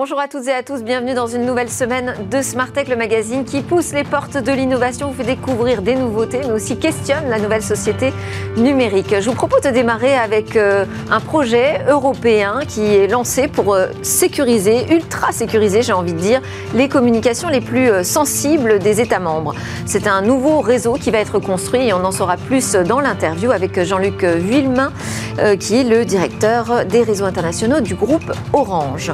Bonjour 0.00 0.18
à 0.18 0.28
toutes 0.28 0.46
et 0.46 0.52
à 0.54 0.62
tous, 0.62 0.82
bienvenue 0.82 1.12
dans 1.12 1.26
une 1.26 1.44
nouvelle 1.44 1.68
semaine 1.68 2.14
de 2.30 2.40
Smartech, 2.40 2.88
le 2.88 2.96
magazine 2.96 3.44
qui 3.44 3.60
pousse 3.60 3.92
les 3.92 4.02
portes 4.02 4.38
de 4.38 4.50
l'innovation, 4.50 5.08
vous 5.08 5.14
fait 5.14 5.24
découvrir 5.24 5.82
des 5.82 5.94
nouveautés, 5.94 6.40
mais 6.42 6.52
aussi 6.52 6.78
questionne 6.78 7.28
la 7.28 7.38
nouvelle 7.38 7.62
société 7.62 8.14
numérique. 8.56 9.14
Je 9.20 9.28
vous 9.28 9.36
propose 9.36 9.60
de 9.60 9.68
démarrer 9.68 10.14
avec 10.14 10.56
euh, 10.56 10.86
un 11.10 11.20
projet 11.20 11.82
européen 11.86 12.60
qui 12.66 12.80
est 12.80 13.08
lancé 13.08 13.46
pour 13.46 13.74
euh, 13.74 13.88
sécuriser, 14.00 14.90
ultra 14.90 15.32
sécuriser, 15.32 15.82
j'ai 15.82 15.92
envie 15.92 16.14
de 16.14 16.18
dire, 16.18 16.40
les 16.74 16.88
communications 16.88 17.50
les 17.50 17.60
plus 17.60 17.90
euh, 17.90 18.02
sensibles 18.02 18.78
des 18.78 19.02
États 19.02 19.20
membres. 19.20 19.54
C'est 19.84 20.06
un 20.06 20.22
nouveau 20.22 20.60
réseau 20.60 20.94
qui 20.94 21.10
va 21.10 21.18
être 21.18 21.40
construit 21.40 21.88
et 21.88 21.92
on 21.92 22.02
en 22.06 22.10
saura 22.10 22.38
plus 22.38 22.72
dans 22.72 23.00
l'interview 23.00 23.50
avec 23.50 23.78
Jean-Luc 23.82 24.24
Villemain, 24.24 24.92
qui 25.58 25.76
est 25.76 25.84
le 25.84 26.04
directeur 26.04 26.86
des 26.86 27.02
réseaux 27.02 27.24
internationaux 27.24 27.80
du 27.80 27.94
groupe 27.94 28.32
Orange. 28.52 29.12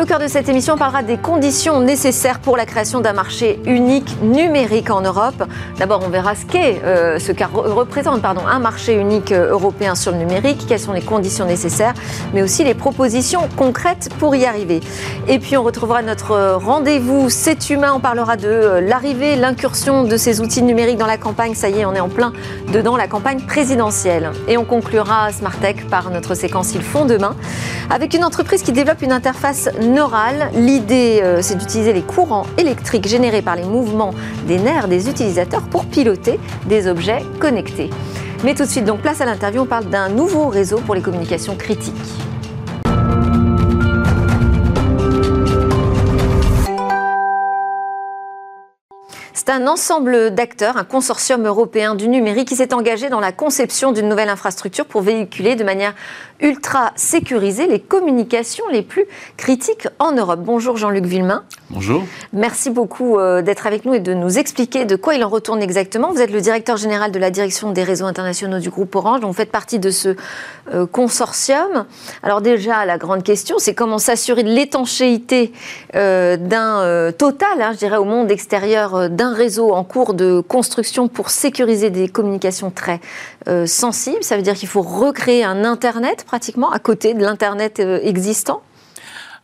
Au 0.00 0.04
cœur 0.04 0.18
de 0.18 0.26
cette 0.26 0.48
émission, 0.48 0.74
on 0.74 0.76
parlera 0.76 1.02
des 1.02 1.16
conditions 1.16 1.80
nécessaires 1.80 2.40
pour 2.40 2.56
la 2.56 2.66
création 2.66 3.00
d'un 3.00 3.14
marché 3.14 3.60
unique 3.64 4.20
numérique 4.20 4.90
en 4.90 5.00
Europe. 5.00 5.44
D'abord, 5.78 6.02
on 6.04 6.10
verra 6.10 6.34
ce 6.34 6.44
qu'est, 6.44 6.82
euh, 6.84 7.18
ce 7.18 7.32
qu'a 7.32 7.46
représente 7.46 8.20
pardon, 8.20 8.42
un 8.46 8.58
marché 8.58 8.94
unique 8.94 9.32
euh, 9.32 9.52
européen 9.52 9.94
sur 9.94 10.12
le 10.12 10.18
numérique, 10.18 10.66
quelles 10.68 10.80
sont 10.80 10.92
les 10.92 11.00
conditions 11.00 11.46
nécessaires, 11.46 11.94
mais 12.34 12.42
aussi 12.42 12.62
les 12.62 12.74
propositions 12.74 13.48
concrètes 13.56 14.10
pour 14.18 14.34
y 14.36 14.44
arriver. 14.44 14.80
Et 15.28 15.38
puis 15.38 15.56
on 15.56 15.62
retrouvera 15.62 16.02
notre 16.02 16.56
rendez-vous 16.56 17.30
C'est 17.30 17.70
humain. 17.70 17.92
On 17.94 18.00
parlera 18.00 18.36
de 18.36 18.48
euh, 18.48 18.80
l'arrivée, 18.80 19.36
l'incursion 19.36 20.04
de 20.04 20.16
ces 20.16 20.40
outils 20.40 20.62
numériques 20.62 20.98
dans 20.98 21.06
la 21.06 21.18
campagne. 21.18 21.54
Ça 21.54 21.70
y 21.70 21.80
est, 21.80 21.84
on 21.84 21.94
est 21.94 22.00
en 22.00 22.08
plein 22.08 22.32
dedans 22.72 22.96
la 22.96 23.08
campagne 23.08 23.40
présidentielle. 23.40 24.32
Et 24.48 24.58
on 24.58 24.64
conclura 24.64 25.32
Smartech 25.32 25.88
par 25.88 26.10
notre 26.10 26.34
séquence 26.34 26.74
Ils 26.74 26.82
font 26.82 27.06
demain 27.06 27.34
avec 27.88 28.14
une 28.14 28.24
entreprise 28.24 28.62
qui 28.62 28.72
développe 28.72 29.00
une 29.02 29.12
interface 29.12 29.68
neurale. 29.80 30.50
L'idée, 30.54 31.20
euh, 31.22 31.42
c'est 31.42 31.56
d'utiliser 31.56 31.92
les 31.92 32.02
courants 32.02 32.46
électriques 32.58 33.06
générés 33.06 33.42
par 33.42 33.56
les 33.56 33.64
mouvements 33.64 34.12
des 34.46 34.58
nerfs 34.58 34.88
des 34.88 35.08
utilisateurs 35.08 35.62
pour 35.62 35.86
piloter 35.86 36.38
des 36.66 36.88
objets 36.88 37.22
connectés. 37.38 37.90
Mais 38.44 38.54
tout 38.54 38.64
de 38.64 38.68
suite, 38.68 38.84
donc 38.84 39.00
place 39.00 39.20
à 39.20 39.24
l'interview, 39.24 39.62
on 39.62 39.66
parle 39.66 39.86
d'un 39.86 40.08
nouveau 40.08 40.48
réseau 40.48 40.78
pour 40.78 40.94
les 40.94 41.00
communications 41.00 41.56
critiques. 41.56 41.94
C'est 49.46 49.52
un 49.52 49.68
ensemble 49.68 50.34
d'acteurs, 50.34 50.76
un 50.76 50.82
consortium 50.82 51.46
européen 51.46 51.94
du 51.94 52.08
numérique 52.08 52.48
qui 52.48 52.56
s'est 52.56 52.74
engagé 52.74 53.10
dans 53.10 53.20
la 53.20 53.30
conception 53.30 53.92
d'une 53.92 54.08
nouvelle 54.08 54.28
infrastructure 54.28 54.86
pour 54.86 55.02
véhiculer 55.02 55.54
de 55.54 55.62
manière 55.62 55.94
ultra 56.40 56.92
sécurisée 56.96 57.66
les 57.68 57.78
communications 57.80 58.64
les 58.72 58.82
plus 58.82 59.04
critiques 59.36 59.86
en 60.00 60.12
Europe. 60.12 60.40
Bonjour 60.42 60.76
Jean-Luc 60.76 61.04
Villemain. 61.04 61.44
Bonjour. 61.70 62.02
Merci 62.32 62.70
beaucoup 62.70 63.18
euh, 63.18 63.40
d'être 63.40 63.66
avec 63.66 63.84
nous 63.84 63.94
et 63.94 64.00
de 64.00 64.14
nous 64.14 64.38
expliquer 64.38 64.84
de 64.84 64.96
quoi 64.96 65.14
il 65.14 65.24
en 65.24 65.28
retourne 65.28 65.62
exactement. 65.62 66.12
Vous 66.12 66.20
êtes 66.20 66.32
le 66.32 66.40
directeur 66.40 66.76
général 66.76 67.12
de 67.12 67.18
la 67.18 67.30
direction 67.30 67.70
des 67.70 67.84
réseaux 67.84 68.06
internationaux 68.06 68.58
du 68.58 68.70
groupe 68.70 68.94
Orange, 68.96 69.20
donc 69.20 69.30
vous 69.30 69.36
faites 69.36 69.52
partie 69.52 69.78
de 69.78 69.90
ce 69.90 70.16
euh, 70.74 70.86
consortium. 70.86 71.86
Alors 72.22 72.40
déjà, 72.40 72.84
la 72.84 72.98
grande 72.98 73.22
question, 73.22 73.56
c'est 73.58 73.74
comment 73.74 73.98
s'assurer 73.98 74.42
de 74.42 74.50
l'étanchéité 74.50 75.52
euh, 75.94 76.36
d'un 76.36 77.12
total, 77.12 77.62
hein, 77.62 77.70
je 77.72 77.78
dirais, 77.78 77.96
au 77.96 78.04
monde 78.04 78.30
extérieur 78.30 79.08
d'un 79.08 79.35
réseau 79.36 79.72
en 79.72 79.84
cours 79.84 80.14
de 80.14 80.40
construction 80.40 81.08
pour 81.08 81.30
sécuriser 81.30 81.90
des 81.90 82.08
communications 82.08 82.70
très 82.70 83.00
sensibles. 83.66 84.22
Ça 84.22 84.36
veut 84.36 84.42
dire 84.42 84.54
qu'il 84.54 84.68
faut 84.68 84.82
recréer 84.82 85.44
un 85.44 85.64
Internet 85.64 86.24
pratiquement 86.24 86.70
à 86.70 86.78
côté 86.78 87.14
de 87.14 87.20
l'Internet 87.20 87.80
existant? 87.80 88.62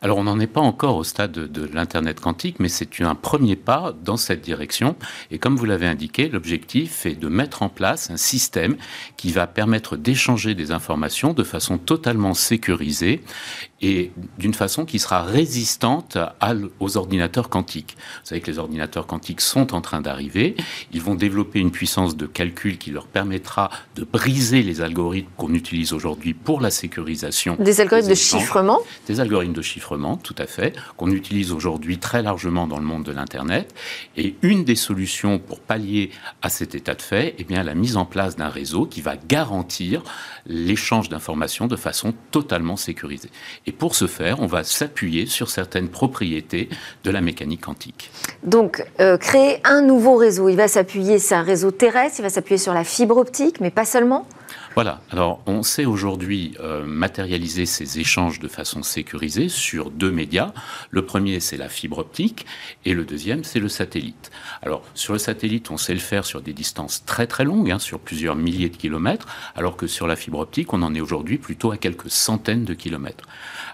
Alors 0.03 0.17
on 0.17 0.25
n'en 0.25 0.37
est 0.41 0.47
pas 0.47 0.59
encore 0.59 0.97
au 0.97 1.05
stade 1.05 1.31
de, 1.31 1.69
l'Internet 1.73 2.19
quantique, 2.19 2.59
mais 2.59 2.67
c'est 2.67 2.99
un 2.99 3.15
premier 3.15 3.55
pas 3.55 3.95
dans 4.03 4.17
cette 4.17 4.41
direction. 4.41 4.97
Et 5.31 5.39
comme 5.39 5.55
vous 5.55 5.63
l'avez 5.63 5.87
indiqué, 5.87 6.27
l'objectif 6.27 7.05
est 7.05 7.15
de 7.15 7.29
mettre 7.29 7.61
en 7.61 7.69
place 7.69 8.11
un 8.11 8.17
système 8.17 8.75
qui 9.15 9.31
va 9.31 9.47
permettre 9.47 9.95
d'échanger 9.95 10.55
des 10.55 10.71
informations 10.71 11.31
de 11.31 11.45
façon 11.45 11.77
totalement 11.77 12.33
sécurisée 12.33 13.23
et 13.83 14.11
d'une 14.39 14.53
façon 14.53 14.85
qui 14.85 14.97
sera 14.97 15.23
résistante 15.23 16.17
aux 16.79 16.97
ordinateurs 16.97 17.49
quantiques. 17.49 17.97
Vous 18.21 18.29
savez 18.29 18.39
que 18.39 18.49
les 18.49 18.57
ordinateurs 18.57 19.05
quantiques 19.05 19.41
sont 19.41 19.73
en 19.73 19.81
train 19.81 19.99
d'arriver. 19.99 20.55
Ils 20.93 21.01
vont 21.01 21.15
développer 21.15 21.59
une 21.59 21.69
puissance 21.69 22.15
de 22.15 22.25
calcul 22.25 22.77
qui 22.77 22.91
leur 22.91 23.07
permettra 23.07 23.69
de 23.95 24.05
briser 24.05 24.63
les 24.63 24.79
algorithmes 24.79 25.29
qu'on 25.35 25.53
utilise 25.53 25.91
aujourd'hui 25.91 26.33
pour 26.33 26.61
la 26.61 26.71
sécurisation. 26.71 27.57
Des 27.59 27.81
algorithmes 27.81 28.09
de 28.09 28.15
chiffrement 28.15 28.79
Des 29.07 29.19
algorithmes 29.19 29.53
de 29.53 29.61
chiffrement, 29.61 30.15
tout 30.15 30.35
à 30.37 30.47
fait, 30.47 30.73
qu'on 30.95 31.11
utilise 31.11 31.51
aujourd'hui 31.51 31.97
très 31.97 32.21
largement 32.21 32.67
dans 32.67 32.79
le 32.79 32.85
monde 32.85 33.03
de 33.03 33.11
l'Internet. 33.11 33.75
Et 34.15 34.35
une 34.43 34.63
des 34.63 34.75
solutions 34.75 35.39
pour 35.39 35.59
pallier 35.59 36.11
à 36.41 36.47
cet 36.47 36.73
état 36.73 36.95
de 36.95 37.01
fait, 37.01 37.35
eh 37.37 37.43
bien, 37.43 37.63
la 37.63 37.75
mise 37.75 37.97
en 37.97 38.05
place 38.05 38.37
d'un 38.37 38.47
réseau 38.47 38.85
qui 38.85 39.01
va 39.01 39.17
garantir 39.17 40.03
l'échange 40.45 41.09
d'informations 41.09 41.67
de 41.67 41.75
façon 41.75 42.13
totalement 42.31 42.77
sécurisée. 42.77 43.29
Et 43.65 43.72
pour 43.77 43.95
ce 43.95 44.07
faire, 44.07 44.39
on 44.39 44.47
va 44.47 44.63
s'appuyer 44.63 45.25
sur 45.25 45.49
certaines 45.49 45.89
propriétés 45.89 46.69
de 47.03 47.11
la 47.11 47.21
mécanique 47.21 47.61
quantique. 47.61 48.09
Donc, 48.43 48.83
euh, 48.99 49.17
créer 49.17 49.59
un 49.63 49.81
nouveau 49.81 50.15
réseau, 50.15 50.49
il 50.49 50.55
va 50.55 50.67
s'appuyer, 50.67 51.19
c'est 51.19 51.35
un 51.35 51.43
réseau 51.43 51.71
terrestre, 51.71 52.19
il 52.19 52.23
va 52.23 52.29
s'appuyer 52.29 52.57
sur 52.57 52.73
la 52.73 52.83
fibre 52.83 53.17
optique, 53.17 53.59
mais 53.59 53.71
pas 53.71 53.85
seulement 53.85 54.27
voilà. 54.75 55.01
Alors, 55.11 55.43
on 55.45 55.61
sait 55.61 55.85
aujourd'hui 55.85 56.55
euh, 56.59 56.83
matérialiser 56.83 57.67
ces 57.67 57.99
échanges 57.99 58.39
de 58.39 58.47
façon 58.47 58.81
sécurisée 58.81 59.47
sur 59.47 59.91
deux 59.91 60.09
médias. 60.09 60.51
Le 60.89 61.05
premier, 61.05 61.39
c'est 61.39 61.57
la 61.57 61.69
fibre 61.69 61.99
optique, 61.99 62.47
et 62.83 62.95
le 62.95 63.05
deuxième, 63.05 63.43
c'est 63.43 63.59
le 63.59 63.69
satellite. 63.69 64.31
Alors, 64.63 64.83
sur 64.95 65.13
le 65.13 65.19
satellite, 65.19 65.69
on 65.69 65.77
sait 65.77 65.93
le 65.93 65.99
faire 65.99 66.25
sur 66.25 66.41
des 66.41 66.53
distances 66.53 67.05
très 67.05 67.27
très 67.27 67.43
longues, 67.43 67.69
hein, 67.69 67.77
sur 67.77 67.99
plusieurs 67.99 68.35
milliers 68.35 68.69
de 68.69 68.75
kilomètres, 68.75 69.27
alors 69.55 69.77
que 69.77 69.85
sur 69.85 70.07
la 70.07 70.15
fibre 70.15 70.39
optique, 70.39 70.73
on 70.73 70.81
en 70.81 70.95
est 70.95 71.01
aujourd'hui 71.01 71.37
plutôt 71.37 71.71
à 71.71 71.77
quelques 71.77 72.09
centaines 72.09 72.65
de 72.65 72.73
kilomètres. 72.73 73.25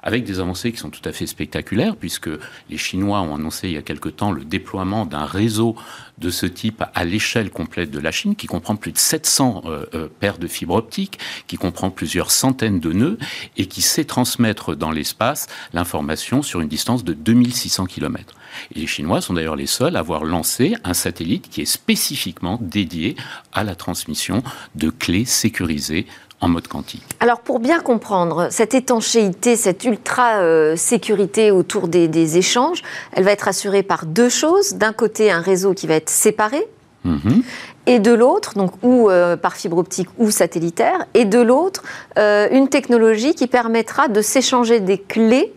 Avec 0.03 0.23
des 0.23 0.39
avancées 0.39 0.71
qui 0.71 0.77
sont 0.77 0.89
tout 0.89 1.01
à 1.05 1.11
fait 1.11 1.27
spectaculaires, 1.27 1.95
puisque 1.95 2.29
les 2.69 2.77
Chinois 2.77 3.21
ont 3.21 3.35
annoncé 3.35 3.67
il 3.67 3.73
y 3.73 3.77
a 3.77 3.81
quelque 3.81 4.09
temps 4.09 4.31
le 4.31 4.43
déploiement 4.43 5.05
d'un 5.05 5.25
réseau 5.25 5.75
de 6.19 6.29
ce 6.29 6.45
type 6.45 6.83
à 6.93 7.05
l'échelle 7.05 7.49
complète 7.49 7.91
de 7.91 7.99
la 7.99 8.11
Chine, 8.11 8.35
qui 8.35 8.47
comprend 8.47 8.75
plus 8.75 8.91
de 8.91 8.97
700 8.97 9.63
euh, 9.65 9.85
euh, 9.93 10.07
paires 10.19 10.37
de 10.37 10.47
fibres 10.47 10.75
optiques, 10.75 11.19
qui 11.47 11.57
comprend 11.57 11.89
plusieurs 11.89 12.31
centaines 12.31 12.79
de 12.79 12.91
nœuds 12.91 13.17
et 13.57 13.65
qui 13.67 13.81
sait 13.81 14.05
transmettre 14.05 14.75
dans 14.75 14.91
l'espace 14.91 15.47
l'information 15.73 16.41
sur 16.41 16.61
une 16.61 16.67
distance 16.67 17.03
de 17.03 17.13
2600 17.13 17.85
km. 17.85 18.35
Et 18.75 18.79
les 18.79 18.87
Chinois 18.87 19.21
sont 19.21 19.33
d'ailleurs 19.33 19.55
les 19.55 19.67
seuls 19.67 19.95
à 19.95 19.99
avoir 19.99 20.23
lancé 20.23 20.75
un 20.83 20.93
satellite 20.93 21.49
qui 21.49 21.61
est 21.61 21.65
spécifiquement 21.65 22.57
dédié 22.61 23.15
à 23.53 23.63
la 23.63 23.75
transmission 23.75 24.43
de 24.75 24.89
clés 24.89 25.25
sécurisées 25.25 26.05
en 26.41 26.49
mode 26.49 26.67
quantique. 26.67 27.03
Alors 27.19 27.41
pour 27.41 27.59
bien 27.59 27.79
comprendre 27.79 28.47
cette 28.49 28.73
étanchéité, 28.73 29.55
cette 29.55 29.83
ultra 29.83 30.39
euh, 30.39 30.75
sécurité 30.75 31.51
autour 31.51 31.87
des, 31.87 32.37
échanges, 32.37 32.81
elle 33.11 33.23
va 33.23 33.31
être 33.31 33.47
assurée 33.47 33.83
par 33.83 34.05
deux 34.05 34.29
choses. 34.29 34.75
D'un 34.75 34.93
côté, 34.93 35.31
un 35.31 35.41
réseau 35.41 35.73
qui 35.73 35.87
va 35.87 35.95
être 35.95 36.09
séparé. 36.09 36.65
Mhm. 37.05 37.43
Et 37.85 37.99
de 37.99 38.11
l'autre, 38.11 38.55
donc 38.55 38.73
ou 38.83 39.09
euh, 39.09 39.37
par 39.37 39.55
fibre 39.55 39.77
optique 39.77 40.09
ou 40.17 40.31
satellitaire, 40.31 41.05
et 41.13 41.25
de 41.25 41.39
l'autre, 41.39 41.83
euh, 42.17 42.47
une 42.51 42.67
technologie 42.67 43.33
qui 43.33 43.47
permettra 43.47 44.09
de 44.09 44.21
s'échanger 44.21 44.79
des 44.79 44.97
clés 44.97 45.53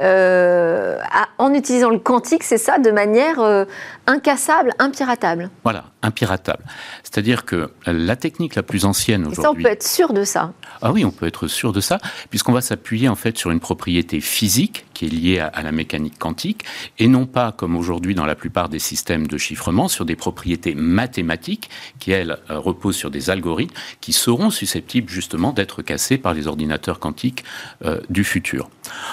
en 0.00 1.54
utilisant 1.54 1.90
le 1.90 1.98
quantique, 1.98 2.42
c'est 2.42 2.58
ça, 2.58 2.78
de 2.78 2.90
manière 2.90 3.66
incassable, 4.06 4.72
impiratable. 4.78 5.50
Voilà, 5.62 5.84
impiratable. 6.02 6.64
C'est-à-dire 7.02 7.44
que 7.44 7.70
la 7.86 8.16
technique 8.16 8.54
la 8.54 8.62
plus 8.62 8.84
ancienne 8.84 9.22
aujourd'hui. 9.22 9.42
Ça, 9.42 9.50
on 9.50 9.54
peut 9.54 9.66
être 9.66 9.86
sûr 9.86 10.12
de 10.12 10.24
ça. 10.24 10.52
Ah 10.82 10.92
oui, 10.92 11.04
on 11.04 11.10
peut 11.10 11.26
être 11.26 11.46
sûr 11.46 11.72
de 11.72 11.80
ça, 11.80 11.98
puisqu'on 12.30 12.52
va 12.52 12.60
s'appuyer 12.60 13.08
en 13.08 13.14
fait 13.14 13.38
sur 13.38 13.50
une 13.50 13.60
propriété 13.60 14.20
physique 14.20 14.84
qui 14.94 15.06
est 15.06 15.08
liée 15.08 15.38
à, 15.40 15.62
la 15.62 15.72
mécanique 15.72 16.18
quantique, 16.18 16.64
et 16.98 17.08
non 17.08 17.26
pas 17.26 17.52
comme 17.52 17.76
aujourd'hui 17.76 18.14
dans 18.14 18.26
la 18.26 18.34
plupart 18.34 18.68
des 18.68 18.78
systèmes 18.78 19.26
de 19.26 19.38
chiffrement 19.38 19.88
sur 19.88 20.04
des 20.04 20.16
propriétés 20.16 20.74
mathématiques 20.74 21.70
qui 21.98 22.12
elles 22.12 22.38
euh, 22.50 22.58
reposent 22.58 22.96
sur 22.96 23.10
des 23.10 23.30
algorithmes 23.30 23.74
qui 24.00 24.12
seront 24.12 24.50
susceptibles 24.50 25.08
justement 25.08 25.52
d'être 25.52 25.82
cassés 25.82 26.18
par 26.18 26.34
les 26.34 26.46
ordinateurs 26.46 27.00
quantiques 27.00 27.44
euh, 27.84 28.00
du 28.08 28.24
futur. 28.24 28.68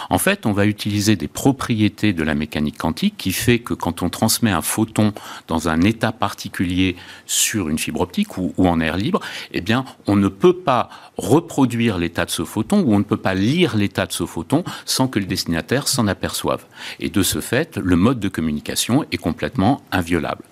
En 0.10 0.18
fait, 0.18 0.41
on 0.46 0.52
va 0.52 0.66
utiliser 0.66 1.16
des 1.16 1.28
propriétés 1.28 2.14
de 2.14 2.24
la 2.24 2.36
mécanique 2.36 2.78
quantique 2.78 3.16
qui 3.18 3.32
fait 3.32 3.60
que 3.60 3.74
quand 3.74 4.02
on 4.02 4.10
transmet 4.10 4.52
un 4.52 4.62
photon 4.62 5.14
dans 5.48 5.70
un 5.70 5.82
état 5.82 6.12
particulier 6.12 6.96
sur 7.26 7.70
une 7.70 7.80
fibre 7.80 8.02
optique 8.02 8.38
ou, 8.38 8.54
en 8.58 8.80
air 8.80 8.98
libre, 8.98 9.20
eh 9.52 9.62
bien, 9.62 9.86
on 10.08 10.16
ne 10.16 10.28
peut 10.28 10.58
pas 10.58 10.90
reproduire 11.18 11.98
l'état 11.98 12.26
de 12.26 12.32
ce 12.32 12.44
photon 12.44 12.82
ou 12.82 12.94
on 12.94 13.00
ne 13.00 13.04
peut 13.04 13.18
pas 13.18 13.34
lire 13.34 13.76
l'état 13.76 14.06
de 14.06 14.12
ce 14.12 14.26
photon 14.26 14.64
sans 14.86 15.08
que 15.08 15.20
le 15.20 15.26
destinataire 15.26 15.88
s'en 15.88 16.08
aperçoive. 16.08 16.66
Et 17.00 17.10
de 17.10 17.24
ce 17.24 17.42
fait, 17.42 17.78
le 17.78 17.96
mode 17.96 18.20
de 18.20 18.30
communication 18.30 19.06
est 19.12 19.18
complètement 19.18 19.82
inviolable. 19.92 20.44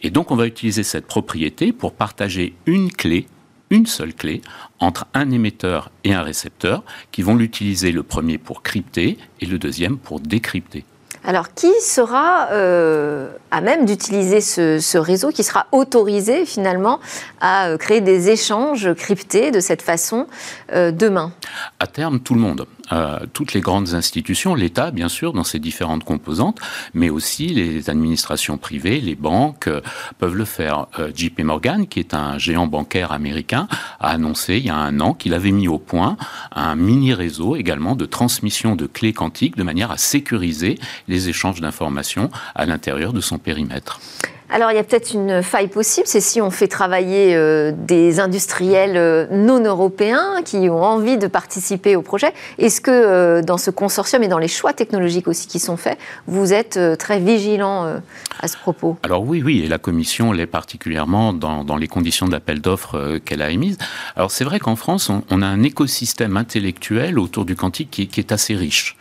Et 0.00 0.10
donc, 0.10 0.30
on 0.30 0.36
va 0.36 0.46
utiliser 0.46 0.82
cette 0.82 1.06
propriété 1.06 1.72
pour 1.72 1.94
partager 1.94 2.54
une 2.66 2.90
clé 2.90 3.26
une 3.72 3.86
seule 3.86 4.14
clé 4.14 4.42
entre 4.80 5.06
un 5.14 5.30
émetteur 5.30 5.90
et 6.04 6.12
un 6.12 6.22
récepteur 6.22 6.84
qui 7.10 7.22
vont 7.22 7.34
l'utiliser 7.34 7.90
le 7.90 8.02
premier 8.02 8.36
pour 8.36 8.62
crypter 8.62 9.16
et 9.40 9.46
le 9.46 9.58
deuxième 9.58 9.96
pour 9.96 10.20
décrypter. 10.20 10.84
Alors, 11.24 11.54
qui 11.54 11.70
sera 11.80 12.48
euh, 12.50 13.30
à 13.52 13.60
même 13.60 13.86
d'utiliser 13.86 14.40
ce, 14.40 14.98
réseau, 14.98 15.30
qui 15.30 15.44
sera 15.44 15.66
autorisé 15.70 16.44
finalement 16.46 16.98
à 17.40 17.68
euh, 17.68 17.78
créer 17.78 18.00
des 18.00 18.28
échanges 18.28 18.92
cryptés 18.94 19.52
de 19.52 19.60
cette 19.60 19.82
façon 19.82 20.26
euh, 20.72 20.90
demain? 20.90 21.32
À 21.78 21.86
terme, 21.86 22.18
tout 22.20 22.34
le 22.34 22.40
monde. 22.40 22.66
Euh, 22.90 23.20
toutes 23.32 23.54
les 23.54 23.60
grandes 23.60 23.94
institutions, 23.94 24.54
l'État 24.54 24.90
bien 24.90 25.08
sûr 25.08 25.32
dans 25.32 25.44
ses 25.44 25.58
différentes 25.58 26.04
composantes, 26.04 26.58
mais 26.94 27.10
aussi 27.10 27.46
les 27.46 27.88
administrations 27.88 28.58
privées, 28.58 29.00
les 29.00 29.14
banques 29.14 29.68
euh, 29.68 29.80
peuvent 30.18 30.34
le 30.34 30.44
faire. 30.44 30.86
Euh, 30.98 31.10
JP 31.14 31.40
Morgan, 31.40 31.86
qui 31.86 32.00
est 32.00 32.14
un 32.14 32.38
géant 32.38 32.66
bancaire 32.66 33.12
américain, 33.12 33.68
a 34.00 34.08
annoncé 34.08 34.56
il 34.56 34.66
y 34.66 34.70
a 34.70 34.76
un 34.76 35.00
an 35.00 35.14
qu'il 35.14 35.34
avait 35.34 35.52
mis 35.52 35.68
au 35.68 35.78
point 35.78 36.16
un 36.54 36.74
mini 36.74 37.14
réseau 37.14 37.56
également 37.56 37.94
de 37.94 38.06
transmission 38.06 38.74
de 38.76 38.86
clés 38.86 39.12
quantiques 39.12 39.56
de 39.56 39.62
manière 39.62 39.90
à 39.90 39.96
sécuriser 39.96 40.78
les 41.08 41.28
échanges 41.28 41.60
d'informations 41.60 42.30
à 42.54 42.66
l'intérieur 42.66 43.12
de 43.12 43.20
son 43.20 43.38
périmètre. 43.38 44.00
Alors 44.54 44.70
il 44.70 44.74
y 44.74 44.78
a 44.78 44.84
peut-être 44.84 45.14
une 45.14 45.42
faille 45.42 45.68
possible, 45.68 46.06
c'est 46.06 46.20
si 46.20 46.42
on 46.42 46.50
fait 46.50 46.68
travailler 46.68 47.34
euh, 47.34 47.72
des 47.74 48.20
industriels 48.20 48.98
euh, 48.98 49.26
non 49.30 49.64
européens 49.64 50.42
qui 50.44 50.68
ont 50.68 50.82
envie 50.82 51.16
de 51.16 51.26
participer 51.26 51.96
au 51.96 52.02
projet. 52.02 52.34
Est-ce 52.58 52.82
que 52.82 52.90
euh, 52.90 53.40
dans 53.40 53.56
ce 53.56 53.70
consortium 53.70 54.22
et 54.22 54.28
dans 54.28 54.38
les 54.38 54.48
choix 54.48 54.74
technologiques 54.74 55.26
aussi 55.26 55.46
qui 55.46 55.58
sont 55.58 55.78
faits, 55.78 55.98
vous 56.26 56.52
êtes 56.52 56.78
très 56.98 57.18
vigilant 57.18 58.00
à 58.40 58.48
ce 58.48 58.58
propos? 58.58 58.98
Alors 59.04 59.22
oui, 59.22 59.42
oui, 59.42 59.62
et 59.64 59.68
la 59.68 59.78
Commission 59.78 60.32
l'est 60.32 60.46
particulièrement 60.46 61.32
dans, 61.32 61.76
les 61.78 61.88
conditions 61.88 62.26
de 62.26 62.32
l'appel 62.32 62.60
d'offres 62.60 63.18
qu'elle 63.24 63.40
a 63.40 63.48
émises. 63.48 63.78
Alors 64.16 64.30
c'est 64.30 64.44
vrai 64.44 64.58
qu'en 64.58 64.76
France, 64.76 65.10
on, 65.30 65.42
a 65.42 65.46
un 65.46 65.62
écosystème 65.62 66.36
intellectuel 66.36 67.18
autour 67.18 67.46
du 67.46 67.56
quantique 67.56 67.90
qui 67.90 68.20
est 68.20 68.32
assez 68.32 68.54
riche. 68.54 68.96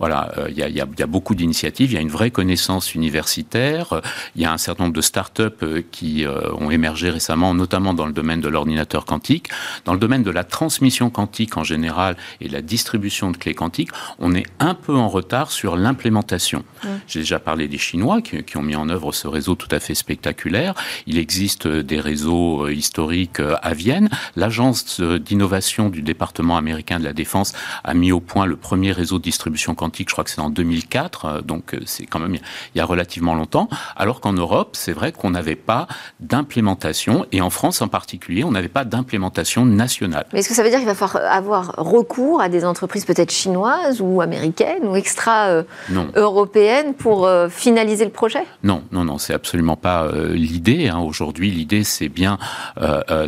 Voilà, 0.00 0.32
euh, 0.38 0.48
il 0.50 0.56
y, 0.56 0.80
a, 0.80 1.06
beaucoup 1.06 1.36
d'initiatives, 1.36 1.92
il 1.92 1.94
y 1.94 1.98
a 1.98 2.00
une 2.00 2.08
vraie 2.08 2.32
connaissance 2.32 2.94
universitaire, 2.94 4.00
il 4.34 4.42
y 4.42 4.44
a 4.44 4.52
un 4.52 4.58
certain 4.58 4.84
nombre 4.84 4.96
de 4.96 5.00
start-up 5.00 5.62
euh, 5.62 5.82
qui 5.92 6.26
euh, 6.26 6.52
ont 6.54 6.70
émergé 6.70 7.10
récemment, 7.10 7.54
notamment 7.54 7.94
dans 7.94 8.06
le 8.06 8.12
domaine 8.12 8.40
de 8.40 8.48
l'ordinateur 8.48 9.04
quantique. 9.04 9.48
Dans 9.84 9.92
le 9.92 10.00
domaine 10.00 10.24
de 10.24 10.32
la 10.32 10.42
transmission 10.42 11.10
quantique 11.10 11.56
en 11.56 11.62
général 11.62 12.16
et 12.40 12.48
la 12.48 12.60
distribution 12.60 13.30
de 13.30 13.36
clés 13.36 13.54
quantiques, 13.54 13.90
on 14.18 14.34
est 14.34 14.46
un 14.58 14.74
peu 14.74 14.96
en 14.96 15.08
retard 15.08 15.52
sur 15.52 15.76
l'implémentation. 15.76 16.64
J'ai 17.06 17.20
déjà 17.20 17.38
parlé 17.38 17.68
des 17.68 17.78
Chinois 17.78 18.20
qui, 18.20 18.56
ont 18.56 18.62
mis 18.62 18.76
en 18.76 18.88
œuvre 18.88 19.12
ce 19.12 19.28
réseau 19.28 19.54
tout 19.54 19.68
à 19.70 19.80
fait 19.80 19.94
spectaculaire. 19.94 20.74
Il 21.06 21.18
existe 21.18 21.66
des 21.66 22.00
réseaux 22.00 22.68
historiques 22.68 23.40
à 23.40 23.74
Vienne. 23.74 24.08
L'agence 24.36 25.00
d'innovation 25.00 25.88
du 25.88 26.02
département 26.02 26.56
américain 26.56 26.98
de 26.98 27.04
la 27.04 27.12
défense 27.12 27.52
a 27.84 27.94
mis 27.94 28.12
au 28.12 28.20
point 28.20 28.46
le 28.46 28.56
premier 28.56 28.92
réseau 28.92 29.18
de 29.18 29.24
distribution 29.24 29.74
quantique 29.74 29.83
je 29.96 30.12
crois 30.12 30.24
que 30.24 30.30
c'est 30.30 30.40
en 30.40 30.50
2004, 30.50 31.24
euh, 31.24 31.40
donc 31.40 31.74
euh, 31.74 31.80
c'est 31.86 32.06
quand 32.06 32.18
même 32.18 32.34
il 32.34 32.78
y 32.78 32.80
a 32.80 32.84
relativement 32.84 33.34
longtemps, 33.34 33.68
alors 33.96 34.20
qu'en 34.20 34.32
Europe, 34.32 34.70
c'est 34.72 34.92
vrai 34.92 35.12
qu'on 35.12 35.30
n'avait 35.30 35.56
pas 35.56 35.86
d'implémentation, 36.20 37.26
et 37.32 37.40
en 37.40 37.50
France 37.50 37.82
en 37.82 37.88
particulier, 37.88 38.44
on 38.44 38.50
n'avait 38.50 38.68
pas 38.68 38.84
d'implémentation 38.84 39.64
nationale. 39.64 40.26
Mais 40.32 40.40
est-ce 40.40 40.48
que 40.48 40.54
ça 40.54 40.62
veut 40.62 40.70
dire 40.70 40.78
qu'il 40.78 40.88
va 40.88 40.94
falloir 40.94 41.32
avoir 41.32 41.74
recours 41.76 42.40
à 42.40 42.48
des 42.48 42.64
entreprises 42.64 43.04
peut-être 43.04 43.32
chinoises 43.32 44.00
ou 44.00 44.20
américaines 44.20 44.86
ou 44.86 44.96
extra-européennes 44.96 46.88
euh, 46.88 46.92
pour 46.98 47.28
finaliser 47.50 48.04
le 48.04 48.10
projet? 48.10 48.44
Non, 48.62 48.82
non, 48.92 49.04
non, 49.04 49.18
c'est 49.18 49.34
absolument 49.34 49.76
pas 49.76 50.08
l'idée. 50.30 50.88
Hein. 50.88 50.98
Aujourd'hui, 50.98 51.50
l'idée, 51.50 51.84
c'est 51.84 52.08
bien 52.08 52.38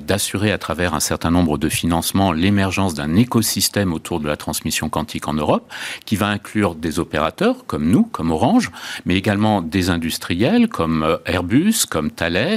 d'assurer 0.00 0.52
à 0.52 0.58
travers 0.58 0.94
un 0.94 1.00
certain 1.00 1.30
nombre 1.30 1.58
de 1.58 1.68
financements 1.68 2.32
l'émergence 2.32 2.94
d'un 2.94 3.14
écosystème 3.16 3.92
autour 3.92 4.20
de 4.20 4.28
la 4.28 4.36
transmission 4.36 4.88
quantique 4.88 5.28
en 5.28 5.34
Europe, 5.34 5.70
qui 6.04 6.16
va 6.16 6.28
inclure 6.28 6.45
des 6.54 6.98
opérateurs 6.98 7.66
comme 7.66 7.88
nous, 7.88 8.04
comme 8.04 8.30
Orange, 8.30 8.70
mais 9.04 9.16
également 9.16 9.62
des 9.62 9.90
industriels 9.90 10.68
comme 10.68 11.02
euh, 11.02 11.16
Airbus, 11.26 11.86
comme 11.88 12.10
Thales. 12.10 12.56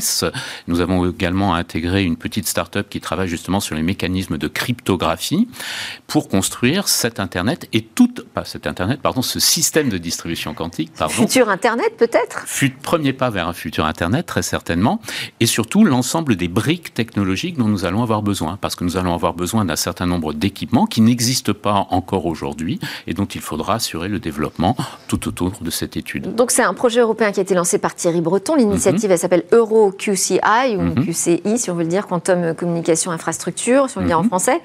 Nous 0.67 0.81
avons 0.81 1.09
également 1.09 1.55
intégré 1.55 2.03
une 2.03 2.17
petite 2.17 2.47
start-up 2.47 2.87
qui 2.89 2.99
travaille 2.99 3.27
justement 3.27 3.59
sur 3.59 3.75
les 3.75 3.81
mécanismes 3.81 4.37
de 4.37 4.47
cryptographie 4.47 5.47
pour 6.07 6.29
construire 6.29 6.87
cet 6.87 7.19
Internet 7.19 7.67
et 7.73 7.81
tout, 7.81 8.13
pas 8.33 8.45
cet 8.45 8.67
Internet, 8.67 9.01
pardon, 9.01 9.21
ce 9.21 9.39
système 9.39 9.89
de 9.89 9.97
distribution 9.97 10.53
quantique. 10.53 10.91
Pardon. 10.97 11.13
Futur 11.13 11.49
Internet 11.49 11.97
peut-être? 11.97 12.45
Premier 12.81 13.13
pas 13.13 13.29
vers 13.29 13.47
un 13.47 13.53
futur 13.53 13.85
Internet, 13.85 14.25
très 14.25 14.41
certainement. 14.41 15.01
Et 15.39 15.45
surtout 15.45 15.83
l'ensemble 15.83 16.35
des 16.35 16.47
briques 16.47 16.93
technologiques 16.93 17.57
dont 17.57 17.67
nous 17.67 17.85
allons 17.85 18.03
avoir 18.03 18.21
besoin, 18.21 18.57
parce 18.57 18.75
que 18.75 18.83
nous 18.83 18.97
allons 18.97 19.13
avoir 19.13 19.33
besoin 19.33 19.65
d'un 19.65 19.75
certain 19.75 20.05
nombre 20.05 20.33
d'équipements 20.33 20.85
qui 20.85 21.01
n'existent 21.01 21.53
pas 21.53 21.87
encore 21.89 22.25
aujourd'hui 22.25 22.79
et 23.07 23.13
dont 23.13 23.25
il 23.25 23.41
faudra 23.41 23.78
assurer 23.79 24.09
le 24.09 24.19
développement 24.19 24.75
tout 25.07 25.27
autour 25.29 25.51
de 25.61 25.69
cette 25.69 25.95
étude. 25.95 26.35
Donc 26.35 26.51
c'est 26.51 26.63
un 26.63 26.73
projet 26.73 26.99
européen 26.99 27.31
qui 27.31 27.39
a 27.39 27.43
été 27.43 27.55
lancé 27.55 27.77
par 27.77 27.95
Thierry 27.95 28.19
Breton. 28.19 28.55
L'initiative, 28.55 29.09
elle 29.09 29.17
s'appelle 29.17 29.45
EuroQCI, 29.53 30.75
ou 30.75 30.81
mhm. 30.81 31.05
QCI, 31.05 31.57
si 31.57 31.71
on 31.71 31.75
veut 31.75 31.83
le 31.83 31.89
dire, 31.89 32.05
Quantum 32.05 32.53
Communication 32.55 33.11
Infrastructure, 33.11 33.89
si 33.89 33.97
on 33.97 34.01
le 34.01 34.07
dit 34.07 34.13
en 34.13 34.23
mhm. 34.23 34.27
français. 34.27 34.61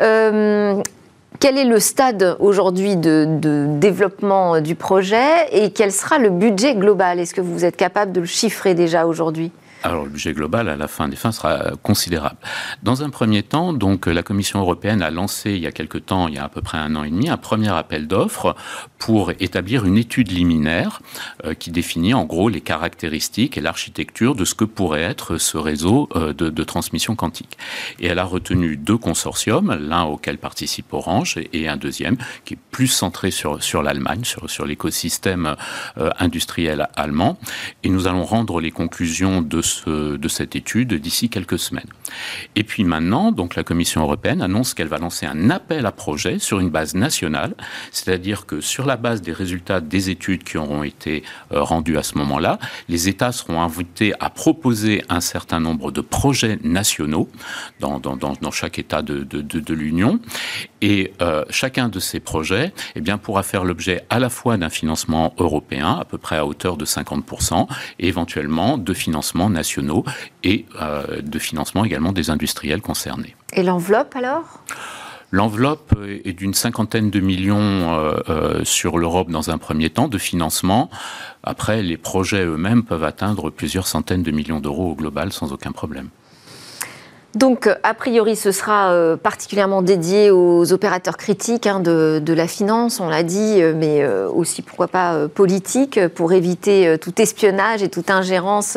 Euh, 0.00 0.82
quel 1.40 1.56
est 1.56 1.64
le 1.64 1.80
stade 1.80 2.36
aujourd'hui 2.40 2.96
de, 2.96 3.26
de, 3.40 3.66
développement 3.78 4.60
du 4.60 4.74
projet 4.74 5.48
et 5.52 5.70
quel 5.70 5.90
sera 5.90 6.18
le 6.18 6.28
budget 6.28 6.74
global? 6.74 7.20
Est-ce 7.20 7.32
que 7.32 7.40
vous 7.40 7.64
êtes 7.64 7.76
capable 7.76 8.12
de 8.12 8.20
le 8.20 8.26
chiffrer 8.26 8.74
déjà 8.74 9.06
aujourd'hui? 9.06 9.50
Alors 9.82 10.04
le 10.04 10.10
budget 10.10 10.32
global 10.32 10.68
à 10.68 10.76
la 10.76 10.88
fin 10.88 11.08
des 11.08 11.16
fins 11.16 11.32
sera 11.32 11.72
considérable. 11.82 12.36
Dans 12.82 13.02
un 13.02 13.10
premier 13.10 13.42
temps, 13.42 13.72
donc 13.72 14.06
la 14.06 14.22
Commission 14.22 14.60
européenne 14.60 15.02
a 15.02 15.10
lancé 15.10 15.52
il 15.52 15.60
y 15.60 15.66
a 15.66 15.72
quelque 15.72 15.98
temps, 15.98 16.28
il 16.28 16.34
y 16.34 16.38
a 16.38 16.44
à 16.44 16.48
peu 16.48 16.62
près 16.62 16.78
un 16.78 16.96
an 16.96 17.04
et 17.04 17.10
demi, 17.10 17.28
un 17.28 17.36
premier 17.36 17.68
appel 17.68 18.06
d'offres 18.06 18.56
pour 18.98 19.30
établir 19.40 19.84
une 19.84 19.96
étude 19.96 20.30
liminaire 20.32 21.00
euh, 21.44 21.54
qui 21.54 21.70
définit 21.70 22.14
en 22.14 22.24
gros 22.24 22.48
les 22.48 22.60
caractéristiques 22.60 23.56
et 23.56 23.60
l'architecture 23.60 24.34
de 24.34 24.44
ce 24.44 24.54
que 24.54 24.64
pourrait 24.64 25.02
être 25.02 25.38
ce 25.38 25.56
réseau 25.56 26.08
euh, 26.16 26.32
de, 26.32 26.64
transmission 26.64 27.14
quantique. 27.14 27.56
Et 28.00 28.08
elle 28.08 28.18
a 28.18 28.24
retenu 28.24 28.76
deux 28.76 28.98
consortiums, 28.98 29.76
l'un 29.80 30.04
auquel 30.04 30.38
participe 30.38 30.92
Orange 30.92 31.38
et, 31.52 31.68
un 31.68 31.76
deuxième 31.76 32.16
qui 32.44 32.54
est 32.54 32.58
plus 32.70 32.88
centré 32.88 33.30
sur, 33.30 33.82
l'Allemagne, 33.82 34.24
sur, 34.24 34.50
sur 34.50 34.66
l'écosystème 34.66 35.56
euh, 35.98 36.10
industriel 36.18 36.88
allemand. 36.96 37.38
Et 37.84 37.90
nous 37.90 38.06
allons 38.06 38.24
rendre 38.24 38.60
les 38.60 38.70
conclusions 38.70 39.42
de 39.42 39.62
de 39.86 40.28
cette 40.28 40.56
étude 40.56 40.94
d'ici 40.94 41.28
quelques 41.28 41.58
semaines. 41.58 41.88
Et 42.56 42.64
puis 42.64 42.84
maintenant, 42.84 43.32
la 43.56 43.64
Commission 43.64 44.02
européenne 44.02 44.42
annonce 44.42 44.74
qu'elle 44.74 44.88
va 44.88 44.98
lancer 44.98 45.26
un 45.26 45.50
appel 45.50 45.86
à 45.86 45.92
projet 45.92 46.38
sur 46.38 46.60
une 46.60 46.70
base 46.70 46.94
nationale, 46.94 47.54
c'est-à-dire 47.90 48.46
que 48.46 48.60
sur 48.60 48.86
la 48.86 48.96
base 48.96 49.22
des 49.22 49.32
résultats 49.32 49.80
des 49.80 50.10
études 50.10 50.44
qui 50.44 50.58
auront 50.58 50.82
été 50.82 51.22
euh, 51.52 51.62
rendues 51.62 51.98
à 51.98 52.02
ce 52.02 52.16
moment-là, 52.18 52.58
les 52.88 53.08
États 53.08 53.32
seront 53.32 53.60
invités 53.60 54.12
à 54.20 54.30
proposer 54.30 55.04
un 55.08 55.20
certain 55.20 55.60
nombre 55.60 55.90
de 55.90 56.00
projets 56.00 56.58
nationaux 56.62 57.28
dans, 57.80 57.98
dans, 57.98 58.50
chaque 58.50 58.78
État 58.78 59.02
de, 59.02 59.24
de, 59.24 59.74
l'Union. 59.74 60.20
Et 60.80 61.12
euh, 61.20 61.44
chacun 61.50 61.88
de 61.88 62.00
ces 62.00 62.20
projets 62.20 62.72
eh 62.94 63.00
bien, 63.00 63.18
pourra 63.18 63.42
faire 63.42 63.64
l'objet 63.64 64.04
à 64.10 64.18
la 64.18 64.28
fois 64.28 64.56
d'un 64.56 64.68
financement 64.68 65.34
européen, 65.38 65.98
à 66.00 66.04
peu 66.04 66.18
près 66.18 66.36
à 66.36 66.46
hauteur 66.46 66.76
de 66.76 66.84
50%, 66.84 67.66
et 67.98 68.08
éventuellement 68.08 68.78
de 68.78 68.94
financement 68.94 69.50
nationaux 69.50 70.04
et 70.44 70.66
euh, 70.80 71.20
de 71.22 71.38
financement 71.38 71.84
également 71.84 72.12
des 72.12 72.30
industriels 72.30 72.82
concernés. 72.82 73.34
Et 73.52 73.62
l'enveloppe 73.62 74.14
alors? 74.16 74.62
L'enveloppe 75.30 75.94
est 76.24 76.32
d'une 76.32 76.54
cinquantaine 76.54 77.10
de 77.10 77.20
millions 77.20 77.58
euh, 77.58 78.18
euh, 78.30 78.64
sur 78.64 78.96
l'Europe 78.96 79.30
dans 79.30 79.50
un 79.50 79.58
premier 79.58 79.90
temps 79.90 80.08
de 80.08 80.16
financement. 80.16 80.88
Après, 81.42 81.82
les 81.82 81.98
projets 81.98 82.44
eux-mêmes 82.44 82.82
peuvent 82.82 83.04
atteindre 83.04 83.50
plusieurs 83.50 83.86
centaines 83.86 84.22
de 84.22 84.30
millions 84.30 84.60
d'euros 84.60 84.92
au 84.92 84.94
global 84.94 85.30
sans 85.32 85.52
aucun 85.52 85.72
problème. 85.72 86.08
Donc, 87.38 87.70
a 87.84 87.94
priori, 87.94 88.34
ce 88.34 88.50
sera 88.50 88.90
euh, 88.90 89.16
particulièrement 89.16 89.80
dédié 89.80 90.32
aux 90.32 90.72
opérateurs 90.72 91.16
critiques 91.16 91.68
hein, 91.68 91.78
de, 91.78 92.32
la 92.32 92.48
finance, 92.48 92.98
on 92.98 93.08
l'a 93.08 93.22
dit, 93.22 93.62
euh, 93.62 93.74
mais 93.76 94.02
euh, 94.02 94.28
aussi, 94.28 94.60
pourquoi 94.60 94.88
pas, 94.88 95.28
politique, 95.28 96.00
pour 96.16 96.32
éviter 96.32 96.96
tout 97.00 97.22
espionnage 97.22 97.84
et 97.84 97.88
toute 97.88 98.10
ingérence 98.10 98.76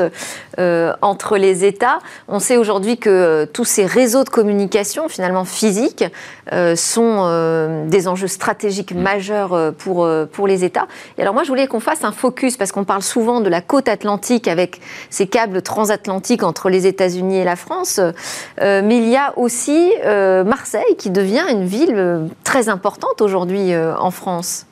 entre 1.01 1.37
les 1.37 1.65
États. 1.65 1.99
On 2.27 2.39
sait 2.39 2.57
aujourd'hui 2.57 2.97
que 2.97 3.45
tous 3.45 3.65
ces 3.65 3.85
réseaux 3.85 4.23
de 4.23 4.29
communication, 4.29 5.09
finalement 5.09 5.45
physiques, 5.45 6.05
sont 6.75 7.85
des 7.87 8.07
enjeux 8.07 8.27
stratégiques 8.27 8.93
majeurs 8.93 9.73
pour, 9.77 10.07
pour 10.31 10.47
les 10.47 10.63
États. 10.63 10.87
Et 11.17 11.21
alors, 11.21 11.33
moi, 11.33 11.43
je 11.43 11.49
voulais 11.49 11.67
qu'on 11.67 11.79
fasse 11.79 12.03
un 12.03 12.11
focus, 12.11 12.57
parce 12.57 12.71
qu'on 12.71 12.83
parle 12.83 13.01
souvent 13.01 13.41
de 13.41 13.49
la 13.49 13.61
côte 13.61 13.87
atlantique 13.87 14.47
avec 14.47 14.81
ces 15.09 15.27
câbles 15.27 15.61
transatlantiques 15.61 16.43
entre 16.43 16.69
les 16.69 16.85
États-Unis 16.85 17.37
et 17.37 17.43
la 17.43 17.55
France. 17.55 17.99
Mais 18.59 18.97
il 18.97 19.09
y 19.09 19.15
a 19.15 19.37
aussi 19.37 19.91
Marseille 20.03 20.95
qui 20.97 21.09
devient 21.09 21.43
une 21.49 21.65
ville 21.65 22.29
très 22.43 22.69
importante 22.69 23.21
aujourd'hui 23.21 23.75
en 23.75 24.11
France. 24.11 24.65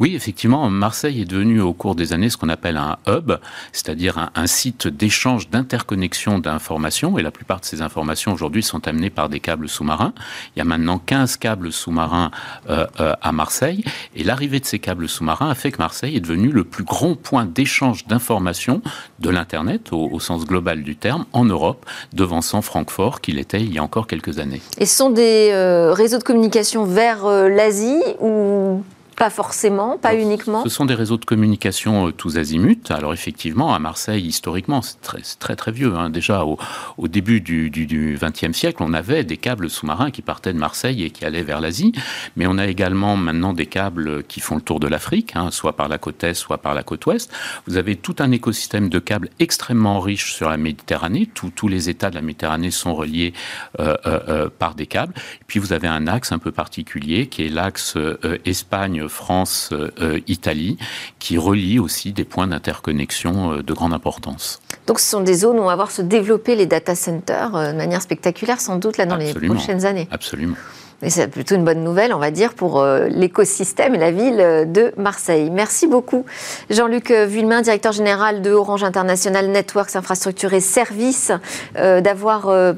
Oui, 0.00 0.14
effectivement, 0.14 0.68
Marseille 0.70 1.22
est 1.22 1.24
devenue 1.24 1.60
au 1.60 1.72
cours 1.72 1.94
des 1.94 2.12
années 2.12 2.30
ce 2.30 2.36
qu'on 2.36 2.48
appelle 2.48 2.76
un 2.76 2.96
hub, 3.06 3.32
c'est-à-dire 3.72 4.30
un, 4.34 4.46
site 4.46 4.86
d'échange, 4.88 5.48
d'interconnexion 5.50 6.38
d'informations. 6.38 7.18
Et 7.18 7.22
la 7.22 7.30
plupart 7.30 7.60
de 7.60 7.64
ces 7.64 7.82
informations 7.82 8.32
aujourd'hui 8.32 8.62
sont 8.62 8.86
amenées 8.86 9.10
par 9.10 9.28
des 9.28 9.40
câbles 9.40 9.68
sous-marins. 9.68 10.12
Il 10.54 10.58
y 10.58 10.62
a 10.62 10.64
maintenant 10.64 10.98
15 10.98 11.36
câbles 11.36 11.72
sous-marins 11.72 12.30
euh, 12.68 12.86
euh, 13.00 13.14
à 13.20 13.32
Marseille. 13.32 13.84
Et 14.14 14.24
l'arrivée 14.24 14.60
de 14.60 14.64
ces 14.64 14.78
câbles 14.78 15.08
sous-marins 15.08 15.50
a 15.50 15.54
fait 15.54 15.72
que 15.72 15.78
Marseille 15.78 16.16
est 16.16 16.20
devenu 16.20 16.50
le 16.50 16.64
plus 16.64 16.84
grand 16.84 17.14
point 17.14 17.44
d'échange 17.44 18.06
d'informations 18.06 18.82
de 19.18 19.30
l'Internet, 19.30 19.92
au, 19.92 20.20
sens 20.20 20.44
global 20.44 20.82
du 20.82 20.96
terme, 20.96 21.26
en 21.32 21.44
Europe, 21.44 21.86
devançant 22.12 22.62
Francfort, 22.62 23.13
qu'il 23.20 23.38
était 23.38 23.60
il 23.60 23.72
y 23.72 23.78
a 23.78 23.82
encore 23.82 24.06
quelques 24.06 24.38
années. 24.38 24.62
Et 24.78 24.86
ce 24.86 24.96
sont 24.96 25.10
des 25.10 25.50
euh, 25.52 25.92
réseaux 25.92 26.18
de 26.18 26.24
communication 26.24 26.84
vers 26.84 27.26
l'Asie 27.26 28.02
ou 28.20 28.82
pas 29.16 29.30
forcément, 29.30 29.96
pas 29.98 30.14
uniquement. 30.14 30.64
Ce 30.64 30.68
sont 30.68 30.84
des 30.84 30.94
réseaux 30.94 31.16
de 31.16 31.24
communication 31.24 32.08
euh, 32.08 32.12
tous 32.12 32.36
azimuts. 32.36 32.90
Alors 32.90 33.12
effectivement, 33.12 33.74
à 33.74 33.78
Marseille, 33.78 34.26
historiquement, 34.26 34.82
c'est 34.82 35.00
très, 35.00 35.22
très 35.38 35.56
très 35.56 35.72
vieux. 35.72 35.94
Hein. 35.94 36.10
Déjà 36.10 36.44
au, 36.44 36.58
au, 36.98 37.08
début 37.08 37.40
du 37.40 38.18
XXe 38.20 38.56
siècle, 38.56 38.82
on 38.82 38.92
avait 38.92 39.24
des 39.24 39.36
câbles 39.36 39.70
sous-marins 39.70 40.10
qui 40.10 40.22
partaient 40.22 40.52
de 40.52 40.58
Marseille 40.58 41.04
et 41.04 41.10
qui 41.10 41.24
allaient 41.24 41.42
vers 41.42 41.60
l'Asie. 41.60 41.92
Mais 42.36 42.46
on 42.46 42.58
a 42.58 42.66
également 42.66 43.16
maintenant 43.16 43.52
des 43.52 43.66
câbles 43.66 44.24
qui 44.24 44.40
font 44.40 44.56
le 44.56 44.60
tour 44.60 44.80
de 44.80 44.88
l'Afrique, 44.88 45.32
hein, 45.36 45.50
soit 45.50 45.76
par 45.76 45.88
la 45.88 45.98
côte 45.98 46.22
est, 46.24 46.34
soit 46.34 46.58
par 46.58 46.74
la 46.74 46.82
côte 46.82 47.06
ouest. 47.06 47.32
Vous 47.66 47.76
avez 47.76 47.96
tout 47.96 48.16
un 48.18 48.32
écosystème 48.32 48.88
de 48.88 48.98
câbles 48.98 49.28
extrêmement 49.38 50.00
riche 50.00 50.34
sur 50.34 50.48
la 50.48 50.56
Méditerranée. 50.56 51.26
tous 51.26 51.68
les 51.68 51.88
États 51.88 52.10
de 52.10 52.16
la 52.16 52.22
Méditerranée 52.22 52.70
sont 52.70 52.94
reliés 52.94 53.32
euh, 53.80 53.96
euh, 54.06 54.48
par 54.58 54.74
des 54.74 54.86
câbles. 54.86 55.14
Et 55.40 55.44
puis 55.46 55.60
vous 55.60 55.72
avez 55.72 55.88
un 55.88 56.06
axe 56.06 56.32
un 56.32 56.38
peu 56.38 56.50
particulier 56.50 57.26
qui 57.28 57.46
est 57.46 57.48
l'axe 57.48 57.96
Espagne 58.44 59.03
France, 59.08 59.70
euh, 59.72 60.20
Italie, 60.26 60.78
qui 61.18 61.38
relie 61.38 61.78
aussi 61.78 62.12
des 62.12 62.24
points 62.24 62.46
d'interconnexion 62.46 63.52
euh, 63.52 63.62
de 63.62 63.72
grande 63.72 63.92
importance. 63.92 64.60
Donc 64.86 65.00
ce 65.00 65.10
sont 65.10 65.20
des 65.20 65.34
zones 65.34 65.58
où 65.58 65.62
on 65.62 65.66
va 65.66 65.76
voir 65.76 65.90
se 65.90 66.02
développer 66.02 66.56
les 66.56 66.66
data 66.66 66.94
centers 66.94 67.54
euh, 67.54 67.72
de 67.72 67.76
manière 67.76 68.02
spectaculaire, 68.02 68.60
sans 68.60 68.76
doute, 68.76 68.96
là, 68.96 69.06
dans 69.06 69.16
les 69.16 69.32
prochaines 69.32 69.84
années. 69.86 70.08
Absolument. 70.10 70.56
Et 71.02 71.10
c'est 71.10 71.28
plutôt 71.28 71.54
une 71.54 71.64
bonne 71.64 71.82
nouvelle, 71.84 72.14
on 72.14 72.18
va 72.18 72.30
dire, 72.30 72.54
pour 72.54 72.82
l'écosystème 73.10 73.94
et 73.94 73.98
la 73.98 74.10
ville 74.10 74.72
de 74.72 74.94
Marseille. 74.96 75.50
Merci 75.50 75.86
beaucoup, 75.86 76.24
Jean-Luc 76.70 77.10
Vuillemin, 77.10 77.60
directeur 77.60 77.92
général 77.92 78.40
de 78.40 78.52
Orange 78.52 78.84
International 78.84 79.48
Networks, 79.48 79.96
Infrastructures 79.96 80.54
et 80.54 80.60
Services, 80.60 81.30
d'avoir 81.74 82.74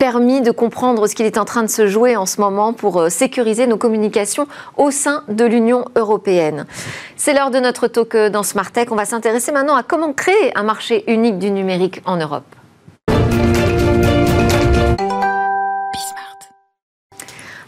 permis 0.00 0.40
de 0.40 0.50
comprendre 0.50 1.06
ce 1.06 1.14
qu'il 1.14 1.26
est 1.26 1.36
en 1.36 1.44
train 1.44 1.62
de 1.62 1.68
se 1.68 1.86
jouer 1.86 2.16
en 2.16 2.24
ce 2.24 2.40
moment 2.40 2.72
pour 2.72 2.98
euh, 2.98 3.10
sécuriser 3.10 3.66
nos 3.66 3.76
communications 3.76 4.48
au 4.78 4.90
sein 4.90 5.24
de 5.28 5.44
l'Union 5.44 5.84
européenne. 5.94 6.64
C'est 7.16 7.34
l'heure 7.34 7.50
de 7.50 7.60
notre 7.60 7.86
talk 7.86 8.14
euh, 8.14 8.30
dans 8.30 8.42
Smart 8.42 8.72
Tech. 8.72 8.88
On 8.90 8.96
va 8.96 9.04
s'intéresser 9.04 9.52
maintenant 9.52 9.76
à 9.76 9.82
comment 9.82 10.14
créer 10.14 10.56
un 10.56 10.62
marché 10.62 11.04
unique 11.06 11.38
du 11.38 11.50
numérique 11.50 12.00
en 12.06 12.16
Europe. 12.16 12.44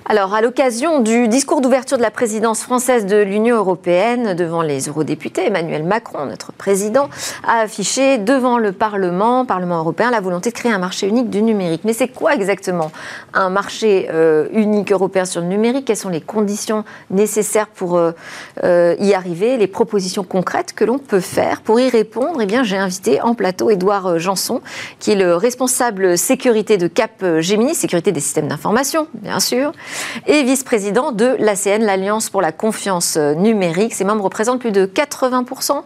Alors, 0.05 0.35
à 0.35 0.41
l'occasion 0.41 0.99
du 0.99 1.29
discours 1.29 1.61
d'ouverture 1.61 1.97
de 1.97 2.03
la 2.03 2.11
présidence 2.11 2.63
française 2.63 3.07
de 3.07 3.19
l'Union 3.19 3.57
européenne 3.57 4.35
devant 4.35 4.61
les 4.61 4.89
eurodéputés, 4.89 5.47
Emmanuel 5.47 5.85
Macron, 5.85 6.27
notre 6.27 6.53
président, 6.53 7.09
a 7.47 7.61
affiché 7.61 8.19
devant 8.19 8.59
le 8.59 8.73
Parlement, 8.73 9.47
Parlement 9.47 9.79
européen, 9.79 10.11
la 10.11 10.21
volonté 10.21 10.51
de 10.51 10.55
créer 10.57 10.73
un 10.73 10.79
marché 10.79 11.07
unique 11.07 11.31
du 11.31 11.41
numérique. 11.41 11.83
Mais 11.85 11.93
c'est 11.93 12.09
quoi 12.09 12.35
exactement 12.35 12.91
un 13.33 13.49
marché 13.49 14.09
euh, 14.13 14.49
unique 14.53 14.91
européen 14.91 15.25
sur 15.25 15.41
le 15.41 15.47
numérique? 15.47 15.85
Quelles 15.85 15.97
sont 15.97 16.09
les 16.09 16.21
conditions 16.21 16.85
nécessaires 17.11 17.69
pour 17.69 17.97
euh, 17.97 18.11
euh, 18.65 18.97
y 18.99 19.15
arriver? 19.15 19.57
Les 19.57 19.69
propositions 19.69 20.25
concrètes 20.25 20.73
que 20.73 20.85
l'on 20.85 20.99
peut 20.99 21.21
faire? 21.21 21.61
Pour 21.61 21.79
y 21.79 21.89
répondre 21.89 22.43
Eh 22.43 22.47
bien, 22.47 22.65
j'ai 22.65 22.77
invité 22.77 23.21
en 23.21 23.35
plateau 23.35 23.71
Édouard 23.71 24.19
Janson, 24.19 24.63
qui 24.99 25.13
est 25.13 25.17
le 25.17 25.37
responsable 25.37 26.19
sécurité 26.19 26.77
de 26.77 26.89
Cap 26.89 27.25
Gemini, 27.39 27.77
sécurité 27.77 28.11
des 28.11 28.21
systèmes 28.21 28.49
d'information, 28.49 29.07
bien 29.15 29.39
sûr 29.39 29.73
et 30.27 30.43
vice-président 30.43 31.13
de 31.13 31.37
l'ACN, 31.39 31.85
l'Alliance 31.85 32.31
pour 32.31 32.43
la 32.43 32.53
confiance 32.53 33.17
numérique. 33.17 33.95
Ces 33.95 34.05
membres 34.05 34.25
représentent 34.25 34.61
plus 34.61 34.73
de 34.73 34.87
80% 34.87 35.83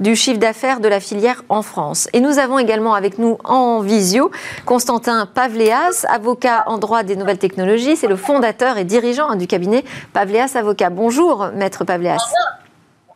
du 0.00 0.16
chiffre 0.16 0.38
d'affaires 0.38 0.80
de 0.80 0.88
la 0.88 1.00
filière 1.00 1.42
en 1.48 1.62
France. 1.62 2.08
Et 2.12 2.20
nous 2.20 2.38
avons 2.38 2.58
également 2.58 2.94
avec 2.94 3.18
nous 3.18 3.38
en 3.44 3.80
visio 3.80 4.30
Constantin 4.64 5.26
Pavléas, 5.26 6.04
avocat 6.08 6.64
en 6.66 6.78
droit 6.78 7.02
des 7.02 7.16
nouvelles 7.16 7.38
technologies. 7.38 7.96
C'est 7.96 8.08
le 8.08 8.16
fondateur 8.16 8.78
et 8.78 8.84
dirigeant 8.84 9.34
du 9.34 9.46
cabinet 9.46 9.84
Pavléas 10.12 10.52
Avocat. 10.54 10.90
Bonjour, 10.90 11.48
maître 11.54 11.84
Pavléas. 11.84 12.16
Bonjour 12.16 12.59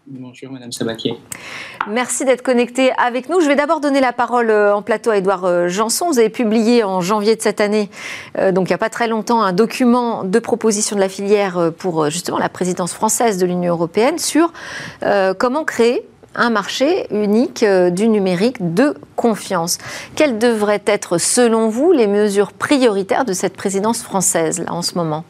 Madame 0.06 0.72
Sabatier. 0.72 1.18
Merci 1.88 2.24
d'être 2.24 2.42
connecté 2.42 2.92
avec 2.98 3.28
nous. 3.28 3.40
Je 3.40 3.48
vais 3.48 3.56
d'abord 3.56 3.80
donner 3.80 4.00
la 4.00 4.12
parole 4.12 4.50
euh, 4.50 4.74
en 4.74 4.82
plateau 4.82 5.10
à 5.10 5.16
Édouard 5.16 5.44
euh, 5.44 5.68
Janson. 5.68 6.06
Vous 6.08 6.18
avez 6.18 6.28
publié 6.28 6.84
en 6.84 7.00
janvier 7.00 7.36
de 7.36 7.42
cette 7.42 7.60
année, 7.60 7.88
euh, 8.38 8.52
donc 8.52 8.68
il 8.68 8.72
n'y 8.72 8.74
a 8.74 8.78
pas 8.78 8.90
très 8.90 9.08
longtemps, 9.08 9.42
un 9.42 9.52
document 9.52 10.24
de 10.24 10.38
proposition 10.38 10.94
de 10.94 11.00
la 11.00 11.08
filière 11.08 11.72
pour 11.78 12.10
justement 12.10 12.38
la 12.38 12.50
présidence 12.50 12.92
française 12.92 13.38
de 13.38 13.46
l'Union 13.46 13.72
européenne 13.72 14.18
sur 14.18 14.52
comment 15.38 15.64
créer 15.64 16.06
un 16.34 16.50
marché 16.50 17.06
unique 17.10 17.64
du 17.64 18.08
numérique 18.08 18.74
de 18.74 18.94
confiance. 19.16 19.78
Quelles 20.16 20.38
devraient 20.38 20.82
être, 20.86 21.18
selon 21.18 21.68
vous, 21.68 21.92
les 21.92 22.06
mesures 22.06 22.52
prioritaires 22.52 23.24
de 23.24 23.32
cette 23.32 23.56
présidence 23.56 24.02
française 24.02 24.60
là, 24.60 24.72
en 24.72 24.82
ce 24.82 24.96
moment? 24.96 25.24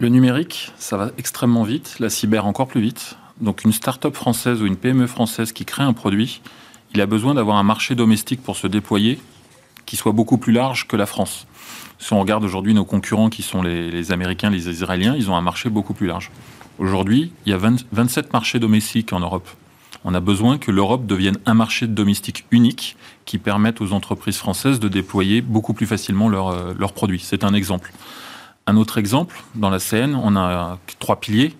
Le 0.00 0.08
numérique, 0.08 0.72
ça 0.78 0.96
va 0.96 1.10
extrêmement 1.18 1.62
vite, 1.62 1.96
la 2.00 2.08
cyber 2.08 2.46
encore 2.46 2.66
plus 2.66 2.80
vite. 2.80 3.16
Donc 3.42 3.64
une 3.64 3.72
start-up 3.72 4.14
française 4.14 4.62
ou 4.62 4.66
une 4.66 4.76
PME 4.76 5.06
française 5.06 5.52
qui 5.52 5.66
crée 5.66 5.82
un 5.82 5.92
produit, 5.92 6.40
il 6.94 7.00
a 7.02 7.06
besoin 7.06 7.34
d'avoir 7.34 7.58
un 7.58 7.62
marché 7.62 7.94
domestique 7.94 8.42
pour 8.42 8.56
se 8.56 8.66
déployer 8.66 9.20
qui 9.84 9.96
soit 9.96 10.12
beaucoup 10.12 10.38
plus 10.38 10.54
large 10.54 10.88
que 10.88 10.96
la 10.96 11.04
France. 11.04 11.46
Si 11.98 12.14
on 12.14 12.20
regarde 12.20 12.44
aujourd'hui 12.44 12.72
nos 12.72 12.86
concurrents 12.86 13.28
qui 13.28 13.42
sont 13.42 13.60
les, 13.60 14.10
Américains, 14.10 14.48
les 14.48 14.70
Israéliens, 14.70 15.14
ils 15.16 15.30
ont 15.30 15.36
un 15.36 15.42
marché 15.42 15.68
beaucoup 15.68 15.92
plus 15.92 16.06
large. 16.06 16.30
Aujourd'hui, 16.78 17.32
il 17.44 17.50
y 17.50 17.54
a 17.54 17.58
27 17.58 18.32
marchés 18.32 18.58
domestiques 18.58 19.12
en 19.12 19.20
Europe. 19.20 19.48
On 20.04 20.14
a 20.14 20.20
besoin 20.20 20.56
que 20.56 20.70
l'Europe 20.70 21.04
devienne 21.04 21.36
un 21.44 21.52
marché 21.52 21.86
domestique 21.86 22.46
unique 22.50 22.96
qui 23.26 23.36
permette 23.36 23.82
aux 23.82 23.92
entreprises 23.92 24.38
françaises 24.38 24.80
de 24.80 24.88
déployer 24.88 25.42
beaucoup 25.42 25.74
plus 25.74 25.86
facilement 25.86 26.30
euh, 26.30 26.72
leurs 26.78 26.94
produits. 26.94 27.20
C'est 27.20 27.44
un 27.44 27.52
exemple. 27.52 27.92
Un 28.70 28.76
autre 28.76 28.98
exemple, 28.98 29.42
dans 29.56 29.68
la 29.68 29.80
CN, 29.80 30.14
on 30.14 30.36
a 30.36 30.78
trois 31.00 31.16
piliers. 31.16 31.56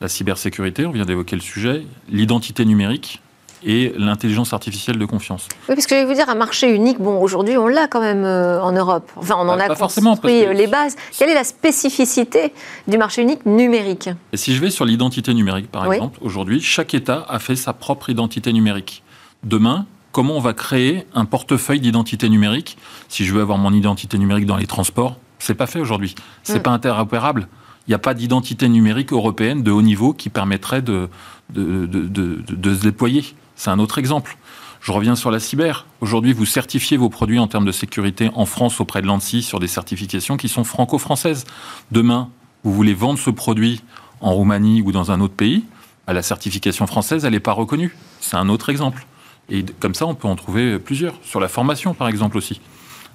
La 0.00 0.08
cybersécurité, 0.08 0.86
on 0.86 0.90
vient 0.90 1.04
d'évoquer 1.04 1.36
le 1.36 1.42
sujet, 1.42 1.84
l'identité 2.08 2.64
numérique 2.64 3.20
et 3.62 3.92
l'intelligence 3.98 4.54
artificielle 4.54 4.96
de 4.96 5.04
confiance. 5.04 5.48
Oui, 5.68 5.74
parce 5.74 5.86
que 5.86 5.94
je 5.94 6.00
vais 6.00 6.06
vous 6.06 6.14
dire, 6.14 6.30
un 6.30 6.34
marché 6.34 6.74
unique, 6.74 6.98
bon, 6.98 7.20
aujourd'hui, 7.20 7.58
on 7.58 7.66
l'a 7.66 7.88
quand 7.88 8.00
même 8.00 8.24
euh, 8.24 8.58
en 8.62 8.72
Europe. 8.72 9.12
Enfin, 9.16 9.34
on 9.36 9.50
en 9.50 9.58
bah, 9.58 9.66
a 9.68 9.74
construit 9.74 10.46
les 10.54 10.66
bases. 10.66 10.96
Quelle 11.18 11.28
est 11.28 11.34
la 11.34 11.44
spécificité 11.44 12.54
du 12.88 12.96
marché 12.96 13.20
unique 13.20 13.44
numérique? 13.44 14.08
Et 14.32 14.38
Si 14.38 14.54
je 14.54 14.62
vais 14.62 14.70
sur 14.70 14.86
l'identité 14.86 15.34
numérique, 15.34 15.70
par 15.70 15.92
exemple, 15.92 16.20
aujourd'hui, 16.22 16.62
chaque 16.62 16.94
État 16.94 17.26
a 17.28 17.38
fait 17.38 17.56
sa 17.56 17.74
propre 17.74 18.08
identité 18.08 18.50
numérique. 18.54 19.02
Demain, 19.42 19.84
comment 20.10 20.38
on 20.38 20.40
va 20.40 20.54
créer 20.54 21.06
un 21.12 21.26
portefeuille 21.26 21.80
d'identité 21.80 22.30
numérique? 22.30 22.78
Si 23.10 23.26
je 23.26 23.34
veux 23.34 23.42
avoir 23.42 23.58
mon 23.58 23.74
identité 23.74 24.16
numérique 24.16 24.46
dans 24.46 24.56
les 24.56 24.66
transports, 24.66 25.18
c'est 25.40 25.54
pas 25.54 25.66
fait 25.66 25.80
aujourd'hui. 25.80 26.14
C'est 26.42 26.54
n'est 26.54 26.58
mm. 26.60 26.62
pas 26.62 26.70
interopérable. 26.70 27.48
Il 27.86 27.90
n'y 27.90 27.94
a 27.94 27.98
pas 27.98 28.14
d'identité 28.14 28.68
numérique 28.68 29.12
européenne 29.12 29.62
de 29.62 29.70
haut 29.70 29.82
niveau 29.82 30.12
qui 30.12 30.28
permettrait 30.28 30.82
de, 30.82 31.08
de, 31.48 31.86
de, 31.86 32.74
se 32.74 32.82
déployer. 32.82 33.24
C'est 33.56 33.70
un 33.70 33.78
autre 33.78 33.98
exemple. 33.98 34.36
Je 34.80 34.92
reviens 34.92 35.16
sur 35.16 35.30
la 35.30 35.40
cyber. 35.40 35.86
Aujourd'hui, 36.00 36.32
vous 36.32 36.46
certifiez 36.46 36.96
vos 36.96 37.08
produits 37.08 37.38
en 37.38 37.48
termes 37.48 37.66
de 37.66 37.72
sécurité 37.72 38.30
en 38.34 38.46
France 38.46 38.80
auprès 38.80 39.02
de 39.02 39.06
l'ANSI 39.06 39.42
sur 39.42 39.58
des 39.58 39.66
certifications 39.66 40.36
qui 40.36 40.48
sont 40.48 40.64
franco-françaises. 40.64 41.44
Demain, 41.90 42.28
vous 42.64 42.72
voulez 42.72 42.94
vendre 42.94 43.18
ce 43.18 43.30
produit 43.30 43.82
en 44.20 44.32
Roumanie 44.32 44.82
ou 44.82 44.92
dans 44.92 45.10
un 45.10 45.20
autre 45.20 45.34
pays, 45.34 45.64
à 46.06 46.12
la 46.12 46.22
certification 46.22 46.86
française, 46.86 47.24
elle 47.24 47.32
n'est 47.32 47.40
pas 47.40 47.52
reconnue. 47.52 47.96
C'est 48.20 48.36
un 48.36 48.48
autre 48.48 48.68
exemple. 48.68 49.06
Et 49.48 49.64
comme 49.80 49.94
ça, 49.94 50.06
on 50.06 50.14
peut 50.14 50.28
en 50.28 50.36
trouver 50.36 50.78
plusieurs. 50.78 51.14
Sur 51.22 51.40
la 51.40 51.48
formation, 51.48 51.94
par 51.94 52.08
exemple, 52.08 52.36
aussi 52.36 52.60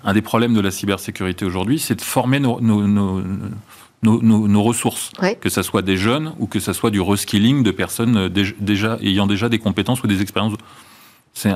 un 0.05 0.13
des 0.13 0.21
problèmes 0.21 0.53
de 0.53 0.61
la 0.61 0.71
cybersécurité 0.71 1.45
aujourd'hui, 1.45 1.79
c'est 1.79 1.95
de 1.95 2.01
former 2.01 2.39
nos, 2.39 2.61
nos, 2.61 4.63
ressources, 4.63 5.11
que 5.41 5.49
ce 5.49 5.63
soit 5.63 5.81
des 5.81 5.97
jeunes 5.97 6.33
ou 6.39 6.45
que 6.45 6.59
ce 6.59 6.73
soit 6.73 6.91
du 6.91 7.01
reskilling 7.01 7.63
de 7.63 7.71
personnes 7.71 8.29
déjà, 8.29 8.97
ayant 9.01 9.25
déjà 9.25 9.49
des 9.49 9.57
compétences 9.57 10.03
ou 10.03 10.07
des 10.07 10.21
expériences. 10.21 10.53
C'est 11.33 11.51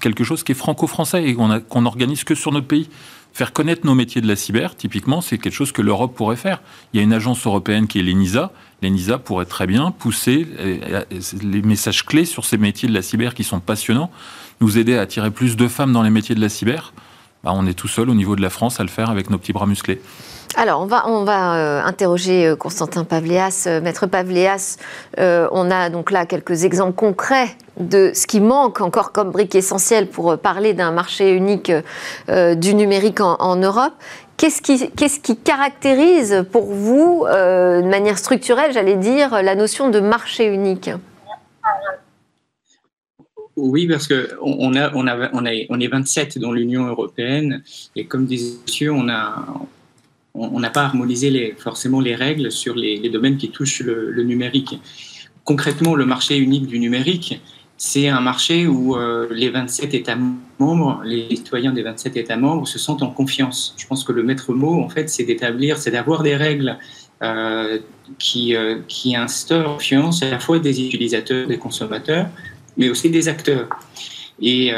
quelque 0.00 0.24
chose 0.24 0.42
qui 0.42 0.52
est 0.52 0.56
franco-français 0.56 1.24
et 1.24 1.34
qu'on 1.34 1.82
n'organise 1.82 2.24
que 2.24 2.34
sur 2.34 2.52
notre 2.52 2.66
pays. 2.66 2.88
Faire 3.32 3.52
connaître 3.52 3.86
nos 3.86 3.94
métiers 3.94 4.20
de 4.20 4.26
la 4.26 4.34
cyber, 4.34 4.74
typiquement, 4.74 5.20
c'est 5.20 5.38
quelque 5.38 5.54
chose 5.54 5.70
que 5.70 5.82
l'Europe 5.82 6.16
pourrait 6.16 6.34
faire. 6.34 6.60
Il 6.92 6.96
y 6.96 7.00
a 7.00 7.04
une 7.04 7.12
agence 7.12 7.46
européenne 7.46 7.86
qui 7.86 8.00
est 8.00 8.02
l'ENISA. 8.02 8.50
L'ENISA 8.82 9.18
pourrait 9.18 9.44
très 9.44 9.68
bien 9.68 9.92
pousser 9.92 10.48
les 11.42 11.62
messages 11.62 12.04
clés 12.04 12.24
sur 12.24 12.44
ces 12.44 12.58
métiers 12.58 12.88
de 12.88 12.94
la 12.94 13.02
cyber 13.02 13.34
qui 13.34 13.44
sont 13.44 13.60
passionnants, 13.60 14.10
nous 14.60 14.78
aider 14.78 14.96
à 14.96 15.02
attirer 15.02 15.30
plus 15.30 15.56
de 15.56 15.68
femmes 15.68 15.92
dans 15.92 16.02
les 16.02 16.10
métiers 16.10 16.34
de 16.34 16.40
la 16.40 16.48
cyber 16.48 16.92
bah, 17.44 17.52
on 17.54 17.66
est 17.66 17.74
tout 17.74 17.88
seul 17.88 18.10
au 18.10 18.14
niveau 18.14 18.36
de 18.36 18.42
la 18.42 18.50
France 18.50 18.80
à 18.80 18.82
le 18.82 18.88
faire 18.88 19.10
avec 19.10 19.30
nos 19.30 19.38
petits 19.38 19.52
bras 19.52 19.66
musclés. 19.66 20.00
Alors, 20.56 20.80
on 21.06 21.24
va, 21.24 21.54
euh, 21.54 21.82
interroger 21.84 22.48
euh, 22.48 22.56
Constantin 22.56 23.04
Pavléas. 23.04 23.64
Euh, 23.66 23.80
Maître 23.80 24.06
Pavléas, 24.06 24.78
on 25.16 25.70
a 25.70 25.90
donc 25.90 26.10
là 26.10 26.26
quelques 26.26 26.64
exemples 26.64 26.94
concrets 26.94 27.56
de 27.78 28.10
ce 28.14 28.26
qui 28.26 28.40
manque 28.40 28.80
encore 28.80 29.12
comme 29.12 29.30
brique 29.30 29.54
essentielle 29.54 30.08
pour 30.08 30.36
parler 30.38 30.74
d'un 30.74 30.90
marché 30.90 31.34
unique 31.34 31.72
du 32.28 32.74
numérique 32.74 33.20
en, 33.20 33.56
Europe. 33.56 33.92
Qu'est-ce 34.36 34.60
qui, 34.60 34.90
qu'est-ce 34.90 35.20
qui, 35.20 35.36
caractérise 35.36 36.44
pour 36.52 36.66
vous, 36.66 37.24
de 37.26 37.88
manière 37.88 38.18
structurelle, 38.18 38.72
j'allais 38.72 38.96
dire, 38.96 39.42
la 39.42 39.54
notion 39.54 39.88
de 39.88 40.00
marché 40.00 40.46
unique? 40.46 40.90
Oui, 43.62 43.86
parce 43.86 44.08
qu'on 44.08 44.16
on 44.40 45.80
est 45.80 45.88
27 45.88 46.38
dans 46.38 46.52
l'Union 46.52 46.86
européenne 46.86 47.62
et 47.96 48.04
comme 48.04 48.26
disait 48.26 48.56
monsieur, 48.66 48.92
on 48.92 49.04
n'a 49.04 50.70
pas 50.70 50.82
harmonisé 50.82 51.54
forcément 51.58 52.00
les 52.00 52.14
règles 52.14 52.50
sur 52.50 52.74
les, 52.74 53.08
domaines 53.08 53.36
qui 53.36 53.50
touchent 53.50 53.82
le, 53.82 54.22
numérique. 54.22 54.78
Concrètement, 55.44 55.94
le 55.94 56.06
marché 56.06 56.36
unique 56.36 56.66
du 56.66 56.78
numérique, 56.78 57.40
c'est 57.76 58.08
un 58.08 58.20
marché 58.20 58.66
où 58.66 58.94
euh, 58.94 59.26
les 59.30 59.48
27 59.48 59.94
États 59.94 60.18
membres, 60.58 61.00
les 61.02 61.34
citoyens 61.34 61.72
des 61.72 61.82
27 61.82 62.14
États 62.18 62.36
membres 62.36 62.68
se 62.68 62.78
sentent 62.78 63.02
en 63.02 63.10
confiance. 63.10 63.74
Je 63.78 63.86
pense 63.86 64.04
que 64.04 64.12
le 64.12 64.22
maître 64.22 64.52
mot, 64.52 64.82
en 64.82 64.90
fait, 64.90 65.08
c'est 65.08 65.24
d'établir, 65.24 65.78
c'est 65.78 65.90
d'avoir 65.90 66.22
des 66.22 66.36
règles 66.36 66.76
euh, 67.22 67.78
qui, 68.18 68.56
euh, 68.56 68.80
qui 68.88 69.16
instaurent 69.16 69.74
confiance 69.74 70.22
à 70.22 70.30
la 70.30 70.38
fois 70.38 70.58
des 70.58 70.82
utilisateurs, 70.82 71.46
des 71.46 71.58
consommateurs, 71.58 72.28
mais 72.80 72.90
aussi 72.90 73.10
des 73.10 73.28
acteurs. 73.28 73.68
Et, 74.42 74.72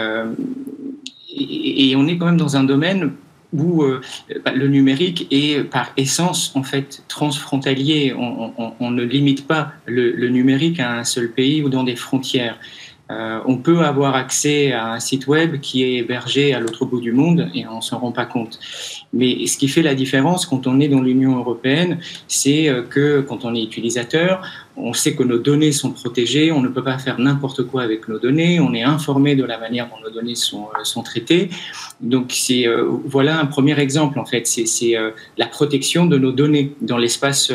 et 1.35 1.95
on 1.97 2.07
est 2.09 2.19
quand 2.19 2.27
même 2.27 2.37
dans 2.37 2.57
un 2.57 2.65
domaine 2.65 3.13
où 3.53 3.83
euh, 3.83 4.01
bah, 4.45 4.53
le 4.53 4.69
numérique 4.69 5.27
est 5.31 5.63
par 5.65 5.93
essence 5.97 6.53
en 6.55 6.63
fait 6.63 7.05
transfrontalier. 7.09 8.15
On, 8.15 8.91
ne 8.91 9.03
limite 9.03 9.47
pas 9.47 9.73
le, 9.87 10.29
numérique 10.29 10.81
à 10.81 10.99
un 10.99 11.05
seul 11.05 11.31
pays 11.31 11.63
ou 11.63 11.69
dans 11.69 11.85
des 11.85 11.97
frontières. 11.97 12.59
Euh, 13.11 13.41
on 13.47 13.57
peut 13.59 13.81
avoir 13.81 14.15
accès 14.15 14.73
à 14.73 14.93
un 14.93 15.01
site 15.01 15.27
web 15.27 15.61
qui 15.61 15.83
est 15.83 15.97
hébergé 15.97 16.55
à 16.55 16.61
l'autre 16.61 16.87
bout 16.87 17.01
du 17.01 17.13
monde 17.13 17.51
et 17.55 17.67
on 17.67 17.81
s'en 17.81 17.99
rend 17.99 18.13
pas 18.13 18.25
compte. 18.25 18.59
Mais 19.13 19.47
ce 19.47 19.59
qui 19.59 19.69
fait 19.69 19.83
la 19.83 19.95
différence 19.95 20.47
quand 20.47 20.67
on 20.67 20.81
est 20.81 20.89
dans 20.89 21.01
l'Union 21.01 21.37
européenne, 21.37 21.99
c'est 22.29 22.69
euh, 22.69 22.83
que 22.83 23.21
quand 23.21 23.45
on 23.45 23.55
est 23.55 23.63
utilisateur, 23.63 24.43
on 24.77 24.93
sait 24.93 25.15
que 25.15 25.23
nos 25.23 25.39
données 25.39 25.73
sont 25.73 25.91
protégées, 25.91 26.51
on 26.51 26.61
ne 26.61 26.69
peut 26.69 26.83
pas 26.83 26.99
faire 26.99 27.19
n'importe 27.19 27.65
quoi 27.65 27.83
avec 27.83 28.09
nos 28.09 28.19
données, 28.19 28.59
on 28.61 28.73
est 28.73 28.83
informé 28.83 29.37
de 29.37 29.45
la 29.45 29.59
manière 29.59 29.89
dont 29.89 30.01
nos 30.03 30.11
données 30.11 30.35
sont, 30.35 30.69
euh, 30.79 30.85
sont 30.85 31.03
traitées. 31.03 31.51
Donc 32.01 32.31
c'est 32.31 32.67
euh, 32.67 32.85
voilà 33.05 33.39
un 33.39 33.47
premier 33.47 33.79
exemple 33.79 34.19
en 34.19 34.25
fait, 34.25 34.47
c'est 34.47 34.97
euh, 34.97 35.11
la 35.37 35.47
protection 35.47 36.07
de 36.07 36.19
nos 36.19 36.33
données 36.33 36.73
dans 36.81 36.97
l'espace 36.97 37.53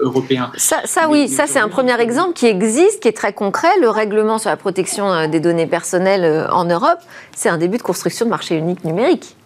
européen. 0.00 0.50
Ça, 0.56 0.80
ça 0.84 1.08
oui, 1.08 1.28
ça 1.28 1.46
c'est 1.46 1.60
un 1.60 1.68
premier 1.68 1.98
exemple 2.00 2.34
qui 2.34 2.46
existe, 2.46 3.00
qui 3.00 3.08
est 3.08 3.12
très 3.12 3.32
concret. 3.32 3.68
Le 3.80 3.88
règlement 3.88 4.38
sur 4.38 4.50
la 4.50 4.56
protection 4.56 5.28
des 5.28 5.40
données 5.40 5.66
personnelles 5.66 6.46
en 6.50 6.64
Europe, 6.64 6.98
c'est 7.34 7.48
un 7.48 7.58
début 7.58 7.78
de 7.78 7.82
construction 7.82 8.26
de 8.26 8.30
marché 8.30 8.56
unique 8.56 8.84
numérique. 8.84 9.36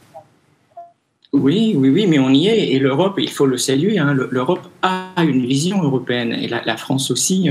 Oui, 1.35 1.75
oui, 1.76 1.90
oui, 1.90 2.06
mais 2.06 2.18
on 2.18 2.30
y 2.30 2.47
est. 2.47 2.73
Et 2.73 2.78
l'Europe, 2.78 3.16
il 3.18 3.30
faut 3.30 3.44
le 3.44 3.58
saluer, 3.58 3.99
hein, 3.99 4.14
l'Europe 4.30 4.66
a 4.80 5.12
une 5.18 5.44
vision 5.44 5.82
européenne, 5.82 6.32
et 6.32 6.49
la, 6.49 6.76
France 6.78 7.11
aussi, 7.11 7.50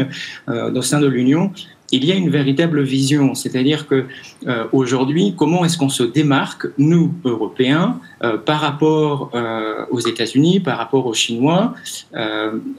euh, 0.50 0.74
au 0.74 0.82
sein 0.82 1.00
de 1.00 1.06
l'Union, 1.06 1.52
il 1.92 2.04
y 2.04 2.12
a 2.12 2.16
une 2.16 2.30
véritable 2.30 2.82
vision. 2.82 3.36
C'est-à-dire 3.36 3.88
que 3.88 4.06
euh, 4.48 4.66
aujourd'hui, 4.72 5.36
comment 5.38 5.64
est-ce 5.64 5.78
qu'on 5.78 5.90
se 5.90 6.04
démarque, 6.04 6.66
nous, 6.80 7.14
Européens, 7.24 8.00
euh, 8.24 8.38
par 8.38 8.62
rapport 8.62 9.32
aux 9.92 10.00
États-Unis, 10.00 10.60
par 10.60 10.80
rapport 10.80 11.06
aux 11.06 11.14
Chinois 11.14 11.76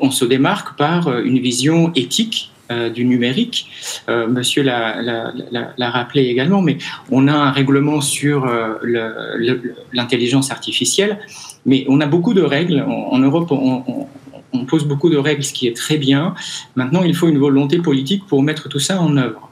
On 0.00 0.10
se 0.10 0.24
démarque 0.24 0.76
par 0.76 1.16
une 1.20 1.38
vision 1.38 1.92
éthique 1.94 2.50
euh, 2.70 2.90
du 2.90 3.06
numérique. 3.06 3.66
Euh, 4.10 4.26
monsieur 4.26 4.62
l'a 4.62 5.32
rappelé 5.78 6.24
également, 6.24 6.60
mais 6.60 6.76
on 7.10 7.26
a 7.26 7.32
un 7.32 7.50
règlement 7.50 8.02
sur 8.02 8.44
euh, 8.44 8.74
l'intelligence 9.94 10.50
artificielle, 10.50 11.18
mais 11.64 11.86
on 11.88 12.02
a 12.02 12.06
beaucoup 12.06 12.34
de 12.34 12.42
règles. 12.42 12.84
En, 12.86 13.18
Europe, 13.20 13.50
on, 13.52 14.06
pose 14.66 14.84
beaucoup 14.84 15.08
de 15.08 15.16
règles, 15.16 15.42
ce 15.44 15.54
qui 15.54 15.66
est 15.66 15.74
très 15.74 15.96
bien. 15.96 16.34
Maintenant, 16.76 17.02
il 17.02 17.14
faut 17.14 17.28
une 17.28 17.38
volonté 17.38 17.78
politique 17.78 18.26
pour 18.26 18.42
mettre 18.42 18.68
tout 18.68 18.80
ça 18.80 19.00
en 19.00 19.16
œuvre. 19.16 19.48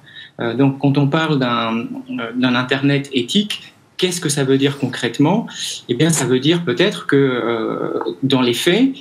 donc, 0.58 0.78
quand 0.78 0.98
on 0.98 1.08
parle 1.08 1.38
d'un 1.38 2.54
Internet 2.54 3.08
éthique, 3.14 3.72
Qu'est-ce 3.98 4.20
que 4.20 4.28
ça 4.28 4.44
veut 4.44 4.58
dire 4.58 4.76
concrètement? 4.76 5.46
Eh 5.88 5.94
bien, 5.94 6.10
ça 6.10 6.26
veut 6.26 6.38
dire 6.38 6.66
peut-être 6.66 7.06
que 7.06 7.98
dans 8.22 8.42
les 8.42 8.52
faits, 8.52 8.92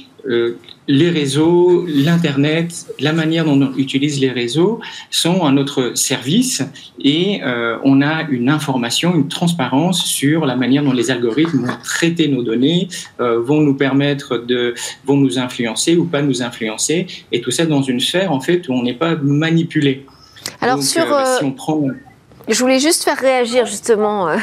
les 0.88 1.10
réseaux, 1.10 1.86
l'Internet, 1.88 2.86
la 3.00 3.14
manière 3.14 3.46
dont 3.46 3.60
on 3.60 3.76
utilise 3.78 4.20
les 4.20 4.32
réseaux 4.32 4.80
sont 5.10 5.44
à 5.44 5.52
notre 5.52 5.98
service 5.98 6.64
et 7.00 7.42
euh, 7.44 7.78
on 7.84 8.02
a 8.02 8.24
une 8.30 8.50
information, 8.50 9.16
une 9.16 9.28
transparence 9.28 10.06
sur 10.06 10.46
la 10.46 10.56
manière 10.56 10.84
dont 10.84 10.94
les 10.94 11.10
algorithmes 11.10 11.66
vont 11.66 11.78
traiter 11.84 12.28
nos 12.28 12.44
données, 12.44 12.88
euh, 13.20 13.40
vont 13.40 13.62
nous 13.62 13.76
permettre 13.76 14.38
de, 14.38 14.76
vont 15.06 15.18
nous 15.18 15.40
influencer 15.40 15.96
ou 15.96 16.06
pas 16.06 16.22
nous 16.22 16.44
influencer, 16.44 17.08
et 17.32 17.42
tout 17.42 17.52
ça 17.52 17.66
dans 17.66 17.82
une 17.82 18.00
sphère 18.00 18.32
en 18.32 18.40
fait 18.40 18.68
où 18.68 18.74
on 18.74 18.84
n'est 18.84 18.94
pas 18.94 19.16
manipulé. 19.16 20.06
Alors 20.62 20.84
sur, 20.84 21.04
si 21.04 21.44
on 21.44 21.52
prend 21.52 21.82
je 22.48 22.60
voulais 22.60 22.80
juste 22.80 23.04
faire 23.04 23.18
réagir 23.18 23.66
justement 23.66 24.28
euh, 24.28 24.38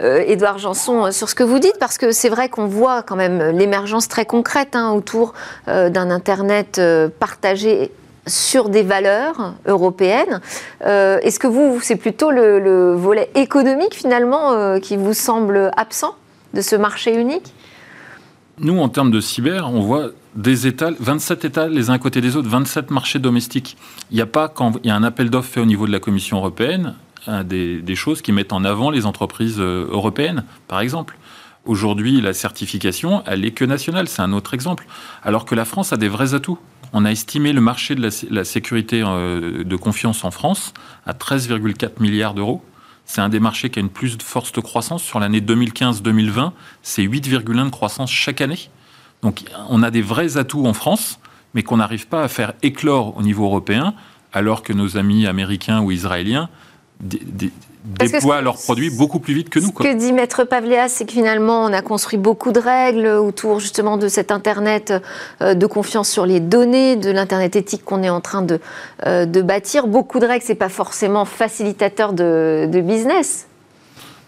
euh, 0.00 0.22
Édouard 0.26 0.58
Janson 0.58 1.06
euh, 1.06 1.10
sur 1.10 1.28
ce 1.28 1.34
que 1.34 1.42
vous 1.42 1.58
dites 1.58 1.76
parce 1.80 1.98
que 1.98 2.12
c'est 2.12 2.28
vrai 2.28 2.48
qu'on 2.48 2.66
voit 2.66 3.02
quand 3.02 3.16
même 3.16 3.56
l'émergence 3.56 4.08
très 4.08 4.24
concrète 4.24 4.76
hein, 4.76 4.92
autour 4.92 5.34
d'un 5.66 6.10
Internet 6.10 6.80
partagé 7.18 7.90
sur 8.26 8.68
des 8.68 8.82
valeurs 8.82 9.54
européennes. 9.66 10.40
Est-ce 10.80 11.38
que 11.38 11.46
vous, 11.46 11.80
c'est 11.82 11.96
plutôt 11.96 12.30
le, 12.30 12.94
volet 12.94 13.30
économique 13.34 13.94
finalement 13.94 14.78
qui 14.80 14.96
vous 14.96 15.14
semble 15.14 15.70
absent 15.76 16.14
de 16.54 16.60
ce 16.60 16.76
marché 16.76 17.14
unique? 17.14 17.52
Nous, 18.58 18.78
en 18.78 18.88
termes 18.88 19.10
de 19.10 19.20
cyber, 19.20 19.70
on 19.72 19.80
voit 19.80 20.10
des 20.34 20.66
États, 20.66 20.90
27 20.98 21.44
États 21.44 21.68
les 21.68 21.90
uns 21.90 21.94
à 21.94 21.98
côté 21.98 22.20
des 22.20 22.36
autres, 22.36 22.48
27 22.48 22.90
marchés 22.90 23.18
domestiques. 23.18 23.76
Il 24.10 24.16
n'y 24.16 24.22
a 24.22 24.26
pas, 24.26 24.48
quand 24.48 24.74
il 24.82 24.88
y 24.88 24.90
a 24.90 24.96
un 24.96 25.04
appel 25.04 25.30
d'offres 25.30 25.50
fait 25.50 25.60
au 25.60 25.66
niveau 25.66 25.86
de 25.86 25.92
la 25.92 26.00
Commission 26.00 26.38
européenne, 26.38 26.94
des, 27.26 27.94
choses 27.94 28.22
qui 28.22 28.32
mettent 28.32 28.52
en 28.52 28.64
avant 28.64 28.90
les 28.90 29.06
entreprises 29.06 29.58
euh, 29.58 29.86
européennes, 29.90 30.44
par 30.68 30.80
exemple. 30.80 31.18
Aujourd'hui, 31.64 32.20
la 32.20 32.32
certification, 32.32 33.22
elle 33.26 33.42
n'est 33.42 33.52
que 33.52 33.64
nationale, 33.64 34.08
c'est 34.08 34.22
un 34.22 34.32
autre 34.32 34.54
exemple. 34.54 34.86
Alors 35.22 35.44
que 35.44 35.54
la 35.54 35.64
France 35.64 35.92
a 35.92 35.96
des 35.96 36.08
vrais 36.08 36.34
atouts. 36.34 36.58
On 36.92 37.04
a 37.04 37.10
estimé 37.10 37.52
le 37.52 37.60
marché 37.60 37.94
de 37.94 38.10
la, 38.30 38.44
sécurité 38.44 39.02
euh, 39.06 39.62
de 39.62 39.76
confiance 39.76 40.24
en 40.24 40.30
France 40.30 40.74
à 41.06 41.12
13,4 41.12 42.00
milliards 42.00 42.34
d'euros. 42.34 42.62
C'est 43.04 43.20
un 43.20 43.28
des 43.28 43.40
marchés 43.40 43.70
qui 43.70 43.78
a 43.78 43.82
une 43.82 43.88
plus 43.88 44.18
de 44.18 44.60
croissance. 44.60 45.02
Sur 45.02 45.20
l'année 45.20 45.40
2015-2020, 45.40 46.52
c'est 46.82 47.02
8,1 47.02 47.66
de 47.66 47.70
croissance 47.70 48.10
chaque 48.10 48.40
année. 48.40 48.68
Donc 49.22 49.44
on 49.68 49.82
a 49.82 49.90
des 49.90 50.02
vrais 50.02 50.36
atouts 50.36 50.66
en 50.66 50.72
France, 50.72 51.20
mais 51.54 51.62
qu'on 51.62 51.76
n'arrive 51.76 52.08
pas 52.08 52.22
à 52.22 52.28
faire 52.28 52.54
éclore 52.62 53.16
au 53.16 53.22
niveau 53.22 53.44
européen, 53.44 53.94
alors 54.32 54.62
que 54.62 54.72
nos 54.72 54.96
amis 54.96 55.26
américains 55.26 55.80
ou 55.80 55.90
israéliens 55.90 56.48
déploient 57.02 58.40
leurs 58.40 58.56
produits 58.56 58.90
beaucoup 58.90 59.18
plus 59.18 59.34
vite 59.34 59.50
que 59.50 59.58
nous. 59.58 59.68
Ce 59.68 59.82
que 59.82 59.94
dit 59.94 60.12
Maître 60.12 60.44
Pavléas, 60.44 60.88
c'est 60.88 61.04
que 61.04 61.12
finalement, 61.12 61.64
on 61.64 61.72
a 61.72 61.82
construit 61.82 62.18
beaucoup 62.18 62.52
de 62.52 62.60
règles 62.60 63.06
autour 63.06 63.60
justement 63.60 63.96
de 63.96 64.08
cet 64.08 64.30
Internet 64.30 64.94
euh, 65.40 65.54
de 65.54 65.66
confiance 65.66 66.08
sur 66.08 66.26
les 66.26 66.40
données, 66.40 66.96
de 66.96 67.10
l'Internet 67.10 67.56
éthique 67.56 67.84
qu'on 67.84 68.02
est 68.02 68.10
en 68.10 68.20
train 68.20 68.42
de, 68.42 68.60
euh, 69.06 69.26
de 69.26 69.42
bâtir. 69.42 69.86
Beaucoup 69.86 70.20
de 70.20 70.26
règles, 70.26 70.44
c'est 70.44 70.54
pas 70.54 70.68
forcément 70.68 71.24
facilitateur 71.24 72.12
de, 72.12 72.68
de 72.70 72.80
business. 72.80 73.46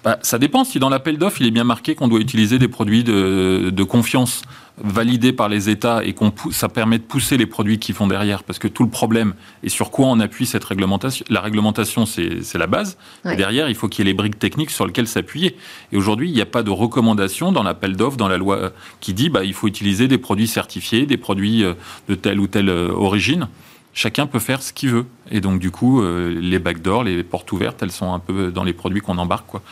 Bah, 0.05 0.19
ça 0.23 0.39
dépend. 0.39 0.65
Si 0.65 0.79
dans 0.79 0.91
l'appel 0.91 1.19
d'offres, 1.19 1.41
il 1.41 1.47
est 1.47 1.51
bien 1.51 1.65
marqué 1.65 1.95
qu'on 1.95 2.09
doit 2.09 2.21
utiliser 2.21 2.59
des 2.59 2.69
produits 2.69 3.05
de, 3.05 3.71
de 3.71 3.83
confiance 3.83 4.43
validé 4.79 5.33
par 5.33 5.49
les 5.49 5.71
États 5.71 6.05
et 6.05 6.15
qu'on 6.15 6.33
ça 6.51 6.69
permet 6.69 6.99
de 6.99 7.05
pousser 7.05 7.37
les 7.37 7.47
produits 7.47 7.79
qui 7.79 7.93
font 7.93 8.07
derrière, 8.07 8.43
parce 8.43 8.59
que 8.59 8.67
tout 8.67 8.83
le 8.83 8.91
problème 8.91 9.35
est 9.63 9.69
sur 9.69 9.91
quoi 9.91 10.07
on 10.07 10.19
appuie 10.21 10.47
cette 10.47 10.65
réglementation. 10.65 11.25
La 11.29 11.41
réglementation, 11.41 12.07
c'est 12.07 12.59
la 12.59 12.67
base. 12.67 12.99
Et 13.31 13.37
derrière, 13.37 13.69
il 13.69 13.75
faut 13.75 13.89
qu'il 13.89 14.05
y 14.05 14.09
ait 14.09 14.13
les 14.13 14.17
briques 14.17 14.39
techniques 14.39 14.71
sur 14.71 14.87
lesquelles 14.87 15.07
s'appuyer. 15.07 15.57
Et 15.93 15.97
aujourd'hui, 15.97 16.29
il 16.29 16.35
n'y 16.35 16.41
a 16.41 16.47
pas 16.47 16.63
de 16.63 16.71
recommandation 16.71 17.53
dans 17.53 17.63
l'appel 17.63 17.97
d'offres, 17.97 18.17
dans 18.17 18.29
la 18.29 18.37
loi, 18.37 18.57
euh, 18.57 18.71
qui 19.01 19.15
dit 19.15 19.29
bah, 19.29 19.45
il 19.45 19.55
faut 19.55 19.69
utiliser 19.69 20.09
des 20.09 20.19
produits 20.19 20.49
certifiés, 20.49 21.07
des 21.07 21.17
produits 21.17 21.63
euh, 21.63 21.75
de 22.09 22.15
telle 22.15 22.41
ou 22.41 22.47
telle 22.47 22.69
euh, 22.69 22.91
origine. 22.91 23.49
Chacun 23.95 24.27
peut 24.27 24.41
faire 24.41 24.61
ce 24.63 24.73
qu'il 24.73 24.91
veut. 24.91 25.07
Et 25.31 25.41
donc, 25.41 25.61
du 25.61 25.71
coup, 25.71 26.03
les 26.03 26.59
backdoors, 26.59 27.05
les 27.05 27.23
portes 27.23 27.51
ouvertes, 27.53 27.83
elles 27.83 27.93
sont 27.93 28.13
un 28.13 28.19
peu 28.19 28.51
dans 28.51 28.65
les 28.65 28.73
produits 28.73 29.01
qu'on 29.01 29.19
embarque. 29.19 29.47
Quoi. 29.47 29.63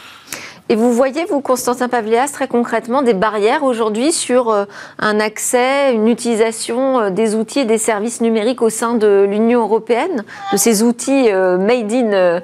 Et 0.68 0.74
vous 0.74 0.92
voyez, 0.92 1.24
vous, 1.26 1.40
Constantin 1.40 1.88
Pavléas, 1.88 2.28
très 2.28 2.48
concrètement, 2.48 3.02
des 3.02 3.14
barrières 3.14 3.62
aujourd'hui 3.62 4.12
sur 4.12 4.48
euh, 4.48 4.64
un 4.98 5.20
accès, 5.20 5.92
une 5.92 6.08
utilisation 6.08 6.98
euh, 6.98 7.10
des 7.10 7.34
outils 7.34 7.60
et 7.60 7.64
des 7.64 7.78
services 7.78 8.20
numériques 8.20 8.62
au 8.62 8.70
sein 8.70 8.94
de 8.94 9.26
l'Union 9.28 9.60
européenne, 9.60 10.24
de 10.52 10.56
ces 10.56 10.82
outils 10.82 11.30
euh, 11.30 11.58
made 11.58 11.92
in 11.92 12.40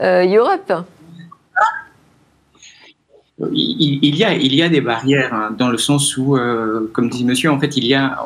Europe? 0.00 0.72
Il, 3.52 4.16
y 4.16 4.24
a, 4.24 4.34
il 4.34 4.54
y 4.54 4.62
a 4.62 4.68
des 4.68 4.80
barrières 4.80 5.32
hein, 5.32 5.54
dans 5.56 5.68
le 5.68 5.78
sens 5.78 6.16
où, 6.16 6.36
euh, 6.36 6.90
comme 6.92 7.08
dit 7.08 7.24
monsieur, 7.24 7.50
en 7.50 7.60
fait, 7.60 7.76
il 7.76 7.86
y, 7.86 7.94
a, 7.94 8.18